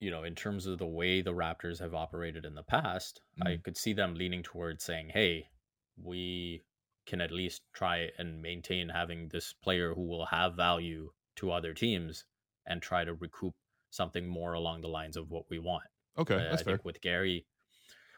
you 0.00 0.10
know, 0.10 0.24
in 0.24 0.34
terms 0.34 0.66
of 0.66 0.78
the 0.78 0.86
way 0.86 1.22
the 1.22 1.32
Raptors 1.32 1.78
have 1.78 1.94
operated 1.94 2.44
in 2.44 2.54
the 2.54 2.62
past, 2.62 3.20
I 3.44 3.58
could 3.62 3.76
see 3.76 3.92
them 3.92 4.14
leaning 4.14 4.42
towards 4.42 4.82
saying, 4.84 5.10
"Hey, 5.10 5.48
we 5.96 6.62
can 7.06 7.20
at 7.20 7.30
least 7.30 7.62
try 7.72 8.10
and 8.18 8.42
maintain 8.42 8.88
having 8.88 9.28
this 9.28 9.52
player 9.52 9.94
who 9.94 10.02
will 10.02 10.26
have 10.26 10.56
value 10.56 11.12
to 11.36 11.52
other 11.52 11.72
teams 11.72 12.24
and 12.66 12.82
try 12.82 13.04
to 13.04 13.14
recoup 13.14 13.54
something 13.90 14.26
more 14.26 14.54
along 14.54 14.80
the 14.80 14.88
lines 14.88 15.16
of 15.16 15.30
what 15.30 15.44
we 15.50 15.58
want." 15.58 15.84
Okay, 16.18 16.34
I, 16.34 16.38
that's 16.38 16.62
I 16.62 16.64
fair. 16.64 16.74
think 16.74 16.84
with 16.84 17.00
Gary, 17.00 17.46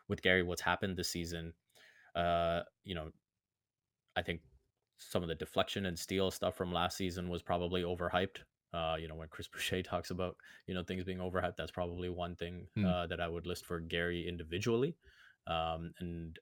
with 0.08 0.22
Gary, 0.22 0.42
what's 0.42 0.62
happened 0.62 0.96
this 0.96 1.10
season, 1.10 1.52
uh, 2.14 2.62
you 2.82 2.94
know, 2.94 3.10
I 4.16 4.22
think 4.22 4.40
some 4.98 5.22
of 5.22 5.28
the 5.28 5.34
deflection 5.34 5.86
and 5.86 5.98
steal 5.98 6.30
stuff 6.30 6.56
from 6.56 6.72
last 6.72 6.96
season 6.96 7.28
was 7.28 7.42
probably 7.42 7.82
overhyped. 7.82 8.38
Uh, 8.72 8.96
you 8.98 9.06
know, 9.08 9.14
when 9.14 9.28
Chris 9.28 9.48
Boucher 9.52 9.82
talks 9.82 10.10
about 10.10 10.36
you 10.66 10.74
know 10.74 10.82
things 10.82 11.04
being 11.04 11.18
overhyped, 11.18 11.56
that's 11.56 11.70
probably 11.70 12.08
one 12.08 12.34
thing 12.36 12.66
Hmm. 12.74 12.84
uh, 12.86 13.06
that 13.06 13.20
I 13.20 13.28
would 13.28 13.46
list 13.46 13.66
for 13.66 13.80
Gary 13.80 14.26
individually. 14.28 14.96
Um, 15.46 15.92
and 16.00 16.38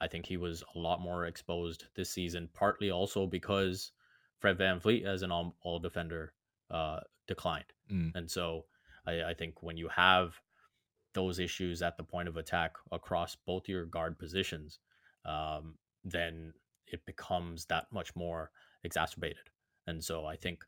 I 0.00 0.08
think 0.08 0.26
he 0.26 0.36
was 0.36 0.62
a 0.74 0.78
lot 0.78 1.00
more 1.00 1.26
exposed 1.26 1.86
this 1.94 2.10
season, 2.10 2.48
partly 2.54 2.90
also 2.90 3.26
because 3.26 3.92
Fred 4.40 4.58
VanVleet 4.58 5.04
as 5.04 5.22
an 5.22 5.30
all, 5.30 5.54
all 5.62 5.78
defender 5.78 6.34
uh, 6.70 7.00
declined. 7.28 7.72
Mm. 7.90 8.14
And 8.14 8.30
so 8.30 8.64
I, 9.06 9.22
I 9.22 9.34
think 9.34 9.62
when 9.62 9.76
you 9.76 9.88
have 9.88 10.34
those 11.14 11.38
issues 11.38 11.82
at 11.82 11.96
the 11.96 12.02
point 12.02 12.28
of 12.28 12.36
attack 12.36 12.72
across 12.90 13.36
both 13.46 13.68
your 13.68 13.84
guard 13.86 14.18
positions, 14.18 14.80
um, 15.24 15.74
then 16.04 16.52
it 16.86 17.04
becomes 17.06 17.66
that 17.66 17.86
much 17.92 18.14
more 18.16 18.50
exacerbated. 18.84 19.50
And 19.86 20.02
so 20.02 20.26
I 20.26 20.36
think 20.36 20.64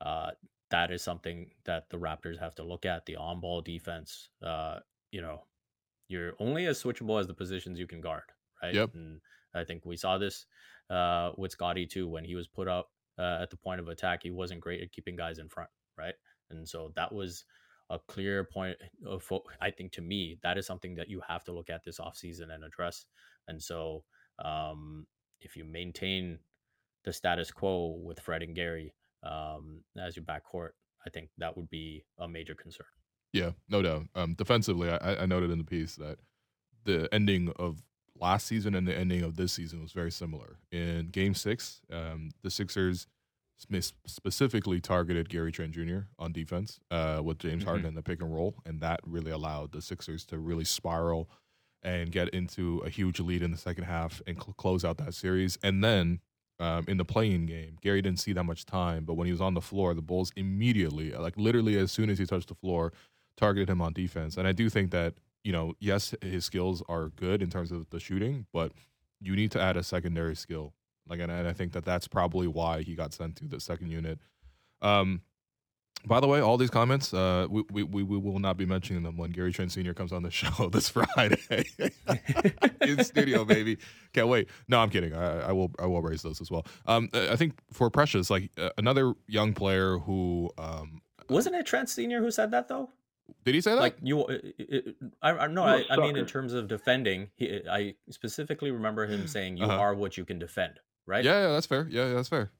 uh, 0.00 0.30
that 0.70 0.90
is 0.90 1.02
something 1.02 1.50
that 1.64 1.90
the 1.90 1.98
Raptors 1.98 2.38
have 2.38 2.54
to 2.56 2.62
look 2.62 2.86
at 2.86 3.06
the 3.06 3.16
on 3.16 3.40
ball 3.40 3.60
defense. 3.60 4.28
Uh, 4.42 4.80
you 5.10 5.20
know, 5.20 5.44
you're 6.08 6.34
only 6.38 6.66
as 6.66 6.82
switchable 6.82 7.20
as 7.20 7.26
the 7.26 7.34
positions 7.34 7.78
you 7.78 7.86
can 7.86 8.00
guard, 8.00 8.22
right? 8.62 8.74
Yep. 8.74 8.94
And 8.94 9.20
I 9.54 9.64
think 9.64 9.84
we 9.84 9.96
saw 9.96 10.18
this 10.18 10.46
uh, 10.88 11.32
with 11.36 11.52
Scottie 11.52 11.86
too 11.86 12.08
when 12.08 12.24
he 12.24 12.34
was 12.34 12.48
put 12.48 12.68
up 12.68 12.90
uh, 13.18 13.38
at 13.40 13.50
the 13.50 13.56
point 13.56 13.80
of 13.80 13.88
attack. 13.88 14.22
He 14.22 14.30
wasn't 14.30 14.60
great 14.60 14.82
at 14.82 14.92
keeping 14.92 15.16
guys 15.16 15.38
in 15.38 15.48
front, 15.48 15.70
right? 15.96 16.14
And 16.50 16.68
so 16.68 16.92
that 16.96 17.12
was 17.12 17.44
a 17.90 17.98
clear 17.98 18.44
point 18.44 18.76
of, 19.06 19.22
fo- 19.22 19.44
I 19.60 19.70
think 19.70 19.92
to 19.92 20.00
me, 20.00 20.38
that 20.42 20.58
is 20.58 20.66
something 20.66 20.94
that 20.96 21.08
you 21.08 21.20
have 21.26 21.44
to 21.44 21.52
look 21.52 21.70
at 21.70 21.84
this 21.84 21.98
offseason 21.98 22.52
and 22.52 22.64
address. 22.64 23.06
And 23.48 23.60
so 23.60 24.04
um, 24.44 25.06
if 25.40 25.56
you 25.56 25.64
maintain 25.64 26.38
the 27.04 27.12
status 27.12 27.50
quo 27.50 27.98
with 28.02 28.20
Fred 28.20 28.42
and 28.42 28.54
Gary 28.54 28.94
um, 29.22 29.82
as 29.98 30.16
your 30.16 30.24
backcourt, 30.24 30.70
I 31.06 31.10
think 31.10 31.30
that 31.38 31.56
would 31.56 31.70
be 31.70 32.04
a 32.18 32.28
major 32.28 32.54
concern. 32.54 32.86
Yeah, 33.32 33.50
no 33.68 33.80
doubt. 33.82 34.06
Um, 34.14 34.34
defensively, 34.34 34.90
I, 34.90 35.22
I 35.22 35.26
noted 35.26 35.50
in 35.50 35.58
the 35.58 35.64
piece 35.64 35.96
that 35.96 36.18
the 36.84 37.08
ending 37.12 37.52
of 37.56 37.82
last 38.18 38.46
season 38.46 38.74
and 38.74 38.86
the 38.86 38.96
ending 38.96 39.22
of 39.22 39.36
this 39.36 39.52
season 39.52 39.80
was 39.80 39.92
very 39.92 40.10
similar. 40.10 40.58
In 40.72 41.08
Game 41.10 41.34
Six, 41.34 41.80
um, 41.92 42.30
the 42.42 42.50
Sixers 42.50 43.06
specifically 44.06 44.80
targeted 44.80 45.28
Gary 45.28 45.52
Trent 45.52 45.72
Jr. 45.72 46.00
on 46.18 46.32
defense 46.32 46.80
uh, 46.90 47.20
with 47.22 47.38
James 47.38 47.64
Harden 47.64 47.84
Mhm. 47.84 47.88
in 47.88 47.94
the 47.94 48.02
pick 48.02 48.20
and 48.22 48.32
roll, 48.32 48.56
and 48.64 48.80
that 48.80 49.00
really 49.04 49.30
allowed 49.30 49.72
the 49.72 49.82
Sixers 49.82 50.24
to 50.26 50.38
really 50.38 50.64
spiral 50.64 51.30
and 51.82 52.12
get 52.12 52.28
into 52.30 52.78
a 52.84 52.90
huge 52.90 53.20
lead 53.20 53.42
in 53.42 53.50
the 53.50 53.58
second 53.58 53.84
half 53.84 54.20
and 54.26 54.36
cl- 54.36 54.54
close 54.56 54.84
out 54.84 54.98
that 54.98 55.14
series. 55.14 55.58
And 55.62 55.82
then 55.82 56.20
um, 56.58 56.84
in 56.88 56.98
the 56.98 57.04
play-in 57.04 57.46
game, 57.46 57.78
Gary 57.80 58.02
didn't 58.02 58.20
see 58.20 58.32
that 58.34 58.44
much 58.44 58.66
time, 58.66 59.04
but 59.04 59.14
when 59.14 59.26
he 59.26 59.32
was 59.32 59.40
on 59.40 59.54
the 59.54 59.62
floor, 59.62 59.94
the 59.94 60.02
Bulls 60.02 60.30
immediately, 60.36 61.12
like 61.12 61.36
literally 61.36 61.78
as 61.78 61.90
soon 61.90 62.10
as 62.10 62.18
he 62.18 62.26
touched 62.26 62.48
the 62.48 62.54
floor, 62.54 62.92
targeted 63.36 63.70
him 63.70 63.80
on 63.80 63.94
defense. 63.94 64.36
And 64.36 64.46
I 64.46 64.52
do 64.52 64.68
think 64.68 64.90
that, 64.90 65.14
you 65.42 65.52
know, 65.52 65.74
yes, 65.80 66.14
his 66.20 66.44
skills 66.44 66.82
are 66.88 67.08
good 67.08 67.40
in 67.40 67.48
terms 67.48 67.72
of 67.72 67.88
the 67.88 67.98
shooting, 67.98 68.44
but 68.52 68.72
you 69.20 69.34
need 69.34 69.50
to 69.52 69.60
add 69.60 69.78
a 69.78 69.82
secondary 69.82 70.36
skill. 70.36 70.74
Like, 71.08 71.20
and, 71.20 71.32
and 71.32 71.48
I 71.48 71.54
think 71.54 71.72
that 71.72 71.84
that's 71.84 72.06
probably 72.06 72.46
why 72.46 72.82
he 72.82 72.94
got 72.94 73.14
sent 73.14 73.36
to 73.36 73.46
the 73.46 73.58
second 73.58 73.90
unit. 73.90 74.18
Um, 74.82 75.22
by 76.06 76.20
the 76.20 76.26
way, 76.26 76.40
all 76.40 76.56
these 76.56 76.70
comments, 76.70 77.12
uh, 77.12 77.46
we, 77.50 77.62
we, 77.70 77.82
we 77.82 78.02
we 78.02 78.18
will 78.18 78.38
not 78.38 78.56
be 78.56 78.64
mentioning 78.66 79.02
them 79.02 79.16
when 79.16 79.30
Gary 79.30 79.52
Trent 79.52 79.72
Sr. 79.72 79.94
comes 79.94 80.12
on 80.12 80.22
the 80.22 80.30
show 80.40 80.68
this 80.70 80.88
Friday 80.88 81.40
in 82.80 83.04
studio, 83.04 83.44
baby. 83.44 83.78
Can't 84.12 84.28
wait. 84.28 84.48
No, 84.68 84.78
I'm 84.80 84.90
kidding. 84.90 85.14
I, 85.14 85.48
I 85.48 85.52
will 85.52 85.70
I 85.78 85.86
will 85.86 86.02
raise 86.02 86.22
those 86.22 86.40
as 86.40 86.50
well. 86.50 86.66
Um, 86.86 87.08
I 87.12 87.36
think 87.36 87.54
for 87.72 87.90
Precious, 87.90 88.30
like 88.30 88.50
uh, 88.58 88.70
another 88.78 89.14
young 89.26 89.52
player 89.52 89.98
who, 89.98 90.50
um, 90.58 91.02
Wasn't 91.28 91.54
it 91.54 91.66
Trent 91.66 91.88
Senior 91.88 92.20
who 92.20 92.30
said 92.30 92.50
that 92.52 92.68
though? 92.68 92.90
did 93.44 93.54
he 93.54 93.60
say 93.60 93.74
that? 93.74 93.80
Like 93.80 93.96
you, 94.02 94.24
uh, 94.24 94.32
uh, 94.32 94.78
I, 95.22 95.30
I 95.30 95.46
no, 95.46 95.64
You're 95.66 95.76
I, 95.76 95.84
a 95.88 95.98
I 96.00 96.02
mean 96.02 96.16
in 96.16 96.26
terms 96.26 96.52
of 96.52 96.66
defending, 96.66 97.30
he, 97.36 97.60
I 97.70 97.94
specifically 98.10 98.70
remember 98.70 99.06
him 99.06 99.26
saying, 99.26 99.56
"You 99.56 99.66
Uh-huh. 99.66 99.78
are 99.78 99.94
what 99.94 100.16
you 100.16 100.24
can 100.24 100.38
defend." 100.38 100.80
Right? 101.06 101.24
yeah, 101.24 101.42
yeah, 101.46 101.52
that's 101.52 101.66
fair. 101.66 101.86
Yeah, 101.90 102.08
yeah, 102.08 102.14
that's 102.14 102.28
fair. 102.28 102.50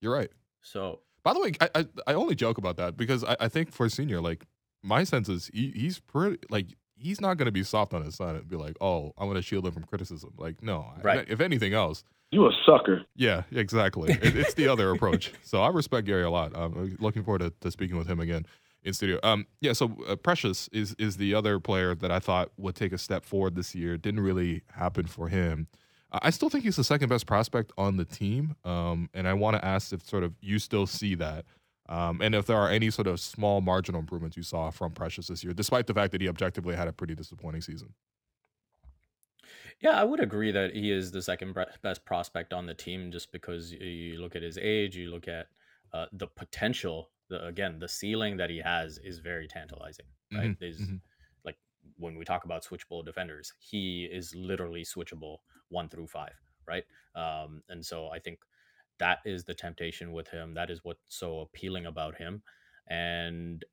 You're 0.00 0.12
right. 0.14 0.30
So 0.62 1.00
By 1.22 1.32
the 1.34 1.40
way, 1.40 1.52
I, 1.60 1.68
I 1.74 1.86
I 2.08 2.14
only 2.14 2.34
joke 2.34 2.58
about 2.58 2.76
that 2.76 2.96
because 2.96 3.24
I, 3.24 3.36
I 3.40 3.48
think 3.48 3.72
for 3.72 3.88
senior, 3.88 4.20
like 4.20 4.44
my 4.82 5.04
sense 5.04 5.28
is 5.28 5.50
he, 5.52 5.70
he's 5.74 5.98
pretty 6.00 6.38
like 6.50 6.66
he's 6.96 7.20
not 7.20 7.36
gonna 7.36 7.50
be 7.52 7.62
soft 7.62 7.92
on 7.94 8.04
his 8.04 8.14
son 8.14 8.36
and 8.36 8.48
be 8.48 8.56
like, 8.56 8.76
oh, 8.80 9.12
I'm 9.18 9.26
going 9.26 9.36
to 9.36 9.42
shield 9.42 9.66
him 9.66 9.72
from 9.72 9.84
criticism. 9.84 10.34
Like, 10.36 10.62
no. 10.62 10.86
I- 10.98 11.00
Right. 11.02 11.24
If 11.28 11.40
anything 11.40 11.72
else, 11.74 12.04
You 12.30 12.46
a 12.46 12.52
sucker. 12.66 13.04
yeah, 13.16 13.42
exactly. 13.52 14.12
it, 14.12 14.36
it's 14.36 14.54
the 14.54 14.68
other 14.68 14.90
approach. 14.90 15.32
So 15.42 15.62
I 15.62 15.68
respect 15.68 16.06
Gary 16.06 16.24
a 16.24 16.30
lot. 16.30 16.52
I'm 16.54 16.96
looking 17.00 17.24
forward 17.24 17.40
to, 17.40 17.52
to 17.62 17.70
speaking 17.70 17.96
with 17.96 18.06
him 18.06 18.20
again 18.20 18.44
in 18.82 18.92
studio. 18.92 19.18
Um, 19.22 19.46
yeah. 19.62 19.72
So 19.72 19.96
uh, 20.08 20.16
Precious 20.16 20.68
is 20.72 20.94
is 20.98 21.16
the 21.16 21.34
other 21.34 21.58
player 21.58 21.94
that 21.94 22.10
I 22.10 22.18
thought 22.18 22.50
would 22.58 22.74
take 22.76 22.92
a 22.92 22.98
step 22.98 23.24
forward 23.24 23.54
this 23.54 23.74
year. 23.74 23.96
Didn't 23.96 24.20
really 24.20 24.62
happen 24.74 25.06
for 25.06 25.28
him. 25.28 25.68
I 26.12 26.30
still 26.30 26.48
think 26.50 26.64
he's 26.64 26.76
the 26.76 26.84
second 26.84 27.08
best 27.08 27.26
prospect 27.26 27.72
on 27.78 27.96
the 27.96 28.04
team. 28.04 28.56
Um, 28.64 29.08
and 29.14 29.28
I 29.28 29.34
want 29.34 29.56
to 29.56 29.64
ask 29.64 29.92
if 29.92 30.02
sort 30.02 30.24
of 30.24 30.34
you 30.40 30.58
still 30.58 30.86
see 30.86 31.14
that. 31.16 31.44
Um, 31.88 32.20
and 32.20 32.34
if 32.34 32.46
there 32.46 32.56
are 32.56 32.70
any 32.70 32.90
sort 32.90 33.08
of 33.08 33.18
small 33.20 33.60
marginal 33.60 34.00
improvements 34.00 34.36
you 34.36 34.42
saw 34.42 34.70
from 34.70 34.92
Precious 34.92 35.26
this 35.26 35.42
year, 35.42 35.52
despite 35.52 35.86
the 35.86 35.94
fact 35.94 36.12
that 36.12 36.20
he 36.20 36.28
objectively 36.28 36.76
had 36.76 36.88
a 36.88 36.92
pretty 36.92 37.14
disappointing 37.14 37.62
season. 37.62 37.94
Yeah, 39.80 39.92
I 39.92 40.04
would 40.04 40.20
agree 40.20 40.52
that 40.52 40.74
he 40.74 40.90
is 40.90 41.10
the 41.10 41.22
second 41.22 41.56
best 41.82 42.04
prospect 42.04 42.52
on 42.52 42.66
the 42.66 42.74
team 42.74 43.10
just 43.10 43.32
because 43.32 43.72
you 43.72 44.20
look 44.20 44.36
at 44.36 44.42
his 44.42 44.58
age, 44.58 44.96
you 44.96 45.10
look 45.10 45.28
at 45.28 45.48
uh, 45.92 46.06
the 46.12 46.26
potential. 46.26 47.10
The, 47.28 47.46
again, 47.46 47.78
the 47.78 47.88
ceiling 47.88 48.36
that 48.38 48.50
he 48.50 48.58
has 48.58 48.98
is 48.98 49.18
very 49.20 49.46
tantalizing, 49.48 50.06
right? 50.34 50.50
Mhm, 50.50 50.58
mhm. 50.58 51.00
like 51.00 51.09
when 52.00 52.16
we 52.18 52.24
talk 52.24 52.44
about 52.44 52.64
switchable 52.64 53.04
defenders, 53.04 53.54
he 53.60 54.06
is 54.06 54.34
literally 54.36 54.84
switchable 54.84 55.38
one 55.70 55.88
through 55.90 56.08
five, 56.08 56.34
right? 56.68 56.84
Um, 57.16 57.62
and 57.70 57.84
so 57.86 58.08
I 58.10 58.20
think 58.20 58.40
that 58.98 59.20
is 59.26 59.44
the 59.44 59.54
temptation 59.54 60.12
with 60.12 60.28
him. 60.28 60.54
That 60.54 60.70
is 60.70 60.80
what's 60.84 61.02
so 61.08 61.40
appealing 61.40 61.86
about 61.86 62.16
him. 62.16 62.42
And 62.88 63.64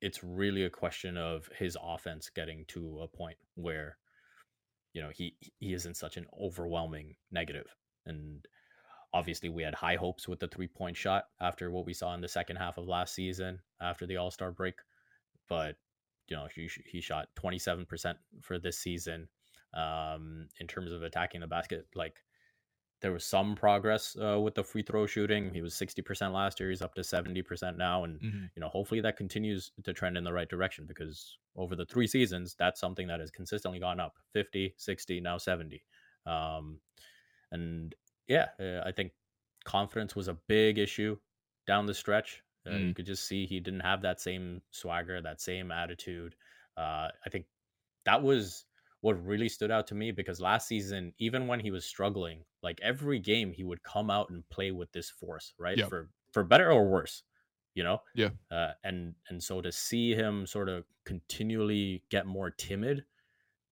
it's 0.00 0.22
really 0.24 0.64
a 0.64 0.70
question 0.70 1.16
of 1.16 1.48
his 1.58 1.76
offense 1.82 2.30
getting 2.30 2.64
to 2.68 3.00
a 3.02 3.08
point 3.08 3.38
where 3.56 3.98
you 4.94 5.02
know 5.02 5.10
he 5.10 5.36
he 5.58 5.74
isn't 5.74 5.96
such 5.96 6.16
an 6.16 6.26
overwhelming 6.40 7.16
negative. 7.30 7.74
and 8.06 8.46
obviously 9.14 9.48
we 9.48 9.62
had 9.62 9.74
high 9.74 9.96
hopes 9.96 10.28
with 10.28 10.40
the 10.40 10.48
three 10.48 10.68
point 10.68 10.96
shot 10.96 11.26
after 11.40 11.70
what 11.70 11.86
we 11.86 11.94
saw 11.94 12.14
in 12.14 12.20
the 12.22 12.28
second 12.28 12.56
half 12.56 12.78
of 12.78 12.86
last 12.88 13.14
season 13.14 13.60
after 13.80 14.06
the 14.06 14.16
all-star 14.16 14.52
break 14.52 14.76
but 15.48 15.76
you 16.28 16.36
know 16.36 16.46
he, 16.54 16.68
he 16.86 17.00
shot 17.00 17.28
27% 17.42 18.14
for 18.40 18.58
this 18.58 18.78
season 18.78 19.28
um 19.74 20.48
in 20.60 20.66
terms 20.66 20.92
of 20.92 21.02
attacking 21.02 21.40
the 21.40 21.46
basket. 21.46 21.86
Like 21.94 22.16
there 23.00 23.12
was 23.12 23.24
some 23.24 23.54
progress 23.54 24.16
uh, 24.20 24.40
with 24.40 24.54
the 24.56 24.64
free 24.64 24.82
throw 24.82 25.06
shooting. 25.06 25.54
He 25.54 25.60
was 25.60 25.72
60% 25.74 26.32
last 26.32 26.58
year. 26.58 26.68
He's 26.68 26.82
up 26.82 26.94
to 26.96 27.02
70% 27.02 27.76
now. 27.76 28.02
And 28.02 28.18
you 28.56 28.60
know 28.60 28.68
hopefully 28.68 29.00
that 29.02 29.16
continues 29.16 29.70
to 29.84 29.92
trend 29.92 30.16
in 30.16 30.24
the 30.24 30.32
right 30.32 30.48
direction 30.48 30.84
because 30.86 31.38
over 31.54 31.76
the 31.76 31.86
three 31.86 32.06
seasons 32.06 32.56
that's 32.58 32.80
something 32.80 33.06
that 33.08 33.20
has 33.20 33.30
consistently 33.30 33.78
gone 33.78 34.00
up. 34.00 34.14
50 34.32 34.74
60 34.76 35.20
now 35.20 35.38
70 35.38 35.82
um, 36.26 36.78
and 37.52 37.94
yeah 38.26 38.46
uh, 38.60 38.82
i 38.84 38.92
think 38.92 39.12
confidence 39.64 40.14
was 40.14 40.28
a 40.28 40.36
big 40.48 40.78
issue 40.78 41.16
down 41.66 41.86
the 41.86 41.94
stretch 41.94 42.42
uh, 42.68 42.76
you 42.78 42.92
Mm. 42.92 42.94
could 42.94 43.06
just 43.06 43.26
see 43.26 43.46
he 43.46 43.60
didn't 43.60 43.80
have 43.80 44.02
that 44.02 44.20
same 44.20 44.62
swagger 44.70 45.20
that 45.22 45.40
same 45.40 45.70
attitude 45.72 46.36
Uh, 46.76 47.10
I 47.26 47.30
think 47.30 47.46
that 48.04 48.22
was 48.22 48.66
what 49.00 49.14
really 49.24 49.48
stood 49.48 49.70
out 49.70 49.86
to 49.88 49.94
me 49.94 50.10
because 50.12 50.40
last 50.40 50.66
season, 50.68 51.12
even 51.18 51.46
when 51.46 51.60
he 51.60 51.70
was 51.70 51.84
struggling, 51.84 52.44
like 52.62 52.80
every 52.82 53.18
game 53.20 53.52
he 53.52 53.64
would 53.64 53.82
come 53.82 54.10
out 54.10 54.30
and 54.30 54.48
play 54.48 54.70
with 54.72 54.92
this 54.92 55.10
force, 55.10 55.54
right? 55.58 55.80
Yeah. 55.80 55.86
For 55.86 56.10
for 56.32 56.44
better 56.44 56.70
or 56.72 56.88
worse, 56.90 57.22
you 57.74 57.84
know. 57.84 58.02
Yeah. 58.14 58.30
Uh, 58.50 58.72
and 58.84 59.14
and 59.28 59.42
so 59.42 59.60
to 59.60 59.70
see 59.72 60.14
him 60.14 60.46
sort 60.46 60.68
of 60.68 60.86
continually 61.04 62.04
get 62.10 62.26
more 62.26 62.50
timid, 62.50 63.06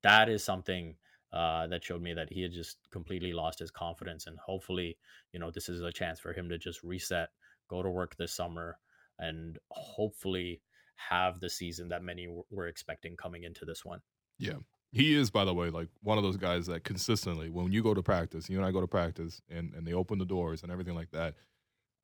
that 0.02 0.28
is 0.28 0.44
something 0.44 0.96
uh, 1.32 1.66
that 1.66 1.84
showed 1.84 2.02
me 2.02 2.14
that 2.14 2.30
he 2.32 2.42
had 2.42 2.52
just 2.52 2.78
completely 2.90 3.32
lost 3.32 3.58
his 3.58 3.70
confidence. 3.70 4.26
And 4.26 4.38
hopefully, 4.38 4.98
you 5.32 5.38
know, 5.40 5.50
this 5.50 5.68
is 5.68 5.80
a 5.82 5.92
chance 5.92 6.20
for 6.20 6.32
him 6.32 6.48
to 6.48 6.58
just 6.58 6.82
reset, 6.82 7.30
go 7.68 7.82
to 7.82 7.90
work 7.90 8.16
this 8.16 8.32
summer, 8.32 8.78
and 9.18 9.58
hopefully 9.70 10.60
have 10.96 11.40
the 11.40 11.50
season 11.50 11.88
that 11.88 12.02
many 12.02 12.28
were 12.50 12.66
expecting 12.68 13.16
coming 13.16 13.44
into 13.44 13.64
this 13.64 13.84
one. 13.84 14.00
Yeah. 14.38 14.54
He 14.92 15.14
is, 15.14 15.30
by 15.30 15.44
the 15.44 15.52
way, 15.52 15.68
like 15.68 15.88
one 16.02 16.16
of 16.16 16.24
those 16.24 16.36
guys 16.38 16.66
that 16.66 16.84
consistently, 16.84 17.50
when 17.50 17.70
you 17.72 17.82
go 17.82 17.92
to 17.92 18.02
practice, 18.02 18.48
you 18.48 18.56
and 18.56 18.64
I 18.64 18.70
go 18.70 18.80
to 18.80 18.86
practice, 18.86 19.42
and 19.50 19.74
and 19.74 19.86
they 19.86 19.92
open 19.92 20.18
the 20.18 20.24
doors 20.24 20.62
and 20.62 20.72
everything 20.72 20.94
like 20.94 21.10
that. 21.10 21.34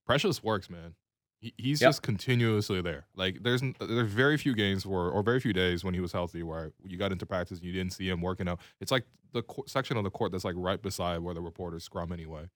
Precious 0.07 0.42
works, 0.42 0.68
man. 0.68 0.94
He, 1.38 1.55
he's 1.57 1.81
Yep. 1.81 1.88
just 1.88 2.03
continuously 2.03 2.83
there. 2.83 3.07
Like 3.16 3.42
there's 3.42 3.62
there's 3.81 4.12
very 4.12 4.37
few 4.37 4.55
games 4.55 4.85
where, 4.85 5.09
or 5.09 5.22
very 5.22 5.40
few 5.40 5.53
days 5.53 5.85
when 5.85 5.94
he 5.94 6.01
was 6.01 6.12
healthy, 6.12 6.42
where 6.42 6.72
you 6.85 6.98
got 6.98 7.12
into 7.12 7.25
practice 7.25 7.59
and 7.59 7.66
you 7.66 7.72
didn't 7.72 7.92
see 7.92 8.09
him 8.09 8.20
working 8.20 8.48
out. 8.48 8.61
It's 8.81 8.92
like 8.92 9.05
the 9.33 9.42
co- 9.44 9.64
section 9.66 9.96
of 9.96 10.05
the 10.05 10.11
court 10.11 10.33
that's 10.33 10.44
like 10.44 10.57
right 10.59 10.81
beside 10.83 11.18
where 11.20 11.35
the 11.35 11.40
reporters 11.40 11.85
scrum 11.85 12.12
anyway. 12.12 12.48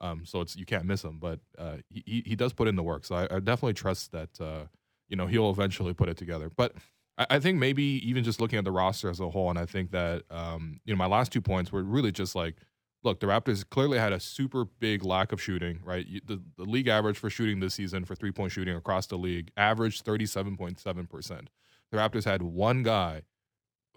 Um, 0.00 0.24
so 0.24 0.40
it's 0.40 0.56
you 0.56 0.64
can't 0.64 0.84
miss 0.84 1.04
him, 1.04 1.18
but 1.18 1.40
uh, 1.58 1.76
he 1.90 2.22
he- 2.26 2.36
does 2.36 2.52
put 2.52 2.68
in 2.68 2.76
the 2.76 2.82
work. 2.82 3.04
So 3.04 3.14
I, 3.16 3.24
I 3.24 3.40
definitely 3.40 3.74
trust 3.74 4.12
that 4.12 4.40
uh, 4.40 4.64
you 5.08 5.16
know 5.16 5.26
he'll 5.26 5.50
eventually 5.50 5.92
put 5.92 6.08
it 6.08 6.16
together. 6.16 6.50
But 6.54 6.74
I, 7.18 7.26
I 7.30 7.38
think 7.38 7.58
maybe 7.58 7.82
even 7.82 8.24
just 8.24 8.40
looking 8.40 8.58
at 8.58 8.64
the 8.64 8.72
roster 8.72 9.10
as 9.10 9.20
a 9.20 9.28
whole, 9.28 9.50
and 9.50 9.58
I 9.58 9.66
think 9.66 9.90
that 9.90 10.22
um, 10.30 10.80
you 10.84 10.94
know 10.94 10.98
my 10.98 11.06
last 11.06 11.32
two 11.32 11.42
points 11.42 11.70
were 11.70 11.82
really 11.82 12.12
just 12.12 12.34
like, 12.34 12.56
look, 13.04 13.20
the 13.20 13.26
Raptors 13.26 13.68
clearly 13.68 13.98
had 13.98 14.12
a 14.12 14.20
super 14.20 14.64
big 14.64 15.04
lack 15.04 15.32
of 15.32 15.42
shooting. 15.42 15.80
Right, 15.84 16.06
the, 16.26 16.40
the 16.56 16.64
league 16.64 16.88
average 16.88 17.18
for 17.18 17.28
shooting 17.28 17.60
this 17.60 17.74
season 17.74 18.04
for 18.06 18.14
three 18.14 18.32
point 18.32 18.52
shooting 18.52 18.76
across 18.76 19.06
the 19.06 19.18
league 19.18 19.50
averaged 19.56 20.04
thirty 20.04 20.26
seven 20.26 20.56
point 20.56 20.80
seven 20.80 21.06
percent. 21.06 21.50
The 21.92 21.98
Raptors 21.98 22.24
had 22.24 22.40
one 22.42 22.82
guy 22.82 23.22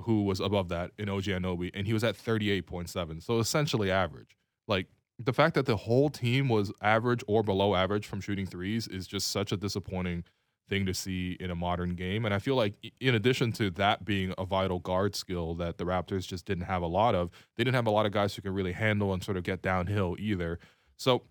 who 0.02 0.24
was 0.24 0.40
above 0.40 0.70
that 0.70 0.92
in 0.98 1.08
OG 1.08 1.26
Anunoby, 1.26 1.72
and 1.74 1.88
he 1.88 1.94
was 1.94 2.04
at 2.04 2.18
thirty 2.18 2.52
eight 2.52 2.68
point 2.68 2.90
seven, 2.90 3.22
so 3.22 3.40
essentially 3.40 3.90
average. 3.90 4.36
Like 4.68 4.88
the 5.20 5.34
fact 5.34 5.56
that 5.56 5.66
the 5.66 5.78
whole 5.78 6.10
team 6.10 6.50
was 6.50 6.72
average 6.82 7.24
or 7.28 7.44
below 7.44 7.76
average 7.76 8.06
from 8.08 8.22
shooting 8.22 8.46
threes 8.46 8.88
is 8.88 9.08
just 9.08 9.28
such 9.28 9.52
a 9.52 9.58
disappointing 9.58 10.24
thing 10.70 10.86
to 10.86 10.94
see 10.94 11.38
in 11.40 11.52
a 11.52 11.56
modern 11.56 11.96
game. 11.96 12.26
And 12.26 12.34
I 12.34 12.40
feel 12.40 12.56
like, 12.56 12.74
in 13.00 13.16
addition 13.16 13.52
to 13.54 13.70
that 13.72 14.06
being 14.06 14.34
a 14.38 14.46
vital 14.46 14.80
guard 14.80 15.16
skill 15.16 15.56
that 15.56 15.78
the 15.78 15.84
Raptors 15.84 16.26
just 16.26 16.46
didn't 16.46 16.66
have 16.66 16.82
a 16.82 16.88
lot 16.88 17.16
of, 17.16 17.30
they 17.58 17.64
didn't 17.64 17.76
have 17.76 17.88
a 17.88 17.92
lot 17.92 18.06
of 18.06 18.12
guys 18.12 18.36
who 18.36 18.42
could 18.42 18.54
really 18.54 18.72
handle 18.72 19.14
and 19.14 19.24
sort 19.24 19.38
of 19.38 19.44
get 19.44 19.62
downhill 19.62 20.16
either. 20.20 20.60
So 20.98 21.24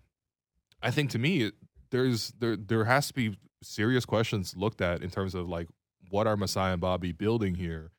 I 0.81 0.91
think 0.91 1.09
to 1.11 1.19
me, 1.19 1.51
there's 1.89 2.33
there 2.39 2.55
there 2.55 2.85
has 2.85 3.07
to 3.07 3.13
be 3.13 3.37
serious 3.61 4.05
questions 4.05 4.55
looked 4.55 4.81
at 4.81 5.01
in 5.01 5.09
terms 5.09 5.35
of 5.35 5.47
like 5.47 5.67
what 6.09 6.27
are 6.27 6.37
Masai 6.37 6.71
and 6.71 6.81
Bobby 6.81 7.11
building 7.11 7.55
here. 7.55 7.91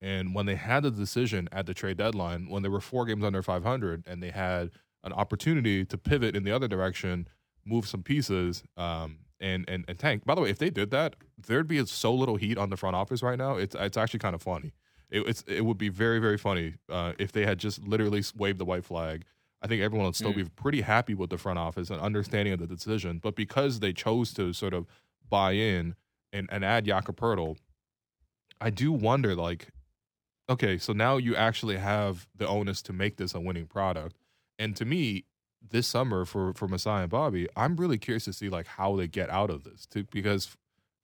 And 0.00 0.34
when 0.34 0.46
they 0.46 0.56
had 0.56 0.82
the 0.82 0.90
decision 0.90 1.48
at 1.52 1.66
the 1.66 1.74
trade 1.74 1.96
deadline, 1.96 2.48
when 2.50 2.62
they 2.62 2.68
were 2.68 2.80
four 2.80 3.06
games 3.06 3.22
under 3.22 3.40
500 3.40 4.02
and 4.06 4.22
they 4.22 4.30
had 4.30 4.70
an 5.04 5.12
opportunity 5.12 5.84
to 5.84 5.98
pivot 5.98 6.36
in 6.36 6.44
the 6.44 6.52
other 6.52 6.68
direction, 6.68 7.28
move 7.64 7.86
some 7.86 8.02
pieces, 8.02 8.62
um, 8.76 9.18
and 9.40 9.64
and 9.68 9.84
and 9.88 9.98
tank. 9.98 10.24
By 10.24 10.34
the 10.34 10.40
way, 10.40 10.50
if 10.50 10.58
they 10.58 10.70
did 10.70 10.90
that, 10.90 11.16
there'd 11.46 11.68
be 11.68 11.84
so 11.86 12.14
little 12.14 12.36
heat 12.36 12.58
on 12.58 12.70
the 12.70 12.76
front 12.76 12.94
office 12.96 13.22
right 13.22 13.38
now. 13.38 13.56
It's 13.56 13.74
it's 13.78 13.96
actually 13.96 14.20
kind 14.20 14.34
of 14.34 14.42
funny. 14.42 14.72
It, 15.10 15.26
it's 15.26 15.42
it 15.48 15.64
would 15.64 15.78
be 15.78 15.88
very 15.88 16.18
very 16.20 16.38
funny 16.38 16.74
uh, 16.88 17.12
if 17.18 17.32
they 17.32 17.44
had 17.44 17.58
just 17.58 17.82
literally 17.86 18.22
waved 18.36 18.58
the 18.58 18.64
white 18.64 18.84
flag. 18.84 19.24
I 19.60 19.68
think 19.68 19.80
everyone 19.82 20.06
would 20.06 20.16
still 20.16 20.32
Mm. 20.32 20.36
be 20.36 20.44
pretty 20.56 20.80
happy 20.80 21.14
with 21.14 21.30
the 21.30 21.38
front 21.38 21.58
office 21.58 21.88
and 21.90 22.00
understanding 22.00 22.52
of 22.52 22.58
the 22.58 22.66
decision. 22.66 23.18
But 23.18 23.36
because 23.36 23.78
they 23.78 23.92
chose 23.92 24.32
to 24.34 24.52
sort 24.52 24.74
of 24.74 24.86
buy 25.28 25.52
in 25.52 25.94
and, 26.32 26.48
and 26.50 26.64
add 26.64 26.84
Jakob 26.86 27.16
Poeltl, 27.16 27.58
I 28.60 28.70
do 28.70 28.90
wonder 28.90 29.36
like, 29.36 29.68
okay, 30.48 30.78
so 30.78 30.92
now 30.92 31.16
you 31.16 31.36
actually 31.36 31.76
have 31.76 32.26
the 32.34 32.46
onus 32.48 32.82
to 32.82 32.92
make 32.92 33.16
this 33.18 33.34
a 33.34 33.40
winning 33.40 33.66
product. 33.66 34.16
And 34.62 34.76
to 34.76 34.84
me, 34.84 35.24
this 35.70 35.88
summer 35.88 36.24
for 36.24 36.54
for 36.54 36.68
Masai 36.68 37.02
and 37.02 37.10
Bobby, 37.10 37.48
I'm 37.56 37.74
really 37.74 37.98
curious 37.98 38.26
to 38.26 38.32
see 38.32 38.48
like 38.48 38.68
how 38.68 38.94
they 38.94 39.08
get 39.08 39.28
out 39.28 39.50
of 39.50 39.64
this 39.64 39.86
too, 39.86 40.04
because 40.12 40.56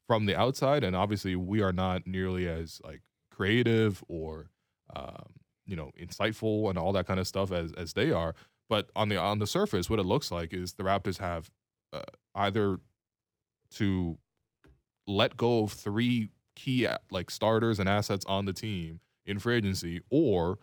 from 0.07 0.27
the 0.27 0.37
outside, 0.37 0.85
and 0.85 0.94
obviously 0.94 1.35
we 1.35 1.61
are 1.61 1.73
not 1.73 2.07
nearly 2.07 2.49
as 2.49 2.81
like 2.85 3.03
creative 3.33 4.05
or 4.07 4.51
um, 4.94 5.33
you 5.66 5.75
know 5.75 5.90
insightful 6.01 6.71
and 6.71 6.79
all 6.79 6.92
that 6.92 7.09
kind 7.09 7.18
of 7.18 7.27
stuff 7.27 7.51
as 7.51 7.73
as 7.73 7.94
they 7.94 8.12
are. 8.12 8.37
But 8.68 8.90
on 8.94 9.09
the 9.09 9.16
on 9.16 9.40
the 9.40 9.47
surface, 9.47 9.90
what 9.90 9.99
it 9.99 10.07
looks 10.07 10.31
like 10.31 10.55
is 10.55 10.75
the 10.75 10.85
Raptors 10.85 11.18
have 11.18 11.51
uh, 11.92 12.03
either 12.37 12.79
to 13.73 14.18
let 15.09 15.37
go 15.37 15.64
of 15.64 15.73
three 15.73 16.31
key 16.55 16.87
like 17.11 17.29
starters 17.29 17.81
and 17.81 17.88
assets 17.88 18.25
on 18.27 18.44
the 18.44 18.53
team 18.53 19.01
in 19.27 19.40
free 19.40 19.57
agency, 19.57 20.01
or 20.11 20.61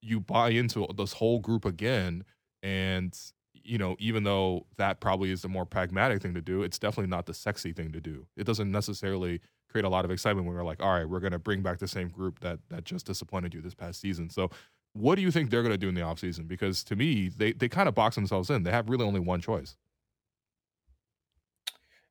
you 0.00 0.20
buy 0.20 0.50
into 0.50 0.86
this 0.96 1.12
whole 1.14 1.38
group 1.40 1.64
again 1.64 2.24
and 2.62 3.18
you 3.54 3.78
know 3.78 3.96
even 3.98 4.24
though 4.24 4.66
that 4.76 5.00
probably 5.00 5.30
is 5.30 5.42
the 5.42 5.48
more 5.48 5.66
pragmatic 5.66 6.22
thing 6.22 6.34
to 6.34 6.40
do 6.40 6.62
it's 6.62 6.78
definitely 6.78 7.08
not 7.10 7.26
the 7.26 7.34
sexy 7.34 7.72
thing 7.72 7.92
to 7.92 8.00
do. 8.00 8.26
It 8.36 8.44
doesn't 8.44 8.70
necessarily 8.70 9.40
create 9.68 9.84
a 9.84 9.88
lot 9.88 10.04
of 10.04 10.10
excitement 10.10 10.46
when 10.46 10.56
we're 10.56 10.64
like 10.64 10.82
all 10.82 10.92
right 10.94 11.08
we're 11.08 11.20
going 11.20 11.32
to 11.32 11.38
bring 11.38 11.62
back 11.62 11.78
the 11.78 11.88
same 11.88 12.08
group 12.08 12.40
that 12.40 12.58
that 12.70 12.84
just 12.84 13.06
disappointed 13.06 13.54
you 13.54 13.60
this 13.60 13.74
past 13.74 14.00
season. 14.00 14.30
So 14.30 14.50
what 14.94 15.16
do 15.16 15.22
you 15.22 15.30
think 15.30 15.50
they're 15.50 15.62
going 15.62 15.72
to 15.74 15.78
do 15.78 15.88
in 15.88 15.94
the 15.94 16.00
offseason? 16.00 16.48
Because 16.48 16.82
to 16.84 16.96
me 16.96 17.28
they 17.28 17.52
they 17.52 17.68
kind 17.68 17.88
of 17.88 17.94
box 17.94 18.14
themselves 18.16 18.50
in. 18.50 18.62
They 18.62 18.70
have 18.72 18.88
really 18.88 19.04
only 19.04 19.20
one 19.20 19.40
choice. 19.40 19.76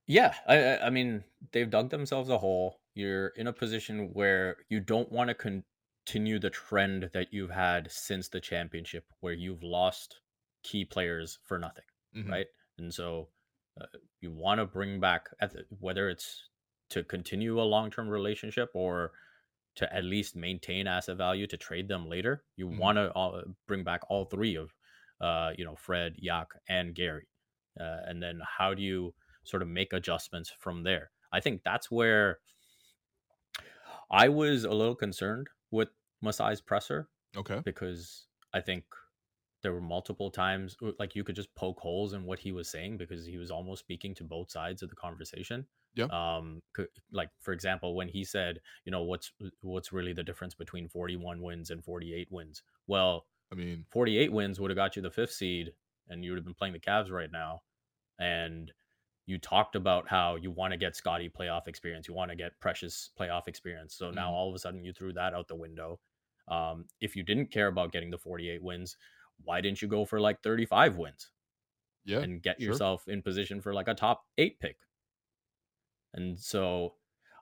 Yeah, 0.08 0.36
I 0.48 0.56
I- 0.58 0.88
I 0.88 0.90
mean 0.90 1.24
they've 1.52 1.70
dug 1.70 1.90
themselves 1.90 2.30
a 2.30 2.38
hole. 2.38 2.80
You're 2.96 3.28
in 3.30 3.48
a 3.48 3.54
position 3.54 4.10
where 4.14 4.58
you 4.70 4.80
don't 4.80 5.12
want 5.12 5.28
to 5.30 5.34
continue 6.08 6.40
the 6.40 6.50
trend 6.50 7.10
that 7.14 7.34
you've 7.34 7.50
had 7.52 7.92
since 7.92 8.30
the 8.30 8.40
championship, 8.40 9.12
where 9.20 9.34
you've 9.34 9.64
lost 9.64 10.22
key 10.64 10.86
players 10.86 11.40
for 11.44 11.60
nothing, 11.60 11.84
Mhm. 12.12 12.38
right? 12.38 12.48
And 12.78 12.94
so 12.94 13.30
uh, 13.80 13.86
you 14.22 14.32
want 14.32 14.60
to 14.60 14.66
bring 14.66 15.00
back 15.00 15.30
the, 15.42 15.66
whether 15.80 16.10
it's 16.10 16.50
to 16.90 17.04
continue 17.04 17.60
a 17.62 17.64
long 17.64 17.92
term 17.92 18.08
relationship 18.10 18.70
or 18.74 19.12
to 19.76 19.94
at 19.94 20.04
least 20.04 20.36
maintain 20.36 20.88
asset 20.88 21.18
value 21.18 21.48
to 21.48 21.58
trade 21.58 21.88
them 21.88 22.08
later. 22.08 22.46
You 22.56 22.68
Mhm. 22.70 22.78
want 22.78 22.98
to 22.98 23.14
uh, 23.14 23.44
bring 23.68 23.84
back 23.84 24.02
all 24.10 24.26
three 24.26 24.56
of, 24.56 24.74
uh, 25.22 25.54
you 25.58 25.66
know, 25.66 25.76
Fred, 25.76 26.16
Yak, 26.18 26.50
and 26.70 26.96
Gary, 26.96 27.28
uh, 27.80 28.02
and 28.06 28.22
then 28.24 28.42
how 28.46 28.74
do 28.74 28.82
you 28.82 29.14
sort 29.44 29.62
of 29.62 29.68
make 29.68 29.94
adjustments 29.94 30.50
from 30.50 30.84
there? 30.84 31.12
I 31.32 31.42
think 31.42 31.64
that's 31.64 31.92
where 31.92 32.40
I 34.12 34.30
was 34.30 34.64
a 34.64 34.72
little 34.72 34.96
concerned 34.96 35.50
with 35.72 35.90
Masai's 36.24 36.62
presser 36.62 37.10
okay 37.36 37.62
because 37.64 38.28
I 38.54 38.62
think 38.62 38.84
there 39.64 39.74
were 39.74 39.82
multiple 39.82 40.30
times 40.30 40.78
uh, 40.84 40.92
like 41.00 41.16
you 41.16 41.24
could 41.24 41.36
just 41.36 41.54
poke 41.56 41.80
holes 41.80 42.14
in 42.14 42.26
what 42.26 42.40
he 42.40 42.52
was 42.52 42.70
saying 42.70 42.98
because 42.98 43.26
he 43.26 43.38
was 43.38 43.52
almost 43.52 43.82
speaking 43.82 44.14
to 44.16 44.24
both 44.24 44.52
sides 44.52 44.84
of 44.84 44.90
the 44.90 44.96
conversation. 44.96 45.66
Yeah. 45.96 46.06
Um 46.12 46.62
like 47.12 47.30
for 47.42 47.54
example 47.54 47.96
when 47.96 48.08
he 48.08 48.24
said, 48.24 48.60
you 48.86 48.92
know, 48.92 49.04
what's 49.04 49.32
what's 49.62 49.92
really 49.92 50.14
the 50.14 50.24
difference 50.24 50.54
between 50.54 50.88
41 50.88 51.42
wins 51.42 51.72
and 51.72 51.84
48 51.84 52.28
wins? 52.32 52.64
Well, 52.88 53.26
i 53.52 53.56
mean 53.56 53.86
48 53.92 54.32
wins 54.32 54.60
would 54.60 54.70
have 54.70 54.76
got 54.78 54.96
you 54.96 55.02
the 55.02 55.10
5th 55.10 55.32
seed 55.32 55.72
and 56.10 56.24
you 56.24 56.32
would 56.32 56.38
have 56.38 56.46
been 56.46 56.54
playing 56.54 56.74
the 56.74 56.80
Cavs 56.80 57.12
right 57.12 57.32
now. 57.32 57.62
And 58.20 58.72
you 59.28 59.40
talked 59.40 59.76
about 59.78 60.10
how 60.10 60.36
you 60.38 60.52
want 60.52 60.74
to 60.74 60.78
get 60.78 60.96
Scottie 60.98 61.30
playoff 61.30 61.68
experience, 61.70 62.08
you 62.10 62.16
want 62.16 62.32
to 62.32 62.38
get 62.38 62.60
Precious 62.62 63.12
playoff 63.20 63.48
experience. 63.48 63.96
So 63.96 64.12
now 64.12 64.32
Mhm. 64.32 64.34
all 64.34 64.50
of 64.50 64.56
a 64.56 64.60
sudden 64.60 64.84
you 64.86 64.94
threw 64.94 65.14
that 65.14 65.36
out 65.36 65.50
the 65.50 65.56
window. 65.58 66.02
Um, 66.50 66.88
if 67.02 67.16
you 67.16 67.24
didn't 67.24 67.52
care 67.52 67.68
about 67.68 67.94
getting 67.94 68.12
the 68.12 68.20
48 68.20 68.64
wins, 68.64 68.98
why 69.44 69.62
didn't 69.62 69.82
you 69.84 69.90
go 69.90 70.06
for 70.06 70.22
like 70.22 70.44
35 70.44 70.98
wins 70.98 71.32
yeah 72.06 72.24
and 72.24 72.44
get 72.44 72.60
sure. 72.60 72.62
yourself 72.62 73.08
in 73.08 73.22
position 73.24 73.62
for 73.62 73.74
like 73.74 73.88
a 73.90 73.96
top 73.96 74.28
eight 74.38 74.60
pick? 74.60 74.80
And 76.14 76.38
so 76.38 76.96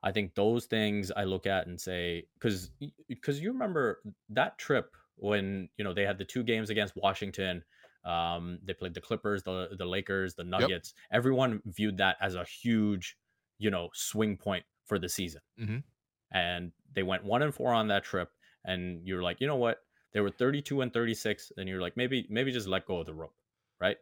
I 0.04 0.12
think 0.12 0.36
those 0.36 0.66
things 0.66 1.12
I 1.12 1.24
look 1.24 1.48
at 1.48 1.68
and 1.68 1.80
say, 1.80 2.28
because 2.34 2.72
because 3.08 3.40
you 3.40 3.52
remember 3.52 4.02
that 4.30 4.58
trip 4.58 4.96
when 5.16 5.70
you 5.78 5.84
know 5.84 5.94
they 5.94 6.06
had 6.06 6.18
the 6.18 6.26
two 6.26 6.44
games 6.44 6.70
against 6.70 6.96
Washington, 6.96 7.64
um, 8.06 8.60
they 8.64 8.74
played 8.74 8.94
the 8.94 9.02
Clippers, 9.02 9.44
the 9.44 9.76
the 9.78 9.86
Lakers, 9.86 10.36
the 10.36 10.44
Nuggets. 10.44 10.94
Everyone 11.12 11.62
viewed 11.66 11.98
that 11.98 12.18
as 12.22 12.36
a 12.36 12.46
huge, 12.46 13.18
you 13.58 13.72
know, 13.72 13.90
swing 13.94 14.38
point 14.38 14.66
for 14.86 15.00
the 15.00 15.10
season. 15.10 15.42
Mhm. 15.58 15.84
And 16.32 16.72
they 16.92 17.04
went 17.04 17.24
one 17.24 17.42
and 17.42 17.54
four 17.54 17.74
on 17.74 17.88
that 17.90 18.04
trip, 18.04 18.32
and 18.64 19.08
you're 19.08 19.24
like, 19.24 19.42
you 19.42 19.48
know 19.48 19.56
what? 19.56 19.86
They 20.14 20.22
were 20.22 20.32
32 20.32 20.82
and 20.82 20.94
36, 20.94 21.52
and 21.58 21.68
you're 21.70 21.82
like, 21.82 21.98
maybe 21.98 22.28
maybe 22.30 22.52
just 22.52 22.68
let 22.68 22.86
go 22.86 23.00
of 23.00 23.06
the 23.06 23.14
rope, 23.14 23.36
right? 23.80 23.98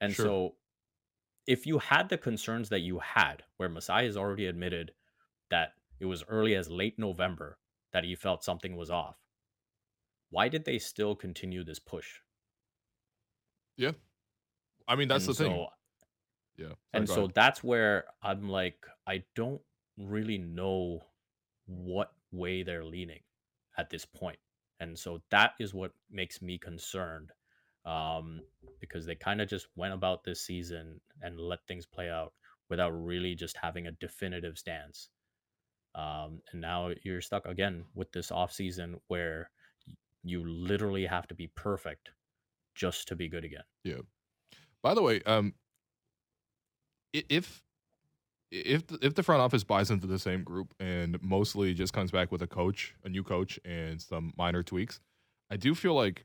And 0.00 0.16
Sure. 0.16 0.16
so 0.16 0.58
if 1.46 1.66
you 1.66 1.78
had 1.80 2.08
the 2.08 2.18
concerns 2.18 2.68
that 2.70 2.80
you 2.80 3.00
had, 3.00 3.44
where 3.56 3.68
Masai 3.68 4.04
has 4.06 4.16
already 4.16 4.46
admitted 4.46 4.94
that 5.50 5.74
it 6.00 6.06
was 6.06 6.24
early 6.24 6.54
as 6.56 6.70
late 6.70 6.98
November 6.98 7.58
that 7.92 8.04
he 8.04 8.14
felt 8.16 8.44
something 8.44 8.76
was 8.76 8.90
off. 8.90 9.18
Why 10.28 10.48
did 10.48 10.64
they 10.66 10.78
still 10.78 11.16
continue 11.16 11.64
this 11.64 11.80
push? 11.80 12.20
Yeah. 13.76 13.92
I 14.88 14.96
mean, 14.96 15.08
that's 15.08 15.26
And 15.26 15.34
the 15.34 15.34
thing. 15.34 15.66
Yeah. 16.56 16.66
Sorry, 16.66 16.76
and 16.94 17.08
so 17.08 17.22
ahead. 17.22 17.34
that's 17.34 17.62
where 17.64 18.04
I'm 18.22 18.48
like, 18.48 18.78
I 19.06 19.24
don't 19.34 19.60
really 19.98 20.38
know 20.38 21.00
what 21.66 22.12
way 22.32 22.62
they're 22.62 22.84
leaning 22.84 23.20
at 23.78 23.90
this 23.90 24.04
point. 24.04 24.38
And 24.80 24.98
so 24.98 25.22
that 25.30 25.52
is 25.58 25.74
what 25.74 25.92
makes 26.10 26.42
me 26.42 26.58
concerned 26.58 27.32
um, 27.84 28.42
because 28.80 29.06
they 29.06 29.14
kind 29.14 29.40
of 29.40 29.48
just 29.48 29.68
went 29.76 29.94
about 29.94 30.24
this 30.24 30.40
season 30.42 31.00
and 31.22 31.38
let 31.40 31.66
things 31.66 31.86
play 31.86 32.10
out 32.10 32.32
without 32.68 32.90
really 32.90 33.34
just 33.34 33.56
having 33.56 33.86
a 33.86 33.92
definitive 33.92 34.58
stance. 34.58 35.08
Um, 35.94 36.42
and 36.52 36.60
now 36.60 36.90
you're 37.04 37.22
stuck 37.22 37.46
again 37.46 37.84
with 37.94 38.12
this 38.12 38.30
off 38.30 38.52
season 38.52 39.00
where 39.08 39.50
you 40.22 40.44
literally 40.46 41.06
have 41.06 41.26
to 41.28 41.34
be 41.34 41.48
perfect 41.54 42.10
just 42.76 43.08
to 43.08 43.16
be 43.16 43.28
good 43.28 43.44
again. 43.44 43.64
Yeah. 43.82 44.02
By 44.82 44.94
the 44.94 45.02
way, 45.02 45.20
um, 45.26 45.54
if 47.12 47.64
if 48.52 48.84
if 49.02 49.14
the 49.14 49.22
front 49.22 49.42
office 49.42 49.64
buys 49.64 49.90
into 49.90 50.06
the 50.06 50.18
same 50.18 50.44
group 50.44 50.74
and 50.78 51.20
mostly 51.22 51.74
just 51.74 51.92
comes 51.92 52.10
back 52.10 52.30
with 52.30 52.42
a 52.42 52.46
coach, 52.46 52.94
a 53.02 53.08
new 53.08 53.24
coach, 53.24 53.58
and 53.64 54.00
some 54.00 54.32
minor 54.36 54.62
tweaks, 54.62 55.00
I 55.50 55.56
do 55.56 55.74
feel 55.74 55.94
like. 55.94 56.24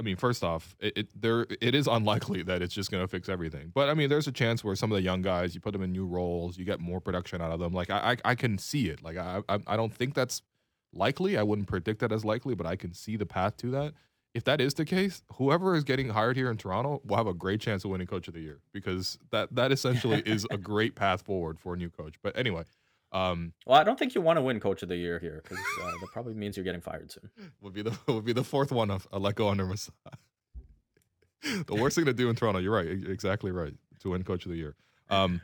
I 0.00 0.04
mean, 0.04 0.14
first 0.14 0.44
off, 0.44 0.76
it, 0.78 0.96
it 0.96 1.08
there 1.20 1.44
it 1.60 1.74
is 1.74 1.88
unlikely 1.88 2.44
that 2.44 2.62
it's 2.62 2.72
just 2.72 2.88
going 2.88 3.02
to 3.02 3.08
fix 3.08 3.28
everything. 3.28 3.72
But 3.74 3.88
I 3.88 3.94
mean, 3.94 4.08
there's 4.08 4.28
a 4.28 4.32
chance 4.32 4.62
where 4.62 4.76
some 4.76 4.92
of 4.92 4.96
the 4.96 5.02
young 5.02 5.22
guys, 5.22 5.56
you 5.56 5.60
put 5.60 5.72
them 5.72 5.82
in 5.82 5.90
new 5.90 6.06
roles, 6.06 6.56
you 6.56 6.64
get 6.64 6.78
more 6.78 7.00
production 7.00 7.42
out 7.42 7.50
of 7.50 7.58
them. 7.58 7.72
Like 7.72 7.90
I, 7.90 8.12
I, 8.12 8.30
I 8.30 8.34
can 8.36 8.58
see 8.58 8.90
it. 8.90 9.02
Like 9.02 9.16
I, 9.16 9.42
I, 9.48 9.58
I 9.66 9.76
don't 9.76 9.92
think 9.92 10.14
that's 10.14 10.40
likely. 10.92 11.36
I 11.36 11.42
wouldn't 11.42 11.66
predict 11.66 11.98
that 11.98 12.12
as 12.12 12.24
likely, 12.24 12.54
but 12.54 12.64
I 12.64 12.76
can 12.76 12.94
see 12.94 13.16
the 13.16 13.26
path 13.26 13.56
to 13.56 13.72
that 13.72 13.92
if 14.38 14.44
that 14.44 14.60
is 14.60 14.74
the 14.74 14.84
case, 14.84 15.20
whoever 15.34 15.74
is 15.74 15.82
getting 15.82 16.10
hired 16.10 16.36
here 16.36 16.48
in 16.48 16.56
Toronto 16.56 17.02
will 17.04 17.16
have 17.16 17.26
a 17.26 17.34
great 17.34 17.60
chance 17.60 17.84
of 17.84 17.90
winning 17.90 18.06
Coach 18.06 18.28
of 18.28 18.34
the 18.34 18.40
Year 18.40 18.60
because 18.72 19.18
that 19.32 19.52
that 19.56 19.72
essentially 19.72 20.22
is 20.26 20.46
a 20.48 20.56
great 20.56 20.94
path 20.94 21.22
forward 21.22 21.58
for 21.58 21.74
a 21.74 21.76
new 21.76 21.90
coach. 21.90 22.14
But 22.22 22.38
anyway, 22.38 22.62
um, 23.10 23.52
Well, 23.66 23.80
I 23.80 23.82
don't 23.82 23.98
think 23.98 24.14
you 24.14 24.20
want 24.20 24.36
to 24.36 24.42
win 24.42 24.60
Coach 24.60 24.84
of 24.84 24.88
the 24.88 24.96
Year 24.96 25.18
here 25.18 25.42
because 25.42 25.58
uh, 25.82 25.90
that 26.00 26.10
probably 26.12 26.34
means 26.34 26.56
you're 26.56 26.62
getting 26.62 26.80
fired 26.80 27.10
soon. 27.10 27.30
would 27.60 27.72
be 27.72 27.82
the 27.82 27.98
would 28.06 28.24
be 28.24 28.32
the 28.32 28.44
fourth 28.44 28.70
one 28.70 28.92
of 28.92 29.08
a 29.10 29.18
let 29.18 29.34
go 29.34 29.48
under 29.48 29.66
Masai. 29.66 29.92
the 31.66 31.74
worst 31.74 31.96
thing 31.96 32.04
to 32.04 32.14
do 32.14 32.30
in 32.30 32.36
Toronto. 32.36 32.60
You're 32.60 32.74
right, 32.74 32.86
exactly 32.86 33.50
right 33.50 33.74
to 34.02 34.10
win 34.10 34.22
Coach 34.22 34.44
of 34.44 34.52
the 34.52 34.56
Year. 34.56 34.76
Um, 35.10 35.40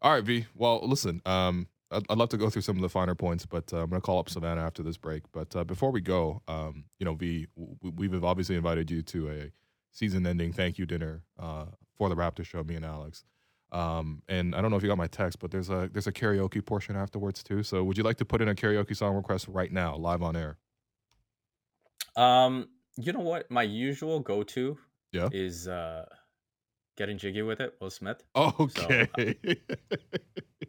all 0.00 0.14
right, 0.14 0.24
V. 0.24 0.46
Well, 0.54 0.80
listen. 0.88 1.20
Um, 1.26 1.66
I'd, 1.90 2.04
I'd 2.08 2.18
love 2.18 2.28
to 2.30 2.36
go 2.36 2.48
through 2.50 2.62
some 2.62 2.76
of 2.76 2.82
the 2.82 2.88
finer 2.88 3.14
points, 3.14 3.46
but 3.46 3.72
uh, 3.72 3.78
I'm 3.82 3.90
going 3.90 4.00
to 4.00 4.04
call 4.06 4.18
up 4.18 4.28
Savanna 4.28 4.60
after 4.60 4.82
this 4.82 4.96
break. 4.96 5.22
But 5.32 5.54
uh, 5.56 5.64
before 5.64 5.90
we 5.90 6.00
go, 6.00 6.42
um, 6.48 6.84
you 6.98 7.04
know, 7.04 7.14
V, 7.14 7.46
w- 7.56 7.76
we've 7.96 8.24
obviously 8.24 8.56
invited 8.56 8.90
you 8.90 9.02
to 9.02 9.30
a 9.30 9.52
season-ending 9.92 10.52
thank 10.52 10.78
you 10.78 10.86
dinner 10.86 11.22
uh, 11.38 11.66
for 11.98 12.08
the 12.08 12.14
Raptor 12.16 12.44
show. 12.44 12.62
Me 12.62 12.76
and 12.76 12.84
Alex. 12.84 13.24
Um, 13.72 14.22
and 14.28 14.54
I 14.54 14.60
don't 14.60 14.70
know 14.70 14.76
if 14.76 14.82
you 14.82 14.88
got 14.88 14.98
my 14.98 15.06
text, 15.06 15.38
but 15.38 15.50
there's 15.52 15.70
a 15.70 15.88
there's 15.92 16.08
a 16.08 16.12
karaoke 16.12 16.64
portion 16.64 16.96
afterwards 16.96 17.42
too. 17.42 17.62
So 17.62 17.84
would 17.84 17.96
you 17.96 18.02
like 18.02 18.16
to 18.16 18.24
put 18.24 18.40
in 18.42 18.48
a 18.48 18.54
karaoke 18.54 18.96
song 18.96 19.14
request 19.14 19.46
right 19.48 19.70
now, 19.70 19.94
live 19.96 20.22
on 20.22 20.34
air? 20.34 20.58
Um, 22.16 22.68
you 22.96 23.12
know 23.12 23.20
what? 23.20 23.48
My 23.50 23.62
usual 23.62 24.18
go-to 24.20 24.76
Yeah. 25.12 25.28
is 25.30 25.68
uh, 25.68 26.04
getting 26.96 27.16
jiggy 27.16 27.42
with 27.42 27.60
it. 27.60 27.74
Will 27.80 27.90
Smith. 27.90 28.22
Okay. 28.36 29.08
I, 29.16 29.56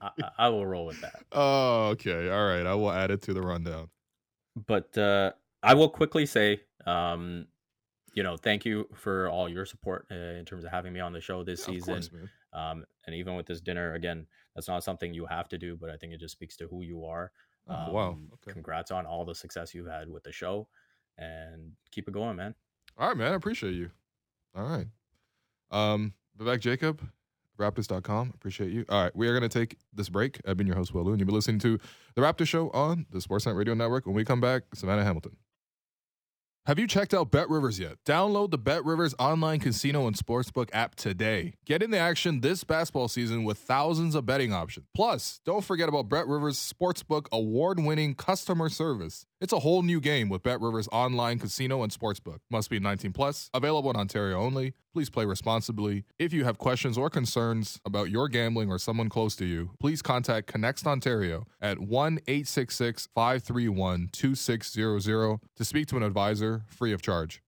I- 0.01 0.31
I 0.37 0.49
will 0.49 0.65
roll 0.65 0.85
with 0.85 0.99
that. 1.01 1.23
oh, 1.31 1.87
okay. 1.89 2.29
All 2.29 2.47
right. 2.47 2.65
I 2.65 2.73
will 2.75 2.91
add 2.91 3.11
it 3.11 3.21
to 3.23 3.33
the 3.33 3.41
rundown. 3.41 3.89
But 4.67 4.97
uh, 4.97 5.31
I 5.63 5.73
will 5.75 5.89
quickly 5.89 6.25
say, 6.25 6.61
um, 6.85 7.47
you 8.13 8.23
know, 8.23 8.35
thank 8.35 8.65
you 8.65 8.87
for 8.95 9.29
all 9.29 9.47
your 9.47 9.65
support 9.65 10.05
uh, 10.11 10.15
in 10.15 10.43
terms 10.45 10.65
of 10.65 10.71
having 10.71 10.91
me 10.91 10.99
on 10.99 11.13
the 11.13 11.21
show 11.21 11.43
this 11.43 11.61
Yeah, 11.61 11.73
season. 11.73 11.93
course. 12.01 12.09
Um, 12.53 12.83
and 13.05 13.15
even 13.15 13.35
with 13.35 13.45
this 13.45 13.61
dinner, 13.61 13.93
again, 13.93 14.27
that's 14.55 14.67
not 14.67 14.83
something 14.83 15.13
you 15.13 15.25
have 15.25 15.47
to 15.49 15.57
do, 15.57 15.77
but 15.77 15.89
I 15.89 15.95
think 15.97 16.11
it 16.13 16.19
just 16.19 16.33
speaks 16.33 16.57
to 16.57 16.67
who 16.67 16.81
you 16.83 17.05
are. 17.05 17.31
Oh, 17.69 17.91
wow. 17.91 18.09
Um, 18.09 18.29
Okay. 18.33 18.51
Congrats 18.53 18.91
on 18.91 19.05
all 19.05 19.23
the 19.23 19.35
success 19.35 19.73
you've 19.73 19.87
had 19.87 20.09
with 20.09 20.23
the 20.23 20.31
show, 20.33 20.67
and 21.17 21.71
keep 21.91 22.07
it 22.09 22.11
going, 22.13 22.35
man. 22.35 22.53
All 22.97 23.07
right, 23.07 23.15
man. 23.15 23.31
I 23.31 23.35
appreciate 23.35 23.75
you. 23.75 23.91
All 24.55 24.65
right. 24.65 24.87
Um, 25.69 26.13
Vivek 26.37 26.59
Jacob, 26.59 27.01
Raptors.com. 27.61 28.31
Appreciate 28.33 28.71
you. 28.71 28.85
All 28.89 29.03
right. 29.03 29.15
We 29.15 29.27
are 29.27 29.37
going 29.37 29.49
to 29.49 29.59
take 29.59 29.77
this 29.93 30.09
break. 30.09 30.39
I've 30.45 30.57
been 30.57 30.67
your 30.67 30.75
host, 30.75 30.93
Will 30.93 31.03
Lou, 31.03 31.11
and 31.11 31.19
you've 31.19 31.27
been 31.27 31.35
listening 31.35 31.59
to 31.59 31.79
The 32.15 32.21
Raptor 32.21 32.47
Show 32.47 32.69
on 32.71 33.05
the 33.11 33.19
Sportsnet 33.19 33.55
Radio 33.55 33.73
Network. 33.73 34.05
When 34.05 34.15
we 34.15 34.25
come 34.25 34.41
back, 34.41 34.63
Savanna 34.73 35.03
Hamilton. 35.03 35.37
Have 36.67 36.77
you 36.77 36.85
checked 36.85 37.15
out 37.15 37.31
BetRivers 37.31 37.79
yet? 37.79 37.97
Download 38.05 38.51
the 38.51 38.59
BetRivers 38.59 39.15
online 39.17 39.59
casino 39.59 40.05
and 40.05 40.15
sportsbook 40.15 40.69
app 40.73 40.93
today. 40.93 41.55
Get 41.65 41.81
in 41.81 41.89
the 41.89 41.97
action 41.97 42.41
this 42.41 42.63
basketball 42.63 43.07
season 43.07 43.43
with 43.43 43.57
thousands 43.57 44.13
of 44.13 44.27
betting 44.27 44.53
options. 44.53 44.85
Plus, 44.93 45.41
don't 45.43 45.63
forget 45.65 45.89
about 45.89 46.07
BetRivers 46.07 46.71
Sportsbook 46.71 47.25
award 47.31 47.79
winning 47.79 48.13
customer 48.13 48.69
service. 48.69 49.25
It's 49.41 49.53
a 49.53 49.59
whole 49.59 49.81
new 49.81 49.99
game 49.99 50.29
with 50.29 50.43
BetRivers 50.43 50.87
online 50.91 51.39
casino 51.39 51.81
and 51.81 51.91
sportsbook. 51.91 52.41
Must 52.51 52.69
be 52.69 52.79
19 52.79 53.11
plus. 53.11 53.49
Available 53.55 53.89
in 53.89 53.95
Ontario 53.95 54.39
only. 54.39 54.73
Please 54.93 55.09
play 55.09 55.25
responsibly. 55.25 56.03
If 56.19 56.31
you 56.31 56.43
have 56.43 56.59
questions 56.59 56.95
or 56.95 57.09
concerns 57.09 57.79
about 57.83 58.11
your 58.11 58.27
gambling 58.27 58.69
or 58.69 58.77
someone 58.77 59.09
close 59.09 59.35
to 59.37 59.45
you, 59.45 59.71
please 59.79 60.03
contact 60.03 60.53
ConnexOntario 60.53 61.45
at 61.59 61.79
1 61.79 62.19
866 62.27 63.07
531 63.15 64.09
2600 64.11 65.39
to 65.55 65.65
speak 65.65 65.87
to 65.87 65.97
an 65.97 66.03
advisor 66.03 66.65
free 66.67 66.93
of 66.93 67.01
charge. 67.01 67.41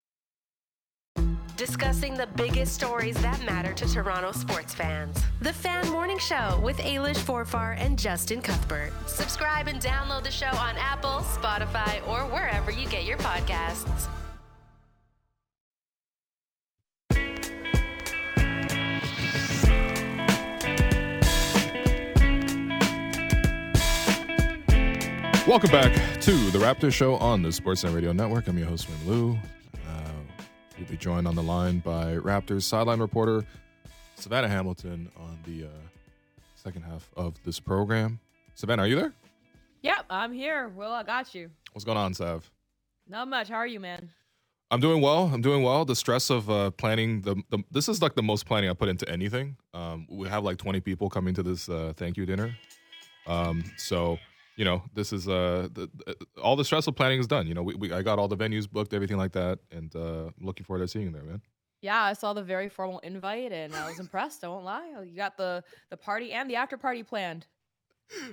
Discussing 1.66 2.14
the 2.14 2.26
biggest 2.26 2.74
stories 2.74 3.14
that 3.22 3.40
matter 3.46 3.72
to 3.72 3.86
Toronto 3.86 4.32
sports 4.32 4.74
fans. 4.74 5.16
The 5.42 5.52
Fan 5.52 5.88
Morning 5.90 6.18
Show 6.18 6.60
with 6.60 6.76
Ailish 6.78 7.18
Forfar 7.18 7.76
and 7.78 7.96
Justin 7.96 8.42
Cuthbert. 8.42 8.92
Subscribe 9.06 9.68
and 9.68 9.80
download 9.80 10.24
the 10.24 10.30
show 10.32 10.48
on 10.48 10.74
Apple, 10.76 11.20
Spotify, 11.20 12.04
or 12.08 12.26
wherever 12.32 12.72
you 12.72 12.88
get 12.88 13.04
your 13.04 13.16
podcasts. 13.18 14.08
Welcome 25.46 25.70
back 25.70 25.92
to 26.22 26.32
the 26.50 26.58
Raptor 26.58 26.92
Show 26.92 27.14
on 27.18 27.42
the 27.42 27.50
Sportsnet 27.50 27.94
Radio 27.94 28.12
Network. 28.12 28.48
I'm 28.48 28.58
your 28.58 28.66
host, 28.66 28.88
Will 29.06 29.14
Lou. 29.14 29.38
We'll 30.78 30.88
be 30.88 30.96
joined 30.96 31.28
on 31.28 31.34
the 31.34 31.42
line 31.42 31.80
by 31.80 32.16
Raptors 32.16 32.62
sideline 32.62 33.00
reporter 33.00 33.44
Savanna 34.16 34.48
Hamilton 34.48 35.10
on 35.16 35.38
the 35.44 35.64
uh, 35.64 35.68
second 36.54 36.82
half 36.82 37.10
of 37.16 37.34
this 37.44 37.60
program. 37.60 38.18
Savanna, 38.54 38.82
are 38.82 38.86
you 38.86 38.96
there? 38.96 39.12
Yep, 39.82 40.06
I'm 40.10 40.32
here. 40.32 40.68
Will, 40.68 40.92
I 40.92 41.02
got 41.02 41.34
you. 41.34 41.50
What's 41.72 41.84
going 41.84 41.98
on, 41.98 42.14
Sav? 42.14 42.50
Not 43.08 43.28
much. 43.28 43.48
How 43.48 43.56
are 43.56 43.66
you, 43.66 43.80
man? 43.80 44.10
I'm 44.70 44.80
doing 44.80 45.02
well. 45.02 45.30
I'm 45.32 45.42
doing 45.42 45.62
well. 45.62 45.84
The 45.84 45.96
stress 45.96 46.30
of 46.30 46.48
uh, 46.48 46.70
planning 46.70 47.20
the, 47.20 47.36
the 47.50 47.62
this 47.70 47.88
is 47.88 48.00
like 48.00 48.14
the 48.14 48.22
most 48.22 48.46
planning 48.46 48.70
I 48.70 48.72
put 48.72 48.88
into 48.88 49.06
anything. 49.08 49.56
Um, 49.74 50.06
we 50.08 50.28
have 50.28 50.44
like 50.44 50.56
20 50.56 50.80
people 50.80 51.10
coming 51.10 51.34
to 51.34 51.42
this 51.42 51.68
uh, 51.68 51.92
thank 51.96 52.16
you 52.16 52.24
dinner. 52.24 52.56
Um, 53.26 53.64
so 53.76 54.18
you 54.56 54.64
know 54.64 54.82
this 54.94 55.12
is 55.12 55.28
uh 55.28 55.68
the, 55.72 55.88
the, 55.94 56.16
all 56.42 56.56
the 56.56 56.64
stressful 56.64 56.92
planning 56.92 57.20
is 57.20 57.26
done. 57.26 57.46
You 57.46 57.54
know 57.54 57.62
we, 57.62 57.74
we 57.74 57.92
I 57.92 58.02
got 58.02 58.18
all 58.18 58.28
the 58.28 58.36
venues 58.36 58.70
booked, 58.70 58.94
everything 58.94 59.16
like 59.16 59.32
that, 59.32 59.58
and 59.70 59.94
uh, 59.94 60.30
looking 60.40 60.64
forward 60.64 60.80
to 60.84 60.88
seeing 60.88 61.06
you 61.06 61.12
there, 61.12 61.22
man. 61.22 61.42
Yeah, 61.80 62.00
I 62.00 62.12
saw 62.12 62.32
the 62.32 62.44
very 62.44 62.68
formal 62.68 63.00
invite 63.00 63.50
and 63.50 63.74
I 63.74 63.88
was 63.88 63.98
impressed. 63.98 64.44
I 64.44 64.48
won't 64.48 64.64
lie. 64.64 64.92
You 65.04 65.16
got 65.16 65.36
the 65.36 65.64
the 65.90 65.96
party 65.96 66.32
and 66.32 66.48
the 66.48 66.56
after 66.56 66.76
party 66.76 67.02
planned. 67.02 67.46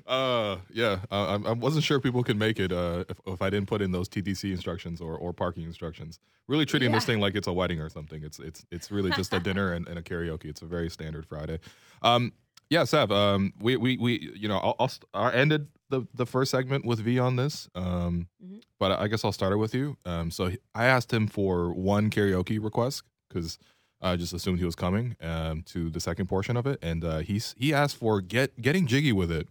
Uh, 0.06 0.58
yeah. 0.72 1.00
Uh, 1.12 1.40
I, 1.46 1.50
I 1.50 1.52
wasn't 1.54 1.84
sure 1.84 2.00
people 2.00 2.24
could 2.24 2.38
make 2.38 2.60
it 2.60 2.72
uh, 2.72 3.06
if, 3.10 3.18
if 3.26 3.42
I 3.42 3.50
didn't 3.50 3.68
put 3.68 3.82
in 3.82 3.92
those 3.92 4.10
TTC 4.10 4.52
instructions 4.52 5.02
or, 5.02 5.16
or 5.16 5.34
parking 5.34 5.64
instructions. 5.64 6.20
Really 6.48 6.66
treating 6.66 6.92
this 6.92 7.06
thing 7.06 7.20
like 7.20 7.36
it's 7.36 7.48
a 7.48 7.54
wedding 7.54 7.80
or 7.80 7.90
something. 7.90 8.24
It's 8.24 8.40
it's 8.40 8.66
it's 8.72 8.92
really 8.92 9.12
just 9.12 9.34
a 9.34 9.40
dinner 9.40 9.74
and, 9.74 9.88
and 9.88 10.00
a 10.00 10.02
karaoke. 10.02 10.46
It's 10.46 10.64
a 10.64 10.66
very 10.66 10.90
standard 10.90 11.26
Friday. 11.28 11.60
Um, 12.02 12.34
yeah, 12.70 12.84
Sav. 12.84 13.12
Um, 13.12 13.54
we 13.60 13.76
we 13.78 13.98
we 13.98 14.32
you 14.36 14.48
know 14.48 14.58
I'll, 14.58 14.76
I'll 14.80 14.88
st- 14.88 15.06
I 15.14 15.32
ended 15.34 15.68
the 15.90 16.06
the 16.14 16.26
first 16.26 16.52
segment 16.52 16.86
with 16.86 17.00
V 17.00 17.20
on 17.20 17.36
this. 17.36 17.68
Um, 17.76 18.28
Mhm. 18.44 18.62
but 18.80 18.92
I 19.00 19.08
guess 19.08 19.26
I'll 19.26 19.32
start 19.32 19.54
it 19.54 19.58
with 19.58 19.74
you. 19.76 19.98
Um, 20.06 20.32
so 20.32 20.52
I 20.76 20.86
asked 20.86 21.12
him 21.12 21.28
for 21.28 21.74
one 21.74 22.10
karaoke 22.10 22.64
request 22.64 23.04
because 23.28 23.58
I 24.02 24.16
just 24.16 24.32
assumed 24.34 24.60
he 24.60 24.66
was 24.66 24.76
coming 24.76 25.16
um, 25.22 25.64
to 25.64 25.90
the 25.90 26.00
second 26.00 26.28
portion 26.28 26.56
of 26.56 26.66
it, 26.68 26.80
and 26.82 27.04
uh, 27.04 27.20
he's 27.20 27.54
he 27.58 27.74
asked 27.74 27.98
for 27.98 28.22
get 28.22 28.62
getting 28.62 28.88
jiggy 28.88 29.12
with 29.12 29.32
it 29.32 29.48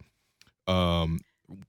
um, 0.66 1.20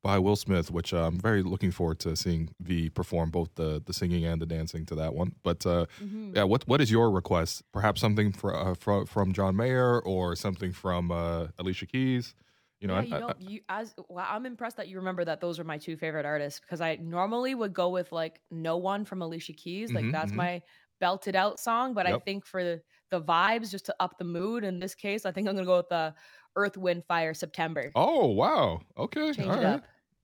by 0.01 0.19
Will 0.19 0.35
Smith, 0.35 0.71
which 0.71 0.93
uh, 0.93 1.05
I'm 1.07 1.19
very 1.19 1.41
looking 1.43 1.71
forward 1.71 1.99
to 2.01 2.15
seeing 2.15 2.53
V 2.59 2.89
perform 2.89 3.31
both 3.31 3.55
the 3.55 3.81
the 3.85 3.93
singing 3.93 4.25
and 4.25 4.41
the 4.41 4.45
dancing 4.45 4.85
to 4.87 4.95
that 4.95 5.13
one. 5.13 5.35
But 5.43 5.65
uh, 5.65 5.85
Mhm. 5.99 6.35
yeah, 6.35 6.43
what 6.43 6.67
what 6.67 6.81
is 6.81 6.91
your 6.91 7.11
request? 7.11 7.63
Perhaps 7.71 8.01
something 8.01 8.31
for, 8.33 8.55
uh, 8.55 8.75
from 8.75 9.05
from 9.05 9.33
John 9.33 9.55
Mayer 9.55 9.99
or 10.01 10.35
something 10.35 10.73
from 10.73 11.11
uh, 11.11 11.47
Alicia 11.57 11.85
Keys, 11.87 12.35
You 12.79 12.87
know, 12.87 12.95
yeah, 12.95 12.99
I- 12.99 13.03
you 13.03 13.21
I-. 13.27 13.33
You 13.37 13.61
as 13.69 13.93
well, 14.09 14.25
I'm 14.29 14.45
impressed 14.45 14.77
that 14.77 14.87
you 14.87 14.97
remember 14.97 15.23
that 15.25 15.41
those 15.41 15.59
are 15.59 15.63
my 15.63 15.77
two 15.77 15.97
favorite 15.97 16.25
artists 16.25 16.59
because 16.59 16.81
I 16.81 16.95
normally 16.97 17.55
would 17.55 17.73
go 17.73 17.89
with 17.89 18.11
like 18.11 18.41
"No 18.51 18.77
One" 18.77 19.05
from 19.05 19.21
Alicia 19.21 19.53
Keys. 19.53 19.93
Like 19.93 20.09
Mhm, 20.09 20.11
that's 20.11 20.33
mhm. 20.33 20.35
my 20.35 20.61
belted 20.99 21.35
out 21.35 21.59
song. 21.59 21.93
But 21.93 22.05
I 22.07 22.15
think 22.15 22.45
for 22.45 22.63
the, 22.63 22.81
the 23.09 23.21
vibes, 23.21 23.71
just 23.71 23.85
to 23.87 23.95
up 23.99 24.17
the 24.17 24.25
mood 24.25 24.63
in 24.63 24.79
this 24.79 24.95
case, 24.95 25.25
I 25.25 25.31
think 25.31 25.47
I'm 25.47 25.55
gonna 25.55 25.65
go 25.65 25.77
with 25.77 25.89
the 25.89 26.13
Earth, 26.55 26.77
Wind, 26.77 27.03
Fire, 27.07 27.33
September. 27.33 27.91
oh 27.95 28.27
wow, 28.27 28.81
okay, 28.97 29.33
Change 29.33 29.47
all 29.47 29.53
it 29.53 29.57
right. 29.57 29.65
up. 29.65 29.83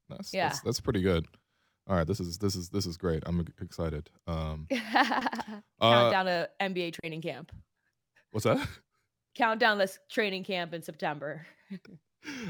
That's, 0.10 0.34
Yeah. 0.34 0.50
that's 0.50 0.62
that's 0.62 0.80
pretty 0.80 1.02
good. 1.02 1.26
All 1.88 1.96
right, 1.96 2.08
this 2.08 2.20
is 2.20 2.38
this 2.40 2.56
is 2.56 2.70
this 2.70 2.86
is 2.86 2.98
great. 2.98 3.24
I'm 3.26 3.46
excited. 3.62 4.10
Um, 4.28 4.68
uh, 4.72 5.62
Countdown 5.82 6.26
to 6.26 6.50
NBA 6.62 6.94
training 7.02 7.22
camp. 7.22 7.52
what's 8.32 8.44
that? 8.46 8.66
Countdown 9.36 9.78
this 9.78 10.00
training 10.10 10.44
camp 10.44 10.74
in 10.74 10.82
September. 10.82 11.46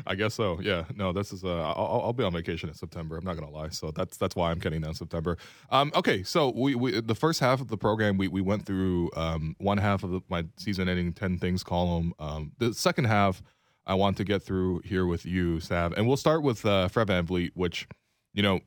I 0.08 0.16
guess 0.16 0.34
so. 0.36 0.58
Yeah. 0.62 0.86
No, 0.96 1.12
this 1.12 1.34
is. 1.34 1.44
Uh, 1.44 1.62
I'll, 1.62 2.02
I'll 2.06 2.14
be 2.14 2.24
on 2.24 2.32
vacation 2.32 2.70
in 2.70 2.76
September. 2.76 3.18
I'm 3.18 3.26
not 3.26 3.36
gonna 3.36 3.52
lie. 3.52 3.70
So 3.70 3.92
that's 3.92 4.16
that's 4.16 4.34
why 4.36 4.50
I'm 4.52 4.60
getting 4.60 4.80
down 4.82 4.94
September. 4.94 5.38
Um. 5.70 5.92
Okay. 5.96 6.24
So 6.24 6.52
we, 6.56 6.76
we 6.76 7.02
the 7.02 7.16
first 7.16 7.42
half 7.42 7.60
of 7.60 7.68
the 7.68 7.76
program 7.78 8.18
we 8.18 8.30
we 8.30 8.40
went 8.40 8.66
through 8.66 9.10
um 9.18 9.54
one 9.60 9.78
half 9.78 10.04
of 10.04 10.12
the, 10.12 10.22
my 10.30 10.46
season-ending 10.58 11.12
ten 11.14 11.38
things 11.40 11.62
column. 11.64 12.14
Um. 12.20 12.54
The 12.58 12.74
second 12.74 13.06
half 13.06 13.42
I 13.88 13.94
want 13.94 14.18
to 14.18 14.24
get 14.24 14.44
through 14.44 14.82
here 14.84 15.06
with 15.06 15.26
you, 15.26 15.60
Sav, 15.60 15.94
and 15.94 16.08
we'll 16.08 16.18
start 16.18 16.42
with 16.42 16.66
uh, 16.66 16.88
Fred 16.88 17.08
VanVleet, 17.08 17.52
which 17.54 17.88
you 18.34 18.44
know. 18.44 18.62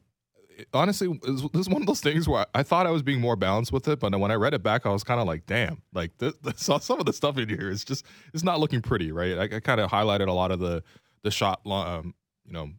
Honestly, 0.74 1.06
this 1.22 1.44
is 1.54 1.68
one 1.68 1.82
of 1.82 1.86
those 1.86 2.00
things 2.00 2.28
where 2.28 2.44
I 2.52 2.64
thought 2.64 2.84
I 2.84 2.90
was 2.90 3.04
being 3.04 3.20
more 3.20 3.36
balanced 3.36 3.70
with 3.70 3.86
it, 3.86 4.00
but 4.00 4.18
when 4.18 4.32
I 4.32 4.34
read 4.34 4.54
it 4.54 4.62
back, 4.64 4.86
I 4.86 4.88
was 4.88 5.04
kind 5.04 5.20
of 5.20 5.26
like, 5.28 5.46
"Damn!" 5.46 5.82
Like 5.94 6.18
this, 6.18 6.34
this, 6.42 6.62
some 6.62 6.98
of 6.98 7.06
the 7.06 7.12
stuff 7.12 7.38
in 7.38 7.48
here 7.48 7.70
is 7.70 7.84
just 7.84 8.04
it's 8.34 8.42
not 8.42 8.58
looking 8.58 8.82
pretty, 8.82 9.12
right? 9.12 9.38
I, 9.38 9.56
I 9.56 9.60
kind 9.60 9.80
of 9.80 9.88
highlighted 9.88 10.26
a 10.26 10.32
lot 10.32 10.50
of 10.50 10.58
the 10.58 10.82
the 11.22 11.30
shot, 11.30 11.60
um, 11.64 12.12
you 12.44 12.52
know, 12.52 12.70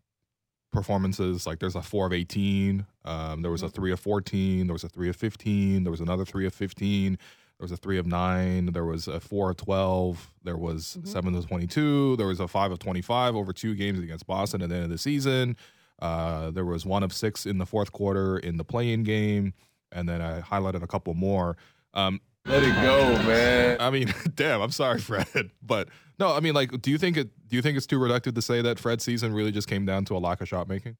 performances. 0.73 1.47
Like 1.47 1.59
there's 1.59 1.75
a 1.75 1.81
four 1.81 2.05
of 2.05 2.11
eighteen, 2.11 2.85
um, 3.05 3.41
there 3.41 3.51
was 3.51 3.63
a 3.63 3.69
three 3.69 3.93
of 3.93 3.99
fourteen, 3.99 4.67
there 4.67 4.73
was 4.73 4.83
a 4.83 4.89
three 4.89 5.09
of 5.09 5.15
fifteen, 5.15 5.83
there 5.83 5.91
was 5.91 6.01
another 6.01 6.25
three 6.25 6.45
of 6.45 6.53
fifteen, 6.53 7.17
there 7.59 7.65
was 7.65 7.71
a 7.73 7.77
three 7.77 7.97
of 7.97 8.07
nine, 8.07 8.67
there 8.67 8.85
was 8.85 9.09
a 9.09 9.19
four 9.19 9.49
of 9.49 9.57
twelve, 9.57 10.31
there 10.43 10.55
was 10.55 10.97
seven 11.03 11.35
of 11.35 11.45
twenty-two, 11.45 12.15
there 12.15 12.27
was 12.27 12.39
a 12.39 12.47
five 12.47 12.71
of 12.71 12.79
twenty-five 12.79 13.35
over 13.35 13.51
two 13.51 13.75
games 13.75 13.99
against 13.99 14.25
Boston 14.25 14.61
at 14.61 14.69
the 14.69 14.75
end 14.75 14.85
of 14.85 14.89
the 14.89 14.97
season. 14.97 15.57
Uh, 16.01 16.51
there 16.51 16.63
was 16.63 16.85
one 16.85 17.03
of 17.03 17.11
six 17.11 17.45
in 17.45 17.57
the 17.57 17.65
fourth 17.65 17.91
quarter 17.91 18.37
in 18.39 18.55
the 18.55 18.63
play-in 18.63 19.03
game, 19.03 19.53
and 19.91 20.07
then 20.07 20.21
I 20.21 20.39
highlighted 20.39 20.83
a 20.83 20.87
couple 20.87 21.13
more. 21.15 21.57
Um, 21.93 22.21
Let 22.45 22.63
it 22.63 22.73
go, 22.75 23.11
man. 23.27 23.75
I 23.81 23.89
mean, 23.89 24.13
damn, 24.35 24.61
I'm 24.61 24.71
sorry, 24.71 24.99
Fred, 25.01 25.51
but 25.61 25.89
no, 26.17 26.33
I 26.33 26.39
mean, 26.39 26.53
like, 26.53 26.81
do 26.81 26.91
you 26.91 26.97
think 26.97 27.17
it? 27.17 27.29
Do 27.49 27.57
you 27.57 27.61
think 27.61 27.75
it's 27.75 27.87
too 27.87 27.99
reductive 27.99 28.35
to 28.35 28.41
say 28.41 28.61
that 28.61 28.79
Fred's 28.79 29.03
season 29.03 29.33
really 29.33 29.51
just 29.51 29.67
came 29.67 29.85
down 29.85 30.05
to 30.05 30.15
a 30.15 30.19
lack 30.19 30.39
of 30.39 30.47
shot 30.47 30.69
making? 30.69 30.95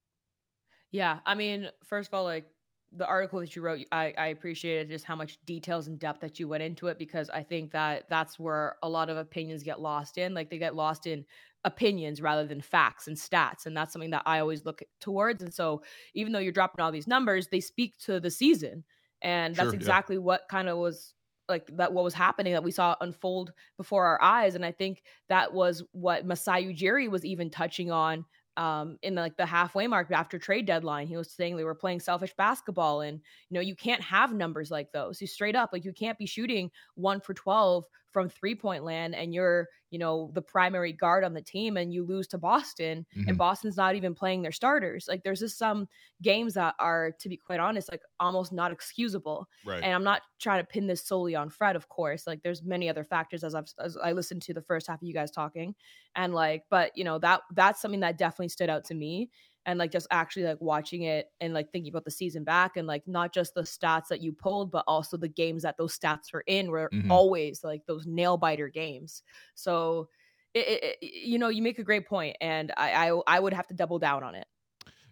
Yeah, 0.91 1.20
I 1.26 1.36
mean, 1.36 1.70
first 1.86 2.10
of 2.10 2.14
all, 2.16 2.26
like 2.26 2.51
the 2.96 3.06
article 3.06 3.40
that 3.40 3.56
you 3.56 3.62
wrote, 3.62 3.86
I, 3.92 4.14
I 4.18 4.28
appreciated 4.28 4.90
just 4.90 5.06
how 5.06 5.16
much 5.16 5.38
details 5.46 5.88
and 5.88 6.00
depth 6.00 6.22
that 6.22 6.40
you 6.40 6.48
went 6.48 6.64
into 6.64 6.88
it 6.88 6.98
because 6.98 7.30
I 7.30 7.44
think 7.44 7.72
that 7.72 8.06
that's 8.10 8.40
where 8.40 8.78
a 8.82 8.90
lot 8.90 9.10
of 9.10 9.18
opinions 9.18 9.64
get 9.64 9.80
lost 9.80 10.18
in. 10.18 10.34
Like 10.34 10.50
they 10.50 10.58
get 10.58 10.76
lost 10.76 11.06
in 11.08 11.26
opinions 11.66 12.22
rather 12.22 12.46
than 12.48 12.62
facts 12.62 13.08
and 13.08 13.18
stats, 13.18 13.66
and 13.66 13.76
that's 13.76 13.94
something 13.94 14.12
that 14.12 14.24
I 14.26 14.40
always 14.40 14.66
look 14.66 14.82
towards. 15.02 15.44
And 15.44 15.54
so, 15.54 15.82
even 16.14 16.34
though 16.34 16.40
you're 16.40 16.52
dropping 16.52 16.84
all 16.84 16.92
these 16.92 17.08
numbers, 17.08 17.48
they 17.48 17.60
speak 17.60 17.98
to 18.00 18.20
the 18.20 18.32
season, 18.32 18.84
and 19.22 19.56
that's 19.56 19.74
Sure, 19.74 19.80
yeah. 19.80 19.98
exactly 19.98 20.18
what 20.18 20.44
kind 20.50 20.70
of 20.70 20.78
was 20.78 21.14
like 21.48 21.68
that 21.78 21.94
what 21.94 22.04
was 22.04 22.14
happening 22.14 22.54
that 22.54 22.64
we 22.64 22.72
saw 22.72 22.96
unfold 23.02 23.52
before 23.76 24.06
our 24.06 24.22
eyes 24.22 24.54
and 24.54 24.64
i 24.64 24.72
think 24.72 25.02
that 25.30 25.52
was 25.52 25.84
what 25.92 26.26
Masai 26.26 26.72
Ujiri 26.74 27.10
was 27.10 27.26
even 27.26 27.50
touching 27.50 27.92
on 27.92 28.24
um, 28.60 28.97
in 29.03 29.16
like 29.16 29.38
the 29.38 29.45
halfway 29.45 29.88
mark 29.88 30.12
after 30.12 30.38
trade 30.38 30.66
deadline. 30.66 31.07
He 31.07 31.16
was 31.16 31.32
saying 31.32 31.55
they 31.55 31.64
were 31.64 31.74
playing 31.74 32.01
selfish 32.01 32.34
basketball, 32.38 32.99
and 33.01 33.22
you 33.49 33.55
know 33.55 33.62
you 33.62 33.74
can't 33.74 34.01
have 34.01 34.34
numbers 34.34 34.70
like 34.70 34.91
those. 34.91 35.22
You 35.22 35.28
straight 35.28 35.55
up 35.55 35.70
like 35.72 35.86
you 35.86 35.93
can't 35.93 36.18
be 36.18 36.26
shooting 36.26 36.70
one 36.95 37.22
for 37.22 37.34
twelve 37.34 37.86
from 38.12 38.30
three 38.30 38.55
point 38.55 38.84
land, 38.84 39.16
and 39.16 39.34
you're 39.34 39.68
you 39.91 39.99
know 39.99 40.32
the 40.34 40.41
primary 40.41 40.93
guard 40.93 41.24
on 41.24 41.34
the 41.34 41.41
team, 41.41 41.78
and 41.78 41.93
you 41.93 42.03
lose 42.03 42.28
to 42.30 42.38
Boston, 42.38 43.05
Mhm. 43.16 43.26
and 43.28 43.38
Boston's 43.38 43.78
not 43.78 43.95
even 43.95 44.16
playing 44.16 44.41
their 44.41 44.51
starters. 44.51 45.07
Like 45.07 45.24
there's 45.24 45.39
just 45.39 45.57
some 45.57 45.88
games 46.22 46.53
that 46.55 46.76
are, 46.80 47.12
to 47.20 47.30
be 47.30 47.38
quite 47.38 47.60
honest, 47.60 47.91
like 47.91 48.01
almost 48.20 48.51
not 48.51 48.72
excusable. 48.72 49.47
Right. 49.64 49.86
And 49.86 49.93
I'm 49.93 50.03
not 50.03 50.22
trying 50.39 50.62
to 50.62 50.68
pin 50.68 50.88
this 50.88 51.05
solely 51.05 51.36
on 51.36 51.49
Fred, 51.49 51.76
of 51.76 51.88
course. 51.89 52.28
Like 52.28 52.41
there's 52.43 52.64
many 52.64 52.89
other 52.89 53.03
factors 53.03 53.43
as 53.43 53.55
I've 53.55 53.68
as 53.80 53.97
I 53.97 54.12
listened 54.12 54.41
to 54.43 54.53
the 54.53 54.62
first 54.62 54.88
half 54.88 55.01
of 55.01 55.07
you 55.07 55.14
guys 55.14 55.32
talking. 55.32 55.76
And 56.16 56.34
like, 56.34 56.66
but 56.70 56.95
you 56.97 57.03
know, 57.03 57.20
that 57.20 57.41
that's 57.53 57.82
something 57.82 58.01
that 58.01 58.18
definitely 58.18 58.49
stood 58.49 58.70
out 58.70 58.84
to 58.86 58.93
me. 58.95 59.30
And 59.66 59.78
like 59.78 59.91
just 59.91 60.07
actually 60.10 60.45
like 60.45 60.60
watching 60.62 61.03
it 61.03 61.32
and 61.39 61.53
like 61.53 61.72
thinking 61.72 61.91
about 61.91 62.05
the 62.05 62.12
season 62.12 62.43
back 62.43 62.78
and 62.78 62.88
like 62.88 63.07
not 63.07 63.34
just 63.34 63.53
the 63.53 63.62
stats 63.62 64.07
that 64.07 64.22
you 64.22 64.32
pulled, 64.34 64.72
but 64.72 64.84
also 64.88 65.18
the 65.18 65.28
games 65.28 65.64
that 65.64 65.78
those 65.78 65.97
stats 65.97 66.34
were 66.34 66.43
in 66.47 66.72
were 66.72 66.91
Mhm. 66.91 67.10
always 67.10 67.64
like 67.64 67.86
those 67.86 68.07
nail 68.07 68.38
biter 68.38 68.70
games. 68.70 69.22
So 69.55 70.10
it, 70.53 70.97
it, 71.01 71.14
you 71.14 71.38
know, 71.38 71.49
you 71.49 71.62
make 71.62 71.78
a 71.78 71.84
great 71.84 72.07
point, 72.07 72.36
and 72.41 72.74
I, 72.76 73.10
I 73.12 73.22
I 73.28 73.39
would 73.39 73.53
have 73.53 73.68
to 73.68 73.76
double 73.76 73.99
down 73.99 74.24
on 74.24 74.34
it. 74.34 74.47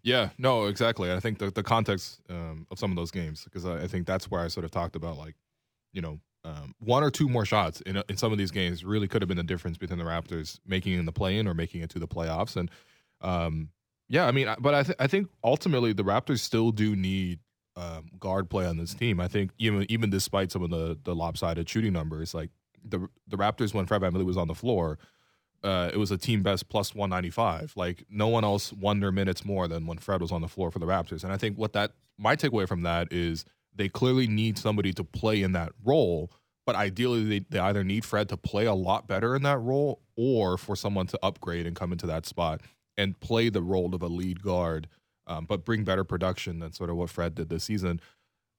Yeah, 0.04 0.30
no, 0.38 0.66
exactly. 0.66 1.12
I 1.12 1.20
think 1.20 1.40
the, 1.40 1.52
the 1.52 1.64
context 1.64 2.22
um, 2.30 2.68
of 2.72 2.80
some 2.80 2.92
of 2.92 2.96
those 2.96 3.12
games, 3.12 3.44
because 3.44 3.66
I, 3.66 3.84
I 3.84 3.88
think 3.88 4.08
that's 4.08 4.30
where 4.30 4.42
I 4.42 4.48
sort 4.48 4.64
of 4.64 4.72
talked 4.72 4.96
about, 4.96 5.18
like, 5.18 5.36
you 5.92 6.02
know, 6.02 6.20
um, 6.44 6.74
one 6.80 7.04
or 7.04 7.12
two 7.12 7.28
more 7.28 7.46
shots 7.46 7.82
in, 7.82 8.02
in 8.08 8.16
some 8.16 8.32
of 8.32 8.38
these 8.38 8.52
games 8.52 8.86
really 8.86 9.08
could 9.08 9.22
have 9.22 9.28
been 9.28 9.38
the 9.38 9.44
difference 9.44 9.78
between 9.78 10.00
the 10.00 10.06
Raptors 10.06 10.60
making 10.66 10.94
in 10.94 11.06
the 11.06 11.12
play 11.12 11.38
in 11.38 11.48
or 11.48 11.54
making 11.54 11.82
it 11.82 11.90
to 11.90 12.00
the 12.00 12.08
playoffs. 12.08 12.56
And 12.56 12.72
um, 13.22 13.72
yeah, 14.10 14.26
I 14.26 14.32
mean, 14.32 14.54
but 14.60 14.74
I, 14.74 14.84
th- 14.84 14.96
I 15.00 15.08
think 15.08 15.30
ultimately 15.44 15.94
the 15.94 16.04
Raptors 16.04 16.40
still 16.40 16.72
do 16.72 16.96
need 16.96 17.40
um, 17.76 18.10
guard 18.20 18.50
play 18.50 18.66
on 18.66 18.78
this 18.78 18.94
team. 18.94 19.20
I 19.20 19.28
think 19.28 19.52
even 19.58 19.86
even 19.90 20.10
despite 20.10 20.52
some 20.52 20.64
of 20.64 20.70
the 20.70 20.98
the 21.04 21.14
lopsided 21.14 21.70
shooting 21.70 21.94
numbers, 21.94 22.34
like 22.34 22.50
the 22.84 23.08
the 23.28 23.38
Raptors 23.38 23.74
when 23.74 23.86
Fred 23.86 24.02
VanVleet 24.02 24.26
was 24.26 24.38
on 24.38 24.48
the 24.48 24.56
floor, 24.56 24.98
uh, 25.64 25.90
it 25.94 25.98
was 25.98 26.10
a 26.10 26.18
team 26.18 26.42
best 26.42 26.70
plus 26.70 26.96
195. 26.96 27.74
Like 27.76 28.06
no 28.10 28.28
one 28.30 28.44
else 28.44 28.72
won 28.74 29.00
their 29.00 29.12
minutes 29.12 29.44
more 29.46 29.68
than 29.68 29.86
when 29.86 29.98
Fred 29.98 30.22
was 30.22 30.32
on 30.32 30.42
the 30.42 30.48
floor 30.48 30.72
for 30.72 30.80
the 30.80 30.86
Raptors. 30.86 31.24
And 31.24 31.34
I 31.34 31.38
think 31.38 31.58
what 31.58 31.74
that 31.74 31.92
my 32.18 32.36
takeaway 32.36 32.68
from 32.68 32.82
that 32.84 33.12
is 33.12 33.46
they 33.76 33.90
clearly 33.90 34.28
need 34.28 34.58
somebody 34.58 34.94
to 34.94 35.04
play 35.04 35.44
in 35.44 35.52
that 35.52 35.74
role. 35.84 36.32
But 36.66 36.76
ideally, 36.76 37.24
they, 37.24 37.46
they 37.50 37.60
either 37.60 37.84
need 37.84 38.04
Fred 38.04 38.28
to 38.30 38.38
play 38.38 38.66
a 38.66 38.74
lot 38.74 39.08
better 39.08 39.36
in 39.36 39.44
that 39.44 39.60
role 39.60 40.02
or 40.18 40.58
for 40.58 40.76
someone 40.76 41.08
to 41.08 41.20
upgrade 41.24 41.66
and 41.66 41.76
come 41.76 41.94
into 41.94 42.08
that 42.08 42.26
spot 42.26 42.62
and 42.98 43.20
play 43.20 43.50
the 43.50 43.62
role 43.62 43.94
of 43.94 44.02
a 44.02 44.08
lead 44.08 44.42
guard, 44.42 44.88
um, 45.28 45.46
but 45.46 45.64
bring 45.64 45.84
better 45.84 46.04
production 46.04 46.60
than 46.60 46.72
sort 46.72 46.90
of 46.90 46.96
what 46.96 47.10
Fred 47.10 47.36
did 47.36 47.50
this 47.50 47.64
season. 47.64 48.02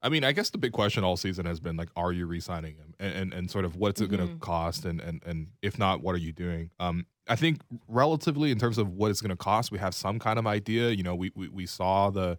I 0.01 0.09
mean, 0.09 0.22
I 0.22 0.30
guess 0.32 0.51
the 0.51 0.59
big 0.59 0.72
question 0.72 1.03
all 1.03 1.16
season 1.16 1.45
has 1.47 1.59
been 1.59 1.76
like, 1.76 1.89
are 1.97 2.12
you 2.12 2.26
re-signing 2.26 2.76
him, 2.76 2.95
and 3.01 3.12
and, 3.14 3.34
and 3.34 3.51
sort 3.51 3.64
of 3.64 3.76
what's 3.76 4.01
it 4.01 4.11
going 4.11 4.26
to 4.26 4.36
cost, 4.36 4.84
and 4.84 5.01
and 5.01 5.22
and 5.26 5.49
if 5.61 5.78
not, 5.78 6.03
what 6.03 6.14
are 6.14 6.18
you 6.18 6.32
doing? 6.32 6.70
Um, 6.78 7.07
I 7.28 7.36
think 7.36 7.61
relatively 7.89 8.51
in 8.51 8.59
terms 8.59 8.78
of 8.78 8.93
what 8.93 9.11
it's 9.11 9.20
going 9.20 9.30
to 9.30 9.36
cost, 9.36 9.72
we 9.72 9.78
have 9.78 9.95
some 9.95 10.18
kind 10.18 10.39
of 10.39 10.47
idea. 10.47 10.91
You 10.91 11.03
know, 11.03 11.16
we 11.16 11.32
we, 11.34 11.49
we 11.49 11.66
saw 11.66 12.11
the, 12.11 12.39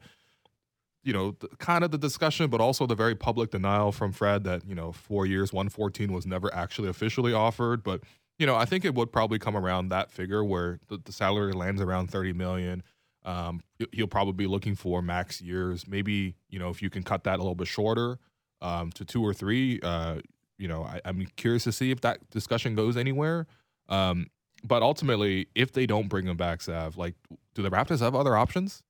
you 1.04 1.12
know, 1.12 1.36
the, 1.40 1.50
kind 1.58 1.84
of 1.84 1.92
the 1.92 1.98
discussion, 1.98 2.50
but 2.50 2.62
also 2.62 2.88
the 2.88 2.96
very 2.96 3.14
public 3.16 3.52
denial 3.52 3.92
from 3.92 4.14
Fred 4.14 4.46
that 4.46 4.66
you 4.66 4.74
know 4.74 4.94
four 4.94 5.26
years, 5.26 5.52
one 5.52 5.68
fourteen 5.68 6.14
was 6.14 6.26
never 6.26 6.54
actually 6.56 6.88
officially 6.88 7.34
offered, 7.34 7.84
but 7.84 8.02
you 8.40 8.46
know, 8.48 8.56
I 8.56 8.66
think 8.66 8.86
it 8.86 8.96
would 8.96 9.12
probably 9.12 9.38
come 9.38 9.56
around 9.56 9.90
that 9.90 10.12
figure 10.12 10.44
where 10.44 10.80
the, 10.88 10.98
the 10.98 11.12
salary 11.12 11.52
lands 11.54 11.82
around 11.82 12.08
thirty 12.10 12.34
million. 12.34 12.82
Um, 13.26 13.62
he- 13.78 13.88
he'll 13.92 14.08
probably 14.08 14.34
be 14.34 14.48
looking 14.48 14.76
for 14.76 15.02
max 15.02 15.42
years. 15.42 15.88
Maybe 15.88 16.36
you 16.50 16.58
know 16.58 16.70
if 16.70 16.82
you 16.82 16.90
can 16.90 17.04
cut 17.04 17.26
that 17.26 17.36
a 17.36 17.44
little 17.44 17.54
bit 17.56 17.68
shorter 17.68 18.18
um, 18.62 18.92
to 18.94 19.06
two 19.06 19.24
or 19.24 19.34
three. 19.34 19.80
Uh, 19.84 20.20
you 20.58 20.68
know, 20.68 20.84
I, 20.84 21.00
I'm 21.06 21.26
curious 21.36 21.64
to 21.66 21.72
see 21.72 21.92
if 21.92 22.02
that 22.02 22.30
discussion 22.32 22.76
goes 22.76 22.98
anywhere. 22.98 23.46
Um, 23.88 24.28
but 24.64 24.82
ultimately, 24.84 25.48
if 25.56 25.72
they 25.72 25.86
don't 25.86 26.10
bring 26.10 26.28
him 26.28 26.36
back, 26.36 26.62
Sav, 26.62 26.98
like, 26.98 27.16
do 27.56 27.62
the 27.62 27.70
Raptors 27.70 28.00
have 28.02 28.14
other 28.16 28.36
options? 28.36 28.84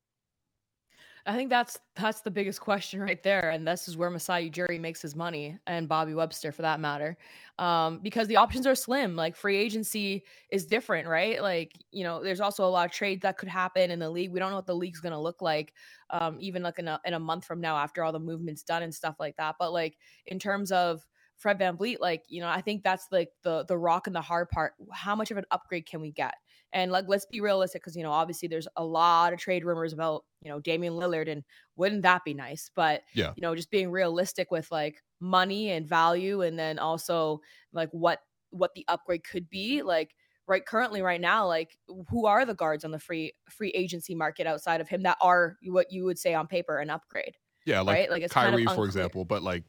I 1.25 1.35
think 1.35 1.49
that's 1.49 1.79
that's 1.95 2.21
the 2.21 2.31
biggest 2.31 2.61
question 2.61 2.99
right 3.01 3.21
there, 3.21 3.49
and 3.49 3.67
this 3.67 3.87
is 3.87 3.97
where 3.97 4.09
Masai 4.09 4.49
Ujiri 4.49 4.79
makes 4.79 5.01
his 5.01 5.15
money, 5.15 5.57
and 5.67 5.87
Bobby 5.87 6.13
Webster 6.13 6.51
for 6.51 6.61
that 6.61 6.79
matter, 6.79 7.17
um, 7.57 7.99
because 8.01 8.27
the 8.27 8.37
options 8.37 8.65
are 8.65 8.75
slim. 8.75 9.15
Like 9.15 9.35
free 9.35 9.57
agency 9.57 10.23
is 10.49 10.65
different, 10.65 11.07
right? 11.07 11.41
Like 11.41 11.73
you 11.91 12.03
know, 12.03 12.23
there's 12.23 12.41
also 12.41 12.65
a 12.65 12.69
lot 12.69 12.85
of 12.85 12.91
trades 12.91 13.21
that 13.23 13.37
could 13.37 13.49
happen 13.49 13.91
in 13.91 13.99
the 13.99 14.09
league. 14.09 14.31
We 14.31 14.39
don't 14.39 14.49
know 14.49 14.55
what 14.55 14.67
the 14.67 14.75
league's 14.75 15.01
going 15.01 15.13
to 15.13 15.19
look 15.19 15.41
like, 15.41 15.73
um, 16.09 16.37
even 16.39 16.63
like 16.63 16.79
in 16.79 16.87
a 16.87 16.99
in 17.05 17.13
a 17.13 17.19
month 17.19 17.45
from 17.45 17.61
now 17.61 17.77
after 17.77 18.03
all 18.03 18.11
the 18.11 18.19
movements 18.19 18.63
done 18.63 18.83
and 18.83 18.93
stuff 18.93 19.17
like 19.19 19.35
that. 19.37 19.55
But 19.59 19.73
like 19.73 19.97
in 20.25 20.39
terms 20.39 20.71
of 20.71 21.05
Fred 21.37 21.59
VanVleet, 21.59 21.99
like 21.99 22.23
you 22.27 22.41
know, 22.41 22.49
I 22.49 22.61
think 22.61 22.83
that's 22.83 23.07
like 23.11 23.31
the 23.43 23.65
the 23.65 23.77
rock 23.77 24.07
and 24.07 24.15
the 24.15 24.21
hard 24.21 24.49
part. 24.49 24.73
How 24.91 25.15
much 25.15 25.31
of 25.31 25.37
an 25.37 25.45
upgrade 25.51 25.85
can 25.85 26.01
we 26.01 26.11
get? 26.11 26.35
And 26.71 26.91
like, 26.91 27.05
let's 27.07 27.25
be 27.25 27.41
realistic, 27.41 27.81
because 27.81 27.95
you 27.95 28.03
know, 28.03 28.11
obviously, 28.11 28.47
there's 28.47 28.67
a 28.75 28.83
lot 28.83 29.33
of 29.33 29.39
trade 29.39 29.65
rumors 29.65 29.91
about 29.93 30.23
you 30.41 30.49
know 30.51 30.59
Damian 30.59 30.93
Lillard, 30.93 31.29
and 31.31 31.43
wouldn't 31.75 32.03
that 32.03 32.23
be 32.23 32.33
nice? 32.33 32.69
But 32.75 33.01
Yeah. 33.13 33.33
you 33.35 33.41
know, 33.41 33.55
just 33.55 33.71
being 33.71 33.89
realistic 33.91 34.51
with 34.51 34.69
like 34.71 35.01
money 35.19 35.71
and 35.71 35.87
value, 35.87 36.41
and 36.41 36.57
then 36.59 36.77
also 36.79 37.41
like 37.73 37.89
what 37.91 38.19
what 38.51 38.73
the 38.75 38.85
upgrade 38.87 39.23
could 39.23 39.49
be. 39.49 39.81
Like 39.81 40.15
right 40.47 40.65
currently 40.65 41.03
right 41.03 41.21
now 41.21 41.45
like 41.45 41.77
who 42.09 42.25
are 42.25 42.43
the 42.43 42.55
guards 42.55 42.83
on 42.83 42.89
the 42.89 42.97
free 42.97 43.31
free 43.51 43.69
agency 43.69 44.15
market 44.15 44.47
outside 44.47 44.81
of 44.81 44.89
him 44.89 45.03
that 45.03 45.15
are 45.21 45.57
what 45.67 45.91
you 45.91 46.03
would 46.05 46.17
say 46.17 46.33
on 46.33 46.47
paper 46.47 46.79
an 46.79 46.89
upgrade 46.89 47.35
Yeah, 47.65 47.81
like, 47.81 47.93
right? 47.95 48.09
Like, 48.09 48.23
it's 48.23 48.33
kind 48.33 48.55
of 48.55 48.59
Kyrie, 48.65 48.75
for 48.75 48.85
example. 48.85 49.25
But 49.25 49.43
like, 49.43 49.63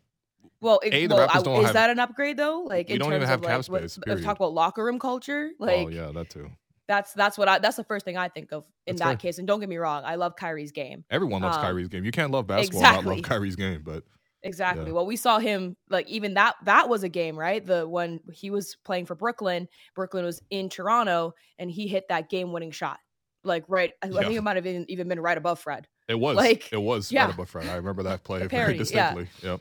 well, 0.62 0.80
it, 0.82 0.94
A, 0.94 1.06
well, 1.06 1.28
I- 1.30 1.38
is 1.38 1.64
have- 1.66 1.74
that 1.74 1.90
an 1.90 1.98
upgrade 1.98 2.38
though 2.38 2.60
like 2.60 2.88
We 2.88 2.94
in 2.94 3.00
don't 3.00 3.10
terms 3.10 3.16
even 3.18 3.28
have 3.28 3.40
of 3.40 3.44
cap 3.46 3.58
like 3.58 3.68
what- 3.82 3.90
space, 3.90 3.98
let's 4.06 4.22
talk 4.22 4.36
about 4.36 4.54
locker 4.54 4.82
room 4.82 4.98
culture 4.98 5.50
oh, 5.60 5.64
like 5.66 5.86
oh 5.86 5.90
yeah, 5.90 6.12
that 6.14 6.30
too. 6.30 6.50
That's 6.90 7.12
that's 7.14 7.38
what 7.38 7.48
i 7.48 7.58
that's 7.60 7.76
the 7.76 7.84
first 7.84 8.04
thing 8.04 8.16
i 8.16 8.28
think 8.28 8.50
of 8.52 8.64
in 8.86 8.96
That's 8.96 9.00
that 9.00 9.06
fair. 9.10 9.16
case 9.30 9.38
and 9.38 9.46
don't 9.46 9.60
get 9.60 9.68
me 9.68 9.76
wrong 9.76 10.02
i 10.04 10.16
love 10.16 10.34
kyrie's 10.36 10.72
game 10.72 11.04
Everyone 11.10 11.40
loves 11.40 11.56
Um, 11.56 11.62
Kyrie's 11.62 11.88
game. 11.88 12.04
You 12.04 12.10
can't 12.10 12.32
love 12.32 12.46
basketball 12.48 12.84
and 12.84 12.96
not 12.96 13.04
love 13.06 13.18
exactly. 13.18 13.22
Kyrie's 13.22 13.56
game. 13.56 13.82
But 13.84 14.02
Exactly. 14.42 14.86
Yeah. 14.86 14.92
Well, 14.92 15.04
we 15.06 15.16
saw 15.16 15.38
him 15.38 15.76
like 15.90 16.08
even 16.08 16.34
that 16.34 16.54
that 16.64 16.88
was 16.88 17.02
a 17.02 17.08
game, 17.10 17.38
right? 17.38 17.64
The 17.64 17.86
when 17.86 18.20
he 18.32 18.50
was 18.50 18.76
playing 18.86 19.04
for 19.06 19.14
Brooklyn, 19.14 19.68
Brooklyn 19.94 20.24
was 20.24 20.40
in 20.50 20.68
Toronto 20.70 21.34
and 21.58 21.70
he 21.70 21.86
hit 21.86 22.08
that 22.08 22.30
game-winning 22.30 22.70
shot. 22.70 22.98
Like 23.44 23.64
right 23.68 23.92
I, 24.02 24.06
I 24.06 24.10
Yeah. 24.10 24.20
think 24.22 24.34
it 24.36 24.42
might 24.42 24.56
have 24.56 24.66
even, 24.66 24.86
even 24.88 25.08
been 25.08 25.20
right 25.20 25.36
above 25.38 25.58
Fred. 25.60 25.86
it 26.08 26.14
was 26.18 26.36
Like, 26.36 26.72
it 26.72 26.80
was 26.82 27.12
yeah. 27.12 27.26
right 27.26 27.34
above 27.34 27.50
Fred. 27.50 27.68
I 27.68 27.76
remember 27.76 28.02
that 28.04 28.24
play 28.24 28.38
very 28.46 28.48
parody, 28.48 28.74
yeah. 28.74 28.78
distinctly. 28.78 29.28
Yep. 29.42 29.60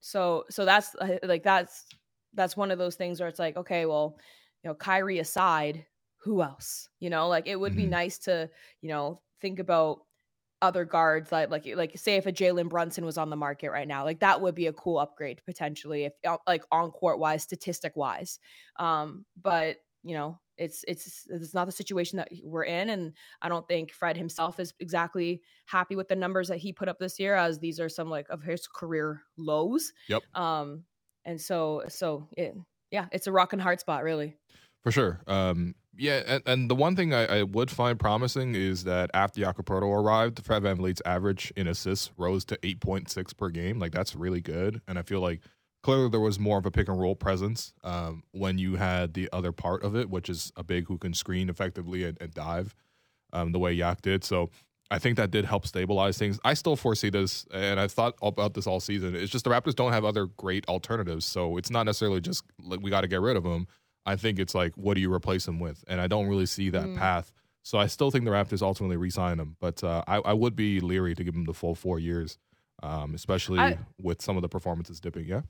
So 0.00 0.44
so 0.50 0.64
that's 0.66 0.94
like 1.22 1.42
that's 1.42 1.86
that's 2.34 2.56
one 2.56 2.70
of 2.70 2.78
those 2.78 2.94
things 2.96 3.20
where 3.20 3.28
it's 3.28 3.38
like, 3.38 3.56
okay, 3.56 3.86
well, 3.86 4.16
you 4.62 4.68
know, 4.68 4.74
Kyrie 4.74 5.18
aside, 5.18 5.86
who 6.22 6.42
else? 6.42 6.88
You 7.00 7.10
know, 7.10 7.28
like 7.28 7.46
it 7.46 7.56
would 7.60 7.74
be 7.74 7.86
Mhm. 7.86 7.88
nice 7.88 8.18
to, 8.20 8.50
you 8.82 8.88
know, 8.88 9.22
think 9.40 9.58
about 9.58 10.02
other 10.62 10.84
guards 10.84 11.32
like 11.32 11.48
like 11.50 11.66
like 11.74 11.96
say 11.98 12.16
if 12.16 12.26
a 12.26 12.32
Jalen 12.32 12.68
Brunson 12.68 13.04
was 13.06 13.16
on 13.18 13.30
the 13.30 13.36
market 13.36 13.70
right 13.70 13.88
now, 13.88 14.04
like 14.04 14.20
that 14.20 14.42
would 14.42 14.54
be 14.54 14.66
a 14.66 14.72
cool 14.74 14.98
upgrade 14.98 15.40
potentially 15.46 16.04
if 16.04 16.12
like 16.46 16.64
on 16.70 16.90
court 16.90 17.18
wise, 17.18 17.42
statistic 17.42 17.96
wise. 17.96 18.38
Um, 18.78 19.24
but 19.40 19.78
you 20.02 20.14
know, 20.14 20.38
it's 20.58 20.84
it's 20.86 21.26
it's 21.30 21.54
not 21.54 21.64
the 21.66 21.72
situation 21.72 22.18
that 22.18 22.28
we're 22.42 22.64
in, 22.64 22.90
and 22.90 23.14
I 23.40 23.48
don't 23.48 23.66
think 23.68 23.92
Fred 23.92 24.16
himself 24.18 24.60
is 24.60 24.74
exactly 24.80 25.42
happy 25.66 25.96
with 25.96 26.08
the 26.08 26.16
numbers 26.16 26.48
that 26.48 26.58
he 26.58 26.72
put 26.74 26.88
up 26.88 26.98
this 26.98 27.18
year, 27.18 27.34
as 27.36 27.58
these 27.58 27.80
are 27.80 27.88
some 27.88 28.10
like 28.10 28.28
of 28.28 28.42
his 28.42 28.66
career 28.66 29.22
lows. 29.38 29.92
Yep. 30.08 30.24
Um, 30.34 30.84
and 31.24 31.40
so 31.40 31.84
so 31.88 32.28
it 32.36 32.54
yeah, 32.90 33.08
it's 33.12 33.26
a 33.26 33.32
rock 33.32 33.52
and 33.54 33.62
hard 33.62 33.80
spot 33.80 34.02
really. 34.04 34.36
For 34.82 34.90
sure. 34.90 35.20
Um, 35.26 35.74
yeah, 36.00 36.22
and, 36.26 36.42
and 36.46 36.70
the 36.70 36.74
one 36.74 36.96
thing 36.96 37.12
I, 37.12 37.40
I 37.40 37.42
would 37.42 37.70
find 37.70 38.00
promising 38.00 38.54
is 38.54 38.84
that 38.84 39.10
after 39.12 39.42
Jakob 39.42 39.66
Poeltl 39.66 40.02
arrived, 40.02 40.42
Fred 40.42 40.62
VanVleet's 40.62 41.02
average 41.04 41.52
in 41.56 41.66
assists 41.66 42.10
rose 42.16 42.46
to 42.46 42.56
8.6 42.58 43.36
per 43.36 43.50
game. 43.50 43.78
Like, 43.78 43.92
that's 43.92 44.16
really 44.16 44.40
good. 44.40 44.80
And 44.88 44.98
I 44.98 45.02
feel 45.02 45.20
like 45.20 45.40
clearly 45.82 46.08
there 46.08 46.18
was 46.18 46.38
more 46.38 46.56
of 46.56 46.64
a 46.64 46.70
pick 46.70 46.88
and 46.88 46.98
roll 46.98 47.14
presence 47.14 47.74
um, 47.84 48.22
when 48.32 48.56
you 48.56 48.76
had 48.76 49.12
the 49.12 49.28
other 49.30 49.52
part 49.52 49.82
of 49.82 49.94
it, 49.94 50.08
which 50.08 50.30
is 50.30 50.50
a 50.56 50.64
big 50.64 50.88
who 50.88 50.96
can 50.96 51.12
screen 51.12 51.50
effectively 51.50 52.04
and, 52.04 52.16
and 52.18 52.32
dive 52.32 52.74
um, 53.34 53.52
the 53.52 53.58
way 53.58 53.70
Yak 53.74 54.00
did. 54.00 54.24
So 54.24 54.48
I 54.90 54.98
think 54.98 55.18
that 55.18 55.30
did 55.30 55.44
help 55.44 55.66
stabilize 55.66 56.16
things. 56.16 56.40
I 56.46 56.54
still 56.54 56.76
foresee 56.76 57.10
this, 57.10 57.44
and 57.52 57.78
I've 57.78 57.92
thought 57.92 58.14
about 58.22 58.54
this 58.54 58.66
all 58.66 58.80
season. 58.80 59.14
It's 59.14 59.30
just 59.30 59.44
the 59.44 59.50
Raptors 59.50 59.74
don't 59.74 59.92
have 59.92 60.06
other 60.06 60.26
great 60.38 60.66
alternatives. 60.66 61.26
So 61.26 61.58
it's 61.58 61.70
not 61.70 61.84
necessarily 61.84 62.22
just 62.22 62.42
like 62.58 62.80
we 62.80 62.88
got 62.88 63.02
to 63.02 63.08
get 63.08 63.20
rid 63.20 63.36
of 63.36 63.44
them. 63.44 63.66
I 64.06 64.16
think 64.16 64.38
it's 64.38 64.54
like, 64.54 64.74
what 64.76 64.94
do 64.94 65.00
you 65.00 65.12
replace 65.12 65.46
him 65.46 65.60
with? 65.60 65.84
And 65.88 66.00
I 66.00 66.06
don't 66.06 66.26
really 66.26 66.46
see 66.46 66.70
that 66.70 66.92
Mm. 66.92 66.94
path. 66.94 67.32
So 67.62 67.78
I 67.78 67.86
still 67.86 68.10
think 68.10 68.24
the 68.24 68.30
Raptors 68.30 68.62
ultimately 68.62 68.96
re-sign 68.96 69.38
him, 69.38 69.56
but 69.60 69.84
uh, 69.84 70.02
I, 70.06 70.16
I 70.16 70.32
would 70.32 70.56
be 70.56 70.80
leery 70.80 71.14
to 71.14 71.22
give 71.24 71.34
him 71.34 71.44
the 71.44 71.52
full 71.54 71.74
four 71.74 71.98
years, 71.98 72.38
um, 72.82 73.14
especially 73.14 73.58
I- 73.58 73.78
with 73.98 74.22
some 74.22 74.36
of 74.36 74.42
the 74.42 74.48
performances 74.48 75.00
dipping. 75.00 75.26
Yeah, 75.26 75.42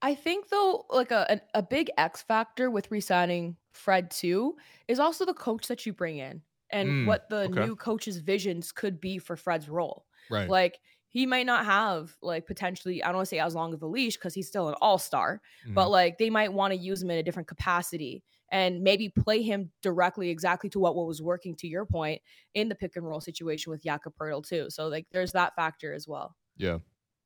I 0.00 0.14
think 0.14 0.48
though, 0.48 0.86
like 0.90 1.10
a 1.10 1.40
a, 1.54 1.62
big 1.62 1.90
X 1.98 2.22
factor 2.22 2.70
with 2.70 2.90
re-signing 2.90 3.56
Fred 3.72 4.10
too 4.10 4.56
is 4.86 5.00
also 5.00 5.24
the 5.24 5.34
coach 5.34 5.66
that 5.68 5.86
you 5.86 5.92
bring 5.92 6.18
in 6.18 6.42
and 6.70 6.90
Mm, 6.90 7.04
what 7.04 7.28
the 7.30 7.48
okay. 7.48 7.60
new 7.60 7.74
coach's 7.74 8.18
visions 8.18 8.70
could 8.70 9.00
be 9.00 9.18
for 9.18 9.36
Fred's 9.36 9.68
role. 9.68 10.06
right. 10.30 10.46
Like 10.48 10.78
he 11.10 11.26
might 11.26 11.46
not 11.46 11.64
have 11.64 12.16
like 12.22 12.46
potentially, 12.46 13.02
I 13.02 13.08
don't 13.08 13.16
want 13.16 13.26
to 13.26 13.30
say 13.30 13.38
as 13.38 13.54
long 13.54 13.72
of 13.74 13.82
a 13.82 13.86
leash 13.86 14.16
because 14.16 14.34
he's 14.34 14.48
still 14.48 14.68
an 14.68 14.74
all-star, 14.80 15.40
but 15.74 15.86
Mhm. 15.86 15.90
like 15.90 16.18
they 16.18 16.30
might 16.30 16.52
want 16.52 16.72
to 16.72 16.78
use 16.78 17.02
him 17.02 17.10
in 17.10 17.18
a 17.18 17.22
different 17.22 17.48
capacity 17.48 18.22
and 18.50 18.82
maybe 18.82 19.08
play 19.10 19.42
him 19.42 19.70
directly 19.82 20.30
exactly 20.30 20.70
to 20.70 20.78
what, 20.78 20.96
what 20.96 21.06
was 21.06 21.20
working 21.20 21.54
to 21.56 21.66
your 21.68 21.84
point 21.86 22.22
in 22.54 22.68
the 22.68 22.74
pick 22.74 22.96
and 22.96 23.06
roll 23.06 23.20
situation 23.20 23.70
with 23.70 23.82
Jakob 23.82 24.14
Poeltl 24.16 24.46
too. 24.46 24.70
So 24.70 24.88
like 24.88 25.06
there's 25.12 25.32
that 25.32 25.54
factor 25.54 25.92
as 25.92 26.08
well. 26.08 26.36
Yeah. 26.56 26.78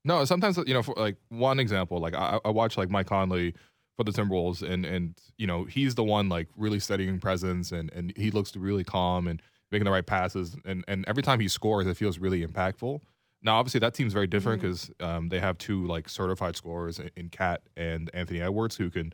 No, 0.04 0.24
sometimes 0.24 0.56
you 0.58 0.74
know, 0.74 0.82
for 0.82 0.94
like 0.96 1.16
one 1.28 1.60
example, 1.60 1.98
like 2.00 2.14
I, 2.14 2.40
I 2.44 2.50
watch 2.50 2.76
like 2.76 2.90
Mike 2.90 3.06
Conley 3.06 3.54
for 3.96 4.02
the 4.04 4.10
Timberwolves, 4.10 4.68
and 4.68 4.84
and 4.84 5.20
you 5.38 5.46
know 5.46 5.64
he's 5.64 5.94
the 5.94 6.02
one 6.02 6.28
like 6.28 6.48
really 6.56 6.80
studying 6.80 7.20
presence, 7.20 7.70
and 7.70 7.92
and 7.92 8.12
he 8.16 8.32
looks 8.32 8.56
really 8.56 8.82
calm 8.82 9.28
and 9.28 9.40
making 9.70 9.84
the 9.84 9.92
right 9.92 10.04
passes, 10.04 10.56
and 10.64 10.84
and 10.88 11.04
every 11.06 11.22
time 11.22 11.38
he 11.38 11.46
scores, 11.46 11.86
it 11.86 11.96
feels 11.96 12.18
really 12.18 12.44
impactful. 12.44 13.00
Now, 13.42 13.56
obviously, 13.58 13.80
that 13.80 13.94
team's 13.94 14.12
very 14.12 14.26
different 14.26 14.62
because 14.62 14.90
um, 15.00 15.28
they 15.28 15.40
have 15.40 15.58
two 15.58 15.86
like 15.86 16.08
certified 16.08 16.56
scorers 16.56 16.98
in, 16.98 17.10
in 17.16 17.28
KAT 17.28 17.62
and 17.76 18.10
Anthony 18.14 18.40
Edwards 18.40 18.76
who 18.76 18.90
can. 18.90 19.12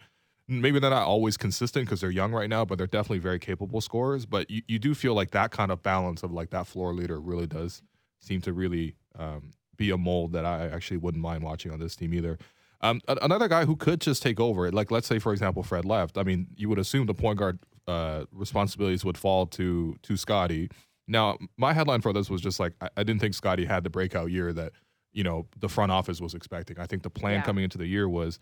Maybe 0.50 0.78
they're 0.78 0.88
not 0.88 1.06
always 1.06 1.36
consistent 1.36 1.84
because 1.84 2.00
they're 2.00 2.10
young 2.10 2.32
right 2.32 2.48
now, 2.48 2.64
but 2.64 2.78
they're 2.78 2.86
definitely 2.86 3.18
very 3.18 3.38
capable 3.38 3.82
scorers. 3.82 4.24
But 4.24 4.50
you, 4.50 4.62
you 4.66 4.78
do 4.78 4.94
feel 4.94 5.12
like 5.12 5.32
that 5.32 5.50
kind 5.50 5.70
of 5.70 5.82
balance 5.82 6.22
of 6.22 6.32
like 6.32 6.48
that 6.50 6.66
floor 6.66 6.94
leader 6.94 7.20
really 7.20 7.46
does 7.46 7.82
seem 8.18 8.40
to 8.40 8.54
really 8.54 8.94
um, 9.18 9.50
be 9.76 9.90
a 9.90 9.98
mold 9.98 10.32
that 10.32 10.46
I 10.46 10.68
actually 10.68 10.96
wouldn't 10.96 11.22
mind 11.22 11.42
watching 11.42 11.70
on 11.70 11.78
this 11.78 11.94
team 11.94 12.14
either. 12.14 12.38
Um, 12.80 13.00
a- 13.08 13.18
another 13.22 13.48
guy 13.48 13.64
who 13.64 13.76
could 13.76 14.00
just 14.00 14.22
take 14.22 14.40
over 14.40 14.66
it, 14.66 14.74
like 14.74 14.90
let's 14.90 15.06
say 15.06 15.18
for 15.18 15.32
example 15.32 15.62
Fred 15.62 15.84
left. 15.84 16.16
I 16.16 16.22
mean, 16.22 16.48
you 16.56 16.68
would 16.68 16.78
assume 16.78 17.06
the 17.06 17.14
point 17.14 17.38
guard 17.38 17.58
uh, 17.86 18.24
responsibilities 18.32 19.04
would 19.04 19.18
fall 19.18 19.46
to 19.46 19.96
to 20.02 20.16
Scottie. 20.16 20.70
Now, 21.08 21.38
my 21.56 21.72
headline 21.72 22.00
for 22.02 22.12
this 22.12 22.28
was 22.30 22.40
just 22.40 22.60
like 22.60 22.74
I, 22.80 22.88
I 22.98 23.02
didn't 23.02 23.20
think 23.20 23.34
Scottie 23.34 23.64
had 23.64 23.82
the 23.82 23.90
breakout 23.90 24.30
year 24.30 24.52
that 24.52 24.72
you 25.12 25.24
know 25.24 25.46
the 25.58 25.68
front 25.68 25.90
office 25.90 26.20
was 26.20 26.34
expecting. 26.34 26.78
I 26.78 26.86
think 26.86 27.02
the 27.02 27.10
plan 27.10 27.36
Yeah. 27.36 27.42
coming 27.42 27.64
into 27.64 27.78
the 27.78 27.86
year 27.86 28.08
was 28.08 28.38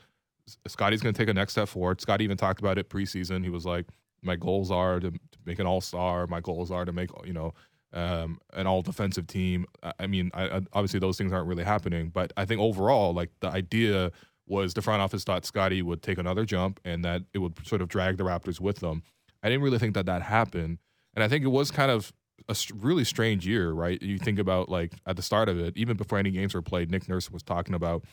Scottie's 0.69 1.01
going 1.01 1.15
to 1.15 1.19
take 1.19 1.29
a 1.29 1.35
next 1.35 1.53
step 1.53 1.69
forward. 1.69 2.01
Scottie 2.01 2.25
even 2.25 2.37
talked 2.37 2.61
about 2.61 2.79
it 2.79 2.89
preseason. 2.89 3.43
He 3.43 3.51
was 3.51 3.65
like, 3.67 3.87
"My 4.23 4.37
goals 4.37 4.71
are 4.71 5.01
to, 5.01 5.11
to 5.11 5.19
make 5.45 5.59
an 5.59 5.67
All 5.67 5.81
Star. 5.81 6.27
My 6.27 6.41
goals 6.41 6.71
are 6.71 6.85
to 6.85 6.93
make 6.93 7.11
you 7.25 7.33
know." 7.33 7.55
um, 7.93 8.39
an 8.53 8.67
all 8.67 8.83
defensive 8.83 9.27
team. 9.27 9.65
I- 9.83 9.93
I 10.01 10.07
mean, 10.07 10.31
I, 10.35 10.49
I, 10.49 10.61
obviously 10.75 11.01
those 11.01 11.17
things 11.17 11.33
aren't 11.33 11.47
really 11.47 11.65
happening, 11.65 12.11
but 12.11 12.31
I 12.37 12.45
think 12.45 12.61
overall, 12.61 13.15
like 13.15 13.31
the 13.41 13.49
idea 13.49 14.11
was 14.47 14.75
the 14.75 14.83
front 14.83 15.01
office 15.01 15.25
thought 15.25 15.47
Scottie 15.47 15.81
would 15.81 16.03
take 16.03 16.19
another 16.19 16.45
jump 16.45 16.79
and 16.85 17.03
that 17.07 17.23
it 17.33 17.39
would 17.39 17.55
sort 17.67 17.81
of 17.81 17.89
drag 17.89 18.19
the 18.19 18.25
Raptors 18.25 18.61
with 18.61 18.81
them. 18.81 19.03
I 19.43 19.49
didn't 19.49 19.63
really 19.63 19.79
think 19.79 19.95
that 19.95 20.05
that 20.07 20.21
happened, 20.23 20.79
and 21.15 21.23
I 21.25 21.29
think 21.29 21.45
it 21.45 21.49
was 21.49 21.71
kind 21.71 21.91
of 21.91 22.13
a 22.49 22.57
really 22.75 23.05
strange 23.05 23.47
year, 23.47 23.73
right? 23.73 24.01
You 24.01 24.19
think 24.19 24.39
about 24.39 24.69
like 24.69 24.93
at 25.07 25.17
the 25.17 25.23
start 25.23 25.49
of 25.49 25.59
it, 25.59 25.77
even 25.77 25.97
before 25.97 26.19
any 26.19 26.31
games 26.31 26.55
were 26.55 26.63
played, 26.63 26.91
Nick 26.91 27.09
Nurse 27.09 27.31
was 27.31 27.43
talking 27.43 27.75
about 27.75 28.05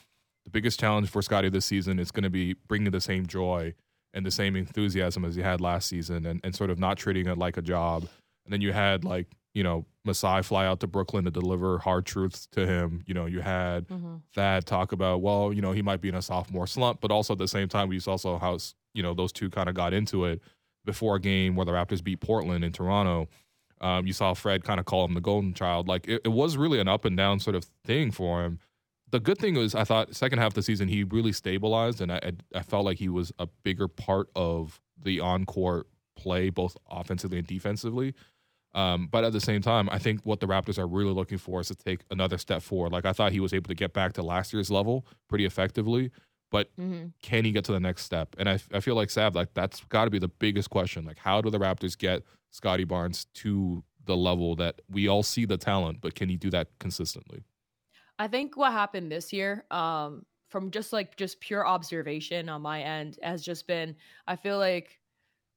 the 0.44 0.50
biggest 0.50 0.80
challenge 0.80 1.10
for 1.10 1.22
Scottie 1.22 1.50
this 1.50 1.66
season 1.66 2.00
is 2.00 2.12
going 2.12 2.24
to 2.24 2.30
be 2.30 2.56
bringing 2.68 2.92
the 2.92 3.02
same 3.02 3.26
joy 3.26 3.74
and 4.14 4.26
the 4.26 4.32
same 4.32 4.56
enthusiasm 4.56 5.26
as 5.26 5.36
he 5.36 5.42
had 5.42 5.62
last 5.62 5.88
season, 5.88 6.26
and, 6.26 6.40
and 6.44 6.56
sort 6.56 6.70
of 6.70 6.80
not 6.80 6.98
treating 6.98 7.28
it 7.28 7.38
like 7.38 7.58
a 7.58 7.62
job. 7.62 8.08
And 8.46 8.54
then 8.54 8.62
you 8.62 8.74
had 8.74 9.04
like 9.04 9.28
you 9.54 9.64
know 9.64 9.86
Masai 10.06 10.42
fly 10.42 10.66
out 10.66 10.80
to 10.82 10.88
Brooklyn 10.88 11.26
to 11.26 11.32
deliver 11.32 11.78
hard 11.80 12.06
truths 12.06 12.48
to 12.52 12.66
him. 12.66 13.04
You 13.06 13.14
know 13.14 13.26
you 13.26 13.42
had 13.42 13.88
mm-hmm. 13.88 14.18
Thad 14.34 14.66
talk 14.66 14.92
about 14.92 15.22
well 15.22 15.54
you 15.54 15.62
know 15.62 15.72
he 15.72 15.82
might 15.82 16.02
be 16.02 16.10
in 16.10 16.16
a 16.16 16.22
sophomore 16.22 16.68
slump, 16.68 17.02
but 17.02 17.12
also 17.12 17.34
at 17.34 17.40
the 17.40 17.48
same 17.48 17.70
time 17.70 17.90
we 17.90 18.00
saw 18.00 18.12
also 18.12 18.38
how 18.38 18.58
you 18.94 19.04
know 19.04 19.14
those 19.14 19.32
two 19.32 19.50
kind 19.50 19.70
of 19.70 19.76
got 19.76 19.94
into 19.94 20.26
it 20.26 20.42
before 20.86 21.16
a 21.16 21.20
game 21.20 21.56
where 21.56 21.66
the 21.66 21.72
Raptors 21.72 22.04
beat 22.04 22.20
Portland 22.20 22.64
in 22.64 22.72
Toronto. 22.72 23.28
Um, 23.84 24.08
you 24.08 24.14
saw 24.14 24.34
Fred 24.34 24.64
kind 24.64 24.80
of 24.80 24.86
call 24.86 25.04
him 25.06 25.14
the 25.14 25.22
golden 25.22 25.54
child. 25.54 25.88
Like 25.88 26.08
it, 26.08 26.22
it 26.26 26.30
was 26.32 26.56
really 26.58 26.80
an 26.80 26.88
up 26.88 27.06
and 27.06 27.18
down 27.18 27.40
sort 27.40 27.56
of 27.56 27.66
thing 27.86 28.12
for 28.12 28.44
him. 28.44 28.60
The 29.12 29.20
good 29.20 29.38
thing 29.38 29.56
was 29.56 29.76
I 29.76 29.84
thought 29.84 30.16
second 30.16 30.40
half 30.40 30.48
of 30.48 30.54
the 30.56 30.64
season 30.64 30.88
he 30.88 31.04
really 31.04 31.34
stabilized 31.34 32.02
and 32.02 32.12
I 32.12 32.20
I, 32.24 32.60
I 32.60 32.62
felt 32.64 32.86
like 32.86 32.98
he 32.98 33.10
was 33.10 33.32
a 33.38 33.48
bigger 33.64 33.88
part 33.88 34.30
of 34.36 34.80
the 34.98 35.20
on-court 35.20 35.86
play 36.16 36.50
both 36.50 36.78
offensively 36.90 37.38
and 37.40 37.46
defensively. 37.46 38.14
Um, 38.74 39.08
but 39.12 39.24
at 39.24 39.34
the 39.34 39.42
same 39.42 39.62
time, 39.62 39.88
I 39.92 40.00
think 40.00 40.22
what 40.24 40.40
the 40.40 40.48
Raptors 40.48 40.80
are 40.80 40.88
really 40.88 41.12
looking 41.14 41.38
for 41.38 41.60
is 41.62 41.68
to 41.68 41.76
take 41.76 42.02
another 42.10 42.40
step 42.40 42.64
forward. 42.64 42.92
Like 42.92 43.06
I 43.06 43.14
thought 43.14 43.32
he 43.34 43.40
was 43.40 43.54
able 43.54 43.68
to 43.68 43.76
get 43.76 43.94
back 43.94 44.14
to 44.14 44.24
last 44.24 44.52
year's 44.54 44.72
level 44.72 45.06
pretty 45.30 45.46
effectively, 45.46 46.10
but 46.50 46.70
Mm-hmm. 46.80 47.08
can 47.22 47.46
he 47.46 47.52
get 47.52 47.66
to 47.66 47.72
the 47.72 47.80
next 47.80 48.04
step? 48.04 48.36
And 48.40 48.50
I, 48.50 48.60
I 48.74 48.80
feel 48.80 48.96
like 48.96 49.10
Sav, 49.12 49.36
like 49.36 49.54
that's 49.54 49.84
got 49.90 50.06
to 50.06 50.10
be 50.10 50.20
the 50.20 50.28
biggest 50.28 50.70
question. 50.72 51.06
Like, 51.06 51.20
how 51.20 51.42
do 51.42 51.52
the 51.52 51.60
Raptors 51.60 51.96
get 51.98 52.24
Scottie 52.54 52.84
Barnes 52.84 53.26
to 53.34 53.84
the 54.06 54.16
level 54.16 54.56
that 54.56 54.80
we 54.90 55.08
all 55.08 55.24
see 55.24 55.44
the 55.44 55.58
talent, 55.58 56.00
but 56.02 56.14
can 56.14 56.30
he 56.30 56.38
do 56.38 56.52
that 56.52 56.68
consistently? 56.80 57.44
I 58.20 58.28
think 58.28 58.56
what 58.56 58.72
happened 58.72 59.12
this 59.12 59.34
year, 59.34 59.66
um, 59.72 60.24
from 60.50 60.70
just 60.70 60.94
like 60.94 61.18
just 61.18 61.40
pure 61.40 61.66
observation 61.66 62.48
on 62.50 62.62
my 62.62 62.84
end, 62.84 63.18
has 63.24 63.42
just 63.44 63.66
been 63.66 63.96
I 64.28 64.36
feel 64.36 64.60
like 64.60 65.00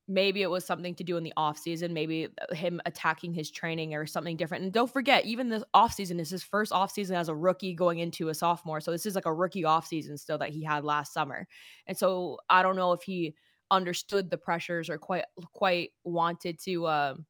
maybe 0.09 0.41
it 0.41 0.49
was 0.49 0.65
something 0.65 0.95
to 0.95 1.05
do 1.05 1.19
in 1.19 1.25
the 1.25 1.35
off 1.37 1.59
season, 1.59 1.93
maybe 1.93 2.29
him 2.53 2.81
attacking 2.87 3.35
his 3.35 3.51
training 3.51 3.95
or 3.95 4.07
something 4.07 4.37
different. 4.37 4.65
And 4.65 4.73
don't 4.73 4.91
forget, 4.91 5.27
even 5.27 5.51
the 5.51 5.67
off 5.75 5.93
season 5.93 6.19
is 6.19 6.31
his 6.31 6.45
first 6.45 6.73
off 6.73 6.93
season 6.93 7.17
as 7.17 7.29
a 7.29 7.35
rookie 7.35 7.75
going 7.75 7.99
into 7.99 8.29
a 8.29 8.35
sophomore. 8.35 8.81
So 8.81 8.91
this 8.91 9.05
is 9.05 9.17
like 9.17 9.27
a 9.27 9.35
rookie 9.35 9.65
off 9.65 9.87
season 9.87 10.17
still 10.17 10.39
that 10.39 10.51
he 10.51 10.63
had 10.63 10.85
last 10.85 11.13
summer. 11.13 11.47
And 11.87 11.99
so 11.99 12.39
I 12.49 12.63
don't 12.63 12.77
know 12.77 12.93
if 12.93 13.03
he 13.03 13.35
understood 13.71 14.31
the 14.31 14.39
pressures 14.39 14.89
or 14.91 14.99
quite 14.99 15.25
quite 15.53 15.91
wanted 16.05 16.59
to 16.61 16.87
um 16.87 17.27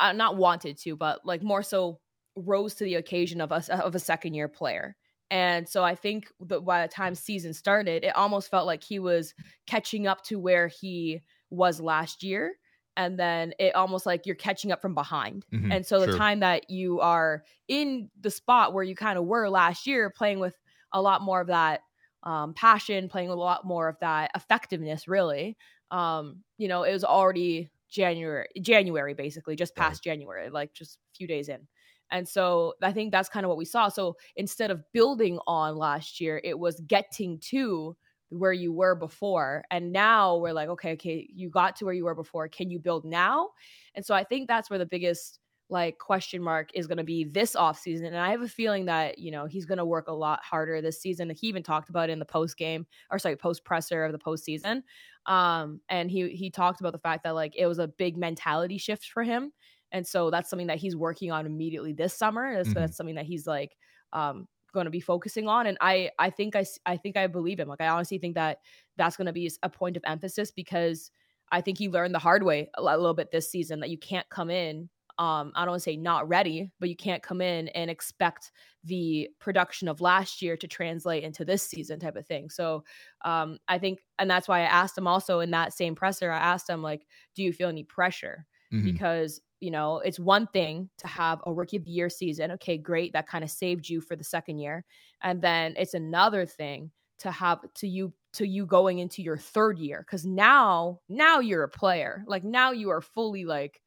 uh, 0.00 0.12
not 0.12 0.36
wanted 0.36 0.76
to 0.78 0.96
but 0.96 1.24
like 1.24 1.42
more 1.42 1.62
so 1.62 2.00
rose 2.36 2.74
to 2.74 2.84
the 2.84 2.94
occasion 2.96 3.40
of 3.40 3.52
us 3.52 3.68
of 3.68 3.94
a 3.94 3.98
second 4.00 4.34
year 4.34 4.48
player 4.48 4.96
and 5.30 5.68
so 5.68 5.84
i 5.84 5.94
think 5.94 6.30
that 6.40 6.60
by 6.60 6.82
the 6.86 6.92
time 6.92 7.14
season 7.14 7.52
started 7.54 8.04
it 8.04 8.14
almost 8.16 8.50
felt 8.50 8.66
like 8.66 8.82
he 8.82 8.98
was 8.98 9.34
catching 9.66 10.06
up 10.06 10.22
to 10.22 10.38
where 10.38 10.66
he 10.68 11.22
was 11.50 11.80
last 11.80 12.22
year 12.22 12.56
and 12.96 13.18
then 13.18 13.52
it 13.58 13.74
almost 13.74 14.04
like 14.06 14.26
you're 14.26 14.36
catching 14.36 14.70
up 14.70 14.80
from 14.80 14.94
behind. 14.94 15.44
Mhm, 15.52 15.64
And 15.68 15.84
so 15.84 15.98
the 15.98 16.06
sure. 16.06 16.24
time 16.24 16.38
that 16.38 16.70
you 16.70 17.00
are 17.00 17.42
in 17.66 18.08
the 18.20 18.30
spot 18.30 18.72
where 18.72 18.84
you 18.84 18.94
kind 18.94 19.18
of 19.18 19.24
were 19.24 19.48
last 19.50 19.84
year, 19.84 20.10
playing 20.10 20.38
with 20.38 20.54
a 20.92 21.02
lot 21.02 21.20
more 21.20 21.40
of 21.40 21.48
that 21.48 21.80
um, 22.24 22.54
passion, 22.54 23.08
playing 23.08 23.30
a 23.30 23.34
lot 23.34 23.64
more 23.66 23.88
of 23.88 23.98
that 24.00 24.30
effectiveness, 24.34 25.06
really. 25.08 25.56
Um, 25.90 26.42
you 26.58 26.68
know, 26.68 26.82
it 26.82 26.92
was 26.92 27.04
already 27.04 27.70
January, 27.88 28.48
January 28.60 29.14
basically, 29.14 29.56
just 29.56 29.76
Right. 29.76 29.90
past 29.90 30.02
January, 30.02 30.50
like 30.50 30.74
just 30.74 30.96
a 30.96 31.16
few 31.16 31.26
days 31.26 31.48
in. 31.48 31.68
And 32.10 32.28
so 32.28 32.74
I 32.82 32.92
think 32.92 33.12
that's 33.12 33.28
kind 33.28 33.44
of 33.44 33.48
what 33.48 33.58
we 33.58 33.64
saw. 33.64 33.88
So 33.88 34.16
instead 34.36 34.70
of 34.70 34.82
building 34.92 35.38
on 35.46 35.76
last 35.76 36.20
year, 36.20 36.40
it 36.44 36.58
was 36.58 36.80
getting 36.80 37.38
to 37.50 37.96
where 38.30 38.52
you 38.52 38.72
were 38.72 38.94
before. 38.94 39.64
And 39.70 39.92
now 39.92 40.36
we're 40.36 40.52
like, 40.52 40.68
okay, 40.70 40.92
okay, 40.92 41.28
you 41.32 41.50
got 41.50 41.76
to 41.76 41.84
where 41.84 41.94
you 41.94 42.04
were 42.04 42.14
before. 42.14 42.48
Can 42.48 42.70
you 42.70 42.78
build 42.78 43.04
now? 43.04 43.50
And 43.94 44.04
so 44.04 44.14
I 44.14 44.24
think 44.24 44.48
that's 44.48 44.70
where 44.70 44.78
the 44.78 44.86
biggest 44.86 45.40
like 45.70 45.98
question 45.98 46.42
mark 46.42 46.70
is 46.74 46.86
going 46.86 46.98
to 46.98 47.04
be 47.04 47.24
this 47.24 47.56
offseason. 47.56 48.06
And 48.06 48.16
I 48.18 48.30
have 48.30 48.42
a 48.42 48.48
feeling 48.48 48.84
that, 48.84 49.18
you 49.18 49.30
know, 49.30 49.46
he's 49.46 49.64
going 49.64 49.78
to 49.78 49.84
work 49.84 50.08
a 50.08 50.12
lot 50.12 50.44
harder 50.44 50.80
this 50.82 51.00
season. 51.00 51.30
He 51.30 51.46
even 51.48 51.62
talked 51.62 51.88
about 51.88 52.10
it 52.10 52.12
in 52.12 52.18
the 52.18 52.26
post 52.26 52.56
game 52.58 52.86
or 53.10 53.18
sorry, 53.18 53.36
post 53.36 53.64
presser 53.64 54.04
of 54.04 54.12
the 54.12 54.18
postseason. 54.18 54.82
Um, 55.26 55.80
and 55.88 56.10
he 56.10 56.30
he 56.36 56.50
talked 56.50 56.80
about 56.80 56.92
the 56.92 56.98
fact 56.98 57.24
that 57.24 57.34
like 57.34 57.56
it 57.56 57.66
was 57.66 57.78
a 57.78 57.88
big 57.88 58.16
mentality 58.16 58.78
shift 58.78 59.06
for 59.06 59.22
him. 59.22 59.52
And 59.90 60.06
so 60.06 60.30
that's 60.30 60.50
something 60.50 60.66
that 60.66 60.78
he's 60.78 60.96
working 60.96 61.30
on 61.30 61.46
immediately 61.46 61.92
this 61.92 62.14
summer. 62.14 62.54
That's, 62.54 62.72
Mhm. 62.72 62.74
that's 62.74 62.96
something 62.96 63.14
that 63.14 63.26
he's 63.26 63.46
like 63.46 63.76
um 64.12 64.48
going 64.72 64.86
to 64.86 64.90
be 64.90 64.98
focusing 65.00 65.46
on 65.46 65.68
and 65.68 65.78
i 65.80 66.10
i 66.18 66.28
think 66.28 66.56
i 66.56 66.64
i 66.84 66.96
think 66.96 67.16
i 67.16 67.28
believe 67.28 67.60
him 67.60 67.68
like 67.68 67.80
i 67.80 67.86
honestly 67.86 68.18
think 68.18 68.34
that 68.34 68.58
that's 68.96 69.16
going 69.16 69.26
to 69.26 69.32
be 69.32 69.48
a 69.62 69.70
point 69.70 69.96
of 69.96 70.02
emphasis 70.04 70.50
because 70.50 71.12
i 71.52 71.60
think 71.60 71.78
he 71.78 71.88
learned 71.88 72.12
the 72.12 72.18
hard 72.18 72.42
way 72.42 72.68
a 72.74 72.82
little 72.82 73.14
bit 73.14 73.30
this 73.30 73.48
season 73.48 73.78
that 73.78 73.88
you 73.90 73.96
can't 73.96 74.28
come 74.30 74.50
in 74.50 74.90
um 75.18 75.52
i 75.54 75.60
don't 75.60 75.70
want 75.72 75.80
to 75.80 75.84
say 75.84 75.96
not 75.96 76.28
ready 76.28 76.70
but 76.80 76.88
you 76.88 76.96
can't 76.96 77.22
come 77.22 77.40
in 77.40 77.68
and 77.68 77.90
expect 77.90 78.50
the 78.82 79.28
production 79.38 79.88
of 79.88 80.00
last 80.00 80.42
year 80.42 80.56
to 80.56 80.66
translate 80.66 81.22
into 81.22 81.44
this 81.44 81.62
season 81.62 82.00
type 82.00 82.16
of 82.16 82.26
thing 82.26 82.50
so 82.50 82.82
um 83.24 83.58
i 83.68 83.78
think 83.78 84.00
and 84.18 84.30
that's 84.30 84.48
why 84.48 84.60
i 84.60 84.64
asked 84.64 84.96
him 84.98 85.06
also 85.06 85.40
in 85.40 85.50
that 85.50 85.72
same 85.72 85.94
presser 85.94 86.30
i 86.30 86.38
asked 86.38 86.68
him 86.68 86.82
like 86.82 87.06
do 87.34 87.42
you 87.42 87.52
feel 87.52 87.68
any 87.68 87.84
pressure 87.84 88.46
Mhm. 88.72 88.82
because 88.82 89.40
you 89.60 89.70
know 89.70 89.98
it's 89.98 90.18
one 90.18 90.46
thing 90.48 90.90
to 90.98 91.06
have 91.06 91.40
a 91.46 91.52
rookie 91.52 91.76
of 91.76 91.84
the 91.84 91.90
year 91.90 92.10
season 92.10 92.50
okay 92.52 92.76
great 92.76 93.12
that 93.12 93.26
kind 93.28 93.44
of 93.44 93.50
saved 93.50 93.88
you 93.88 94.00
for 94.00 94.16
the 94.16 94.24
second 94.24 94.58
year 94.58 94.84
and 95.22 95.42
then 95.42 95.74
it's 95.76 95.94
another 95.94 96.44
thing 96.46 96.90
to 97.18 97.30
have 97.30 97.60
to 97.74 97.86
you 97.88 98.12
to 98.32 98.46
you 98.46 98.66
going 98.66 98.98
into 98.98 99.22
your 99.22 99.36
third 99.38 99.78
year 99.78 100.00
because 100.04 100.26
now 100.26 101.00
now 101.08 101.38
you're 101.38 101.62
a 101.62 101.68
player 101.68 102.24
like 102.26 102.42
now 102.44 102.72
you 102.72 102.90
are 102.90 103.00
fully 103.00 103.44
like 103.44 103.80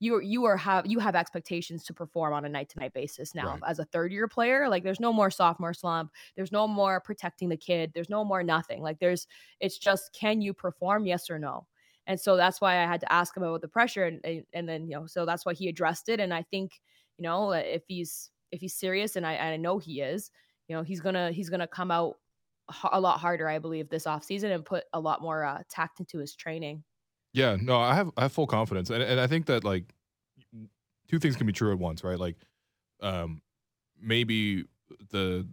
you 0.00 0.20
you 0.20 0.44
are 0.44 0.56
have 0.56 0.86
you 0.86 0.98
have 0.98 1.14
expectations 1.14 1.84
to 1.84 1.94
perform 1.94 2.32
on 2.32 2.44
a 2.44 2.48
night 2.48 2.68
to 2.70 2.78
night 2.80 2.92
basis 2.94 3.34
now 3.34 3.58
Right. 3.58 3.64
as 3.66 3.78
a 3.78 3.84
third 3.84 4.12
year 4.12 4.26
player 4.28 4.68
like 4.68 4.82
there's 4.82 5.00
no 5.00 5.12
more 5.12 5.30
sophomore 5.30 5.74
slump 5.74 6.12
there's 6.36 6.52
no 6.52 6.66
more 6.66 7.00
protecting 7.00 7.48
the 7.48 7.56
kid 7.56 7.92
there's 7.94 8.10
no 8.10 8.24
more 8.24 8.42
nothing 8.42 8.82
like 8.82 8.98
there's 8.98 9.26
it's 9.60 9.78
just 9.78 10.12
can 10.12 10.40
you 10.40 10.52
perform 10.54 11.06
yes 11.06 11.30
or 11.30 11.38
no 11.38 11.66
and 12.06 12.18
so 12.20 12.36
that's 12.36 12.60
why 12.60 12.72
I 12.82 12.86
had 12.86 13.00
to 13.02 13.12
ask 13.12 13.36
him 13.36 13.42
about 13.42 13.60
the 13.60 13.68
pressure, 13.68 14.04
and 14.04 14.44
and, 14.52 14.68
then 14.68 14.88
you 14.88 14.96
know, 14.96 15.06
so 15.06 15.24
that's 15.26 15.44
why 15.44 15.54
he 15.54 15.68
addressed 15.68 16.08
it. 16.08 16.18
And 16.18 16.32
I 16.34 16.42
think 16.42 16.80
you 17.18 17.22
know, 17.22 17.52
if 17.52 17.84
he's 17.86 18.30
if 18.50 18.60
he's 18.60 18.74
serious, 18.74 19.16
and 19.16 19.26
I 19.26 19.34
and 19.34 19.52
I 19.54 19.56
know 19.58 19.78
he 19.78 20.00
is, 20.00 20.30
you 20.66 20.74
know, 20.74 20.82
he's 20.82 21.00
gonna 21.00 21.30
he's 21.30 21.50
gonna 21.50 21.68
come 21.68 21.90
out 21.90 22.16
a 22.92 23.00
lot 23.00 23.18
harder, 23.20 23.48
I 23.48 23.58
believe, 23.58 23.88
this 23.88 24.04
offseason 24.06 24.54
and 24.54 24.64
put 24.64 24.84
a 24.92 25.00
lot 25.00 25.22
more 25.22 25.44
uh, 25.44 25.62
tact 25.68 26.00
into 26.00 26.18
his 26.18 26.34
training. 26.34 26.84
Yeah, 27.32 27.56
no, 27.60 27.78
I 27.78 27.94
have 27.94 28.10
I 28.16 28.22
have 28.22 28.32
full 28.32 28.46
confidence, 28.46 28.90
and 28.90 29.02
and 29.02 29.20
I 29.20 29.26
think 29.26 29.46
that 29.46 29.64
like 29.64 29.94
two 31.08 31.18
things 31.18 31.36
can 31.36 31.46
be 31.46 31.52
true 31.52 31.72
at 31.72 31.78
once, 31.78 32.02
right? 32.04 32.18
Like, 32.18 32.36
um, 33.00 33.42
maybe 34.00 34.64
the 35.10 35.46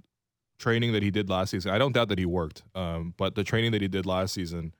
training 0.59 0.93
that 0.93 1.03
he 1.03 1.11
did 1.11 1.29
last 1.29 1.51
season, 1.51 1.71
I 1.71 1.77
don't 1.77 1.91
doubt 1.91 2.09
that 2.09 2.17
he 2.19 2.25
worked, 2.25 2.63
um, 2.75 3.13
but 3.17 3.35
the 3.35 3.43
training 3.43 3.71
that 3.73 3.81
he 3.81 3.87
did 3.87 4.05
last 4.05 4.33
season 4.33 4.73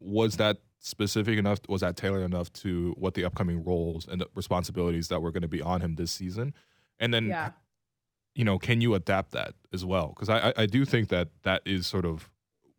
was 0.00 0.36
that 0.36 0.58
specific 0.78 1.38
enough, 1.38 1.58
was 1.68 1.80
that 1.80 1.96
tailored 1.96 2.22
enough 2.22 2.52
to 2.52 2.94
what 2.98 3.14
the 3.14 3.24
upcoming 3.24 3.64
roles 3.64 4.06
and 4.06 4.20
the 4.20 4.28
responsibilities 4.34 5.08
that 5.08 5.20
were 5.22 5.32
going 5.32 5.42
to 5.42 5.48
be 5.48 5.62
on 5.62 5.80
him 5.80 5.96
this 5.96 6.12
season, 6.12 6.54
and 7.00 7.12
then 7.12 7.26
Yeah. 7.26 7.50
you 8.36 8.44
know, 8.44 8.58
can 8.58 8.80
you 8.80 8.94
adapt 8.94 9.32
that 9.32 9.54
as 9.72 9.84
well? 9.84 10.08
Because 10.08 10.28
I, 10.28 10.50
I 10.50 10.52
I 10.58 10.66
do 10.66 10.84
think 10.84 11.08
that 11.08 11.28
that 11.42 11.62
is 11.64 11.86
sort 11.86 12.04
of 12.04 12.30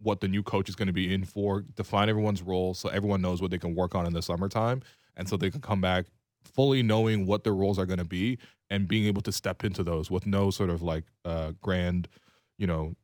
what 0.05 0.21
the 0.21 0.27
new 0.27 0.43
coach 0.43 0.69
is 0.69 0.75
going 0.75 0.87
to 0.87 0.93
be 0.93 1.13
in 1.13 1.23
for. 1.25 1.61
Define 1.75 2.07
everyone's 2.09 2.41
role 2.41 2.73
so 2.73 2.89
everyone 2.89 3.21
knows 3.21 3.41
what 3.41 3.51
they 3.51 3.57
can 3.57 3.75
work 3.75 3.95
on 3.95 4.05
in 4.05 4.13
the 4.13 4.21
summertime, 4.21 4.81
and 5.17 5.27
so 5.27 5.35
they 5.35 5.49
can 5.51 5.61
come 5.61 5.81
back 5.81 6.05
fully 6.43 6.83
knowing 6.83 7.25
what 7.25 7.43
their 7.43 7.55
roles 7.55 7.79
are 7.79 7.85
going 7.87 7.99
to 7.99 8.05
be 8.05 8.37
and 8.69 8.87
being 8.87 9.05
able 9.05 9.21
to 9.23 9.31
step 9.31 9.63
into 9.63 9.83
those 9.83 10.09
with 10.11 10.25
no 10.27 10.51
sort 10.51 10.69
of 10.69 10.81
like 10.81 11.03
uh, 11.25 11.51
grand, 11.61 12.07
you 12.57 12.67
know, 12.67 12.95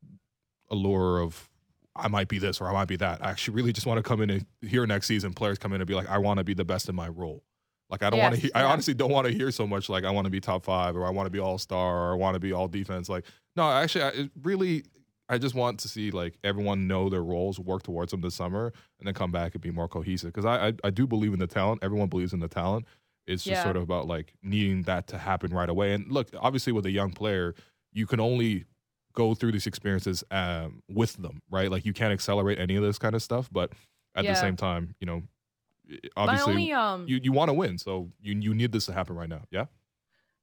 allure 0.69 1.19
of 1.21 1.49
I 1.95 2.07
might 2.07 2.27
be 2.29 2.39
this 2.39 2.61
or 2.61 2.67
I 2.67 2.73
might 2.73 2.87
be 2.87 2.95
that. 2.97 3.23
I 3.25 3.31
actually 3.31 3.55
really 3.55 3.73
just 3.73 3.85
want 3.85 3.97
to 3.97 4.03
come 4.03 4.21
in 4.21 4.29
and 4.29 4.45
here 4.61 4.85
next 4.87 5.07
season, 5.07 5.33
players 5.33 5.57
come 5.57 5.73
in 5.73 5.81
and 5.81 5.87
be 5.87 5.93
like, 5.93 6.07
I 6.09 6.19
want 6.19 6.37
to 6.37 6.43
be 6.43 6.53
the 6.53 6.63
best 6.63 6.87
in 6.87 6.95
my 6.95 7.09
role. 7.09 7.43
Like 7.89 8.03
I 8.03 8.09
don't 8.09 8.19
want 8.19 8.35
to. 8.35 8.41
Yes, 8.41 8.45
He- 8.45 8.53
I 8.53 8.63
honestly 8.63 8.93
don't 8.93 9.11
want 9.11 9.27
to 9.27 9.33
hear 9.33 9.51
so 9.51 9.67
much 9.67 9.89
like 9.89 10.05
I 10.05 10.11
want 10.11 10.25
to 10.25 10.31
be 10.31 10.39
top 10.39 10.63
five 10.63 10.95
or 10.95 11.05
I 11.05 11.09
want 11.09 11.25
to 11.25 11.29
be 11.31 11.39
all 11.39 11.57
star 11.57 12.07
or 12.07 12.13
I 12.13 12.15
want 12.15 12.35
to 12.35 12.39
be 12.39 12.53
all 12.53 12.69
defense. 12.69 13.09
Like 13.09 13.25
no, 13.57 13.69
actually, 13.69 14.03
I 14.03 14.07
it 14.09 14.31
really, 14.41 14.83
I 15.31 15.39
just 15.39 15.55
want 15.55 15.79
to 15.81 15.89
see 15.89 16.11
like 16.11 16.37
everyone 16.43 16.87
know 16.87 17.09
their 17.09 17.23
roles, 17.23 17.59
work 17.59 17.83
towards 17.83 18.11
them 18.11 18.21
this 18.21 18.35
summer, 18.35 18.73
and 18.99 19.07
then 19.07 19.15
come 19.15 19.31
back 19.31 19.55
and 19.55 19.61
be 19.61 19.71
more 19.71 19.87
cohesive. 19.87 20.33
Because 20.33 20.45
I, 20.45 20.69
I 20.69 20.73
I 20.85 20.89
do 20.91 21.07
believe 21.07 21.33
in 21.33 21.39
the 21.39 21.47
talent. 21.47 21.83
Everyone 21.83 22.09
believes 22.09 22.33
in 22.33 22.39
the 22.41 22.49
talent. 22.49 22.85
It's 23.27 23.45
just 23.45 23.61
Yeah. 23.61 23.63
sort 23.63 23.77
of 23.77 23.83
about 23.83 24.07
like 24.07 24.33
needing 24.43 24.83
that 24.83 25.07
to 25.07 25.17
happen 25.17 25.51
right 25.53 25.69
away. 25.69 25.93
And 25.93 26.11
look, 26.11 26.29
obviously, 26.39 26.73
with 26.73 26.85
a 26.85 26.91
young 26.91 27.11
player, 27.11 27.55
you 27.93 28.05
can 28.07 28.19
only 28.19 28.65
go 29.13 29.33
through 29.33 29.53
these 29.53 29.67
experiences 29.67 30.23
um, 30.31 30.81
with 30.89 31.13
them, 31.17 31.41
right? 31.49 31.71
Like 31.71 31.85
you 31.85 31.93
can't 31.93 32.13
accelerate 32.13 32.59
any 32.59 32.75
of 32.75 32.83
this 32.83 32.97
kind 32.99 33.15
of 33.15 33.23
stuff, 33.23 33.49
but 33.51 33.73
at 34.15 34.25
Yeah. 34.25 34.31
the 34.31 34.35
same 34.35 34.55
time, 34.55 34.95
you 34.99 35.05
know, 35.07 35.23
obviously 36.17 36.53
only 36.53 36.71
um 36.73 37.05
you 37.05 37.19
you 37.23 37.31
want 37.31 37.49
to 37.49 37.53
win, 37.53 37.77
so 37.77 38.11
you 38.21 38.35
you 38.39 38.53
need 38.53 38.71
this 38.71 38.85
to 38.87 38.93
happen 38.93 39.15
right 39.15 39.29
now. 39.29 39.43
Yeah. 39.51 39.65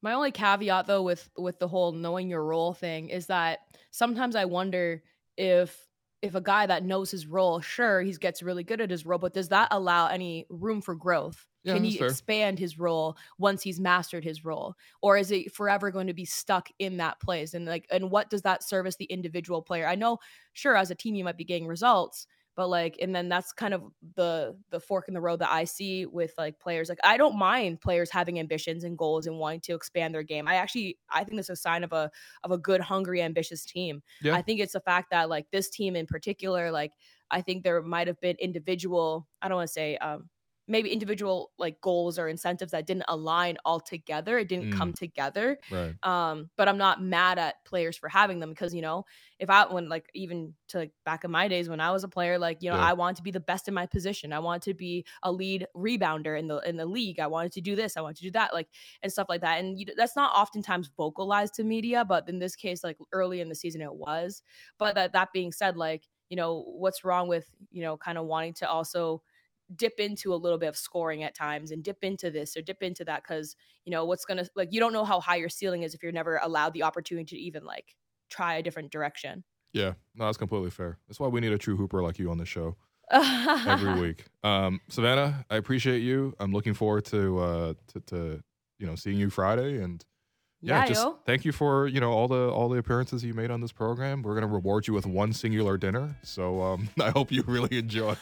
My 0.01 0.13
only 0.13 0.31
caveat 0.31 0.87
though 0.87 1.03
with 1.03 1.29
with 1.37 1.59
the 1.59 1.67
whole 1.67 1.91
knowing 1.91 2.29
your 2.29 2.43
role 2.43 2.73
thing 2.73 3.09
is 3.09 3.27
that 3.27 3.59
sometimes 3.91 4.35
I 4.35 4.45
wonder 4.45 5.03
if 5.37 5.87
if 6.21 6.35
a 6.35 6.41
guy 6.41 6.65
that 6.65 6.83
knows 6.83 7.11
his 7.11 7.27
role, 7.27 7.61
sure, 7.61 8.01
he 8.01 8.11
gets 8.13 8.43
really 8.43 8.63
good 8.63 8.81
at 8.81 8.91
his 8.91 9.05
role, 9.05 9.19
but 9.19 9.33
does 9.33 9.49
that 9.49 9.69
allow 9.71 10.07
any 10.07 10.45
room 10.49 10.81
for 10.81 10.93
growth? 10.95 11.47
Yeah, 11.63 11.75
Can 11.75 11.83
he 11.83 11.97
fair. 11.97 12.19
expand 12.19 12.59
his 12.59 12.77
role 12.79 13.15
once 13.37 13.61
he's 13.63 13.79
mastered 13.79 14.23
his 14.25 14.43
role? 14.43 14.73
Or 15.01 15.17
is 15.17 15.31
it 15.31 15.53
forever 15.53 15.91
going 15.91 16.07
to 16.07 16.13
be 16.13 16.25
stuck 16.25 16.69
in 16.79 16.97
that 16.97 17.21
place? 17.21 17.53
And 17.53 17.65
like 17.65 17.85
and 17.91 18.11
what 18.11 18.29
does 18.29 18.41
that 18.41 18.63
service 18.63 18.95
the 18.97 19.05
individual 19.05 19.61
player? 19.61 19.85
I 19.87 19.95
know 19.95 20.17
sure 20.53 20.75
as 20.75 20.91
a 20.91 20.95
team 20.95 21.15
you 21.15 21.23
might 21.23 21.37
be 21.37 21.45
getting 21.45 21.67
results, 21.67 22.25
but 22.59 22.67
like 22.67 22.97
and 23.01 23.15
then 23.15 23.29
that's 23.29 23.53
kind 23.53 23.73
of 23.73 23.83
the 24.15 24.53
the 24.69 24.81
fork 24.81 25.07
in 25.07 25.13
the 25.13 25.21
road 25.21 25.39
that 25.39 25.49
i 25.49 25.63
see 25.63 26.05
with 26.05 26.33
like 26.37 26.59
players 26.59 26.89
like 26.89 26.99
i 27.05 27.15
don't 27.15 27.37
mind 27.37 27.79
players 27.79 28.11
having 28.11 28.37
ambitions 28.37 28.83
and 28.83 28.97
goals 28.97 29.27
and 29.27 29.39
wanting 29.39 29.61
to 29.61 29.73
expand 29.73 30.13
their 30.13 30.23
game 30.23 30.45
i 30.45 30.55
actually 30.55 30.97
i 31.09 31.23
think 31.23 31.37
this 31.37 31.45
is 31.45 31.51
a 31.51 31.55
sign 31.55 31.85
of 31.85 31.93
a 31.93 32.11
of 32.43 32.51
a 32.51 32.57
good 32.57 32.81
hungry 32.81 33.21
ambitious 33.21 33.63
team 33.63 34.03
Yeah. 34.21 34.35
i 34.35 34.41
think 34.41 34.59
it's 34.59 34.73
the 34.73 34.81
fact 34.81 35.09
that 35.11 35.29
like 35.29 35.49
this 35.51 35.69
team 35.69 35.95
in 35.95 36.05
particular 36.05 36.69
like 36.69 36.91
i 37.31 37.39
think 37.39 37.63
there 37.63 37.81
might 37.81 38.07
have 38.07 38.19
been 38.19 38.35
individual 38.41 39.25
i 39.41 39.47
don't 39.47 39.55
want 39.55 39.67
to 39.69 39.73
say 39.73 39.95
um 39.99 40.27
maybe 40.69 40.91
individual 40.91 41.51
like 41.57 41.81
goals 41.81 42.19
or 42.19 42.27
incentives 42.29 42.71
that 42.71 42.87
didn't 42.87 43.03
align 43.09 43.57
all 43.65 43.79
together 43.79 44.37
it 44.37 44.47
didn't 44.47 44.69
Mm. 44.69 44.71
come 44.71 44.93
together 44.93 45.57
Right. 45.69 45.95
um 46.03 46.49
but 46.55 46.67
i'm 46.69 46.77
not 46.77 47.01
mad 47.01 47.37
at 47.37 47.63
players 47.65 47.97
for 47.97 48.07
having 48.07 48.39
them 48.39 48.51
because 48.51 48.73
you 48.73 48.81
know 48.81 49.03
if 49.39 49.49
i 49.49 49.65
when 49.65 49.89
like 49.89 50.09
even 50.13 50.53
to 50.67 50.79
like 50.79 50.93
back 51.03 51.23
in 51.23 51.31
my 51.31 51.47
days 51.47 51.67
when 51.67 51.79
i 51.81 51.91
was 51.91 52.03
a 52.03 52.07
player 52.07 52.39
like 52.39 52.61
you 52.61 52.69
know 52.69 52.75
Yeah. 52.75 52.77
i 52.77 52.93
wanted 52.93 53.17
to 53.17 53.23
be 53.23 53.31
the 53.31 53.39
best 53.39 53.67
in 53.67 53.73
my 53.73 53.85
position 53.85 54.31
i 54.31 54.39
wanted 54.39 54.61
to 54.61 54.73
be 54.73 55.05
a 55.23 55.31
lead 55.31 55.67
rebounder 55.75 56.37
in 56.39 56.47
the 56.47 56.57
in 56.59 56.77
the 56.77 56.85
league 56.85 57.19
i 57.19 57.27
wanted 57.27 57.51
to 57.51 57.61
do 57.61 57.75
this 57.75 57.97
i 57.97 58.01
wanted 58.01 58.17
to 58.17 58.23
do 58.23 58.31
that 58.31 58.53
like 58.53 58.69
and 59.03 59.11
stuff 59.11 59.27
like 59.29 59.41
that 59.41 59.59
and 59.59 59.79
you, 59.79 59.85
that's 59.97 60.15
not 60.15 60.33
oftentimes 60.35 60.89
vocalized 60.95 61.53
to 61.53 61.63
media 61.63 62.05
but 62.05 62.27
in 62.29 62.39
this 62.39 62.55
case 62.55 62.83
like 62.83 62.97
early 63.11 63.41
in 63.41 63.49
the 63.49 63.55
season 63.55 63.81
it 63.81 63.93
was 63.93 64.41
but 64.77 64.95
that 64.95 65.13
that 65.13 65.31
being 65.33 65.51
said 65.51 65.75
like 65.77 66.07
you 66.29 66.37
know 66.37 66.61
what's 66.77 67.03
wrong 67.03 67.27
with 67.27 67.49
you 67.71 67.81
know 67.81 67.97
kind 67.97 68.17
of 68.17 68.25
wanting 68.25 68.53
to 68.53 68.69
also 68.69 69.21
dip 69.75 69.99
into 69.99 70.33
a 70.33 70.35
little 70.35 70.57
bit 70.57 70.67
of 70.67 70.75
scoring 70.77 71.23
at 71.23 71.35
times 71.35 71.71
and 71.71 71.83
dip 71.83 72.03
into 72.03 72.31
this 72.31 72.57
or 72.57 72.61
dip 72.61 72.81
into 72.81 73.03
that 73.05 73.21
because 73.23 73.55
you 73.85 73.91
know 73.91 74.05
what's 74.05 74.25
gonna 74.25 74.45
like 74.55 74.69
you 74.71 74.79
don't 74.79 74.93
know 74.93 75.05
how 75.05 75.19
high 75.19 75.35
your 75.35 75.49
ceiling 75.49 75.83
is 75.83 75.93
if 75.93 76.01
you're 76.01 76.11
never 76.11 76.39
allowed 76.43 76.73
the 76.73 76.83
opportunity 76.83 77.35
to 77.35 77.41
even 77.41 77.63
like 77.63 77.95
try 78.29 78.55
a 78.55 78.63
different 78.63 78.91
direction 78.91 79.43
Yeah. 79.73 79.93
No, 80.15 80.25
that's 80.25 80.37
completely 80.37 80.71
fair. 80.71 80.97
That's 81.07 81.19
why 81.19 81.27
we 81.27 81.39
need 81.39 81.51
a 81.51 81.57
true 81.57 81.77
hooper 81.77 82.01
like 82.01 82.17
you 82.19 82.31
on 82.31 82.37
the 82.39 82.45
show. 82.45 82.75
every 83.11 83.99
week. 84.07 84.25
Um, 84.43 84.81
Savanna, 84.89 85.45
I 85.49 85.55
appreciate 85.57 85.99
you. 85.99 86.33
I'm 86.39 86.51
looking 86.51 86.73
forward 86.73 87.05
to 87.05 87.39
uh 87.39 87.73
to, 87.93 87.99
to 88.07 88.43
you 88.79 88.87
know 88.87 88.95
seeing 88.95 89.17
you 89.17 89.29
Friday 89.29 89.81
and 89.81 90.03
yeah, 90.61 90.81
Yeah, 90.81 90.87
just 90.87 91.03
yo. 91.05 91.19
thank 91.25 91.45
you 91.45 91.51
for 91.51 91.87
you 91.87 91.99
know 92.01 92.11
all 92.11 92.27
the 92.27 92.49
all 92.49 92.69
the 92.69 92.77
appearances 92.77 93.23
you 93.23 93.33
made 93.33 93.49
on 93.51 93.61
this 93.61 93.71
program. 93.71 94.21
We're 94.23 94.35
gonna 94.35 94.47
reward 94.47 94.87
you 94.87 94.93
with 94.93 95.05
one 95.05 95.33
singular 95.33 95.77
dinner. 95.77 96.17
So 96.23 96.61
um, 96.61 96.89
I 96.99 97.11
hope 97.11 97.31
you 97.31 97.43
really 97.47 97.77
enjoy. 97.77 98.15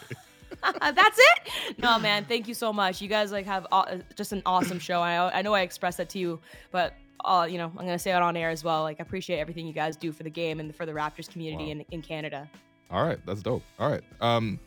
That's 0.82 1.18
it. 1.20 1.80
No, 1.80 2.00
man. 2.00 2.26
Thank 2.26 2.48
you 2.48 2.54
so 2.54 2.72
much. 2.74 3.02
You 3.02 3.08
guys 3.08 3.32
like 3.32 3.46
have 3.46 3.68
aw- 3.72 3.98
just 4.16 4.32
an 4.34 4.42
awesome 4.46 4.80
show. 4.80 5.02
I 5.02 5.40
I 5.40 5.42
know 5.42 5.54
I 5.54 5.62
expressed 5.62 5.98
that 5.98 6.10
to 6.10 6.20
you, 6.20 6.40
but 6.72 6.94
uh, 7.26 7.48
you 7.50 7.58
know 7.58 7.66
I'm 7.78 7.86
gonna 7.86 8.00
say 8.00 8.12
it 8.12 8.22
on 8.22 8.36
air 8.38 8.50
as 8.50 8.64
well. 8.64 8.84
Like 8.84 8.98
I 9.00 9.04
appreciate 9.04 9.40
everything 9.40 9.68
you 9.68 9.74
guys 9.74 9.96
do 9.96 10.12
for 10.12 10.24
the 10.24 10.30
game 10.30 10.60
and 10.60 10.76
for 10.76 10.86
the 10.86 10.92
Raptors 10.94 11.30
community 11.30 11.66
Wow. 11.66 11.72
in, 11.72 11.86
in 11.92 12.02
Canada. 12.02 12.50
All 12.90 13.06
right, 13.06 13.20
that's 13.26 13.42
dope. 13.42 13.64
All 13.80 13.90
right. 13.90 14.02
Um, 14.22 14.60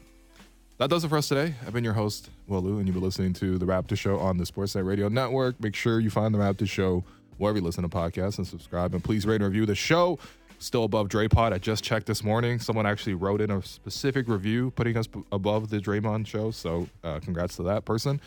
that 0.79 0.89
does 0.91 1.05
it 1.05 1.09
for 1.09 1.19
us 1.19 1.29
today. 1.29 1.55
I've 1.67 1.73
been 1.75 1.85
your 1.85 1.93
host, 1.93 2.31
Lou, 2.49 2.79
and 2.79 2.87
you've 2.87 2.95
been 2.95 3.03
listening 3.03 3.33
to 3.35 3.59
The 3.59 3.67
Raptor 3.67 3.99
Show 3.99 4.19
on 4.19 4.39
the 4.39 4.45
Sportsnet 4.45 4.85
Radio 4.87 5.09
Network. 5.09 5.61
Make 5.61 5.75
sure 5.75 6.01
you 6.01 6.09
find 6.11 6.35
The 6.35 6.39
Raptor 6.39 6.67
Show 6.69 7.05
wherever 7.37 7.59
you 7.59 7.65
listen 7.65 7.83
to 7.83 7.89
podcasts 7.89 8.39
and 8.39 8.47
subscribe. 8.47 8.95
And 8.95 9.03
please 9.05 9.27
rate 9.27 9.37
and 9.37 9.45
review 9.45 9.67
the 9.67 9.75
show. 9.75 10.19
Still 10.61 10.85
above 10.85 11.09
Draypod. 11.09 11.55
I 11.55 11.59
just 11.59 11.83
checked 11.83 12.07
this 12.07 12.23
morning. 12.23 12.59
Someone 12.59 12.85
actually 12.85 13.15
wrote 13.15 13.41
in 13.41 13.51
a 13.51 13.63
specific 13.63 14.29
review 14.29 14.71
putting 14.77 14.97
us 14.97 15.09
above 15.33 15.71
the 15.71 15.79
Draymond 15.79 16.27
show. 16.27 16.51
So 16.51 16.87
uh, 17.03 17.19
congrats 17.19 17.57
to 17.57 17.63
that 17.65 17.87
person. 17.87 18.21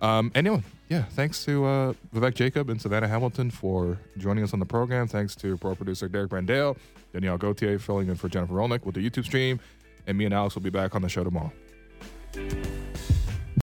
Um, 0.00 0.30
anyway, 0.34 0.62
yeah, 0.88 1.02
thanks 1.02 1.44
to 1.44 1.64
uh, 1.64 1.92
Vivek 2.14 2.34
Jacob 2.34 2.70
and 2.70 2.80
Savanna 2.80 3.08
Hamilton 3.08 3.50
for 3.50 3.98
joining 4.16 4.44
us 4.44 4.52
on 4.52 4.60
the 4.60 4.66
program. 4.66 5.08
Thanks 5.08 5.34
to 5.36 5.56
pro 5.56 5.74
producer 5.74 6.08
Derek 6.08 6.30
Brandale, 6.30 6.76
Danielle 7.12 7.36
Gauthier 7.36 7.78
filling 7.80 8.08
in 8.08 8.14
for 8.14 8.28
Jennifer 8.28 8.54
Rolnick 8.54 8.84
with 8.84 8.94
the 8.94 9.10
YouTube 9.10 9.24
stream. 9.24 9.60
And 10.06 10.16
me 10.16 10.24
and 10.24 10.32
Alex 10.32 10.54
will 10.54 10.62
be 10.62 10.70
back 10.70 10.94
on 10.94 11.02
the 11.02 11.08
show 11.08 11.24
tomorrow. 11.24 11.52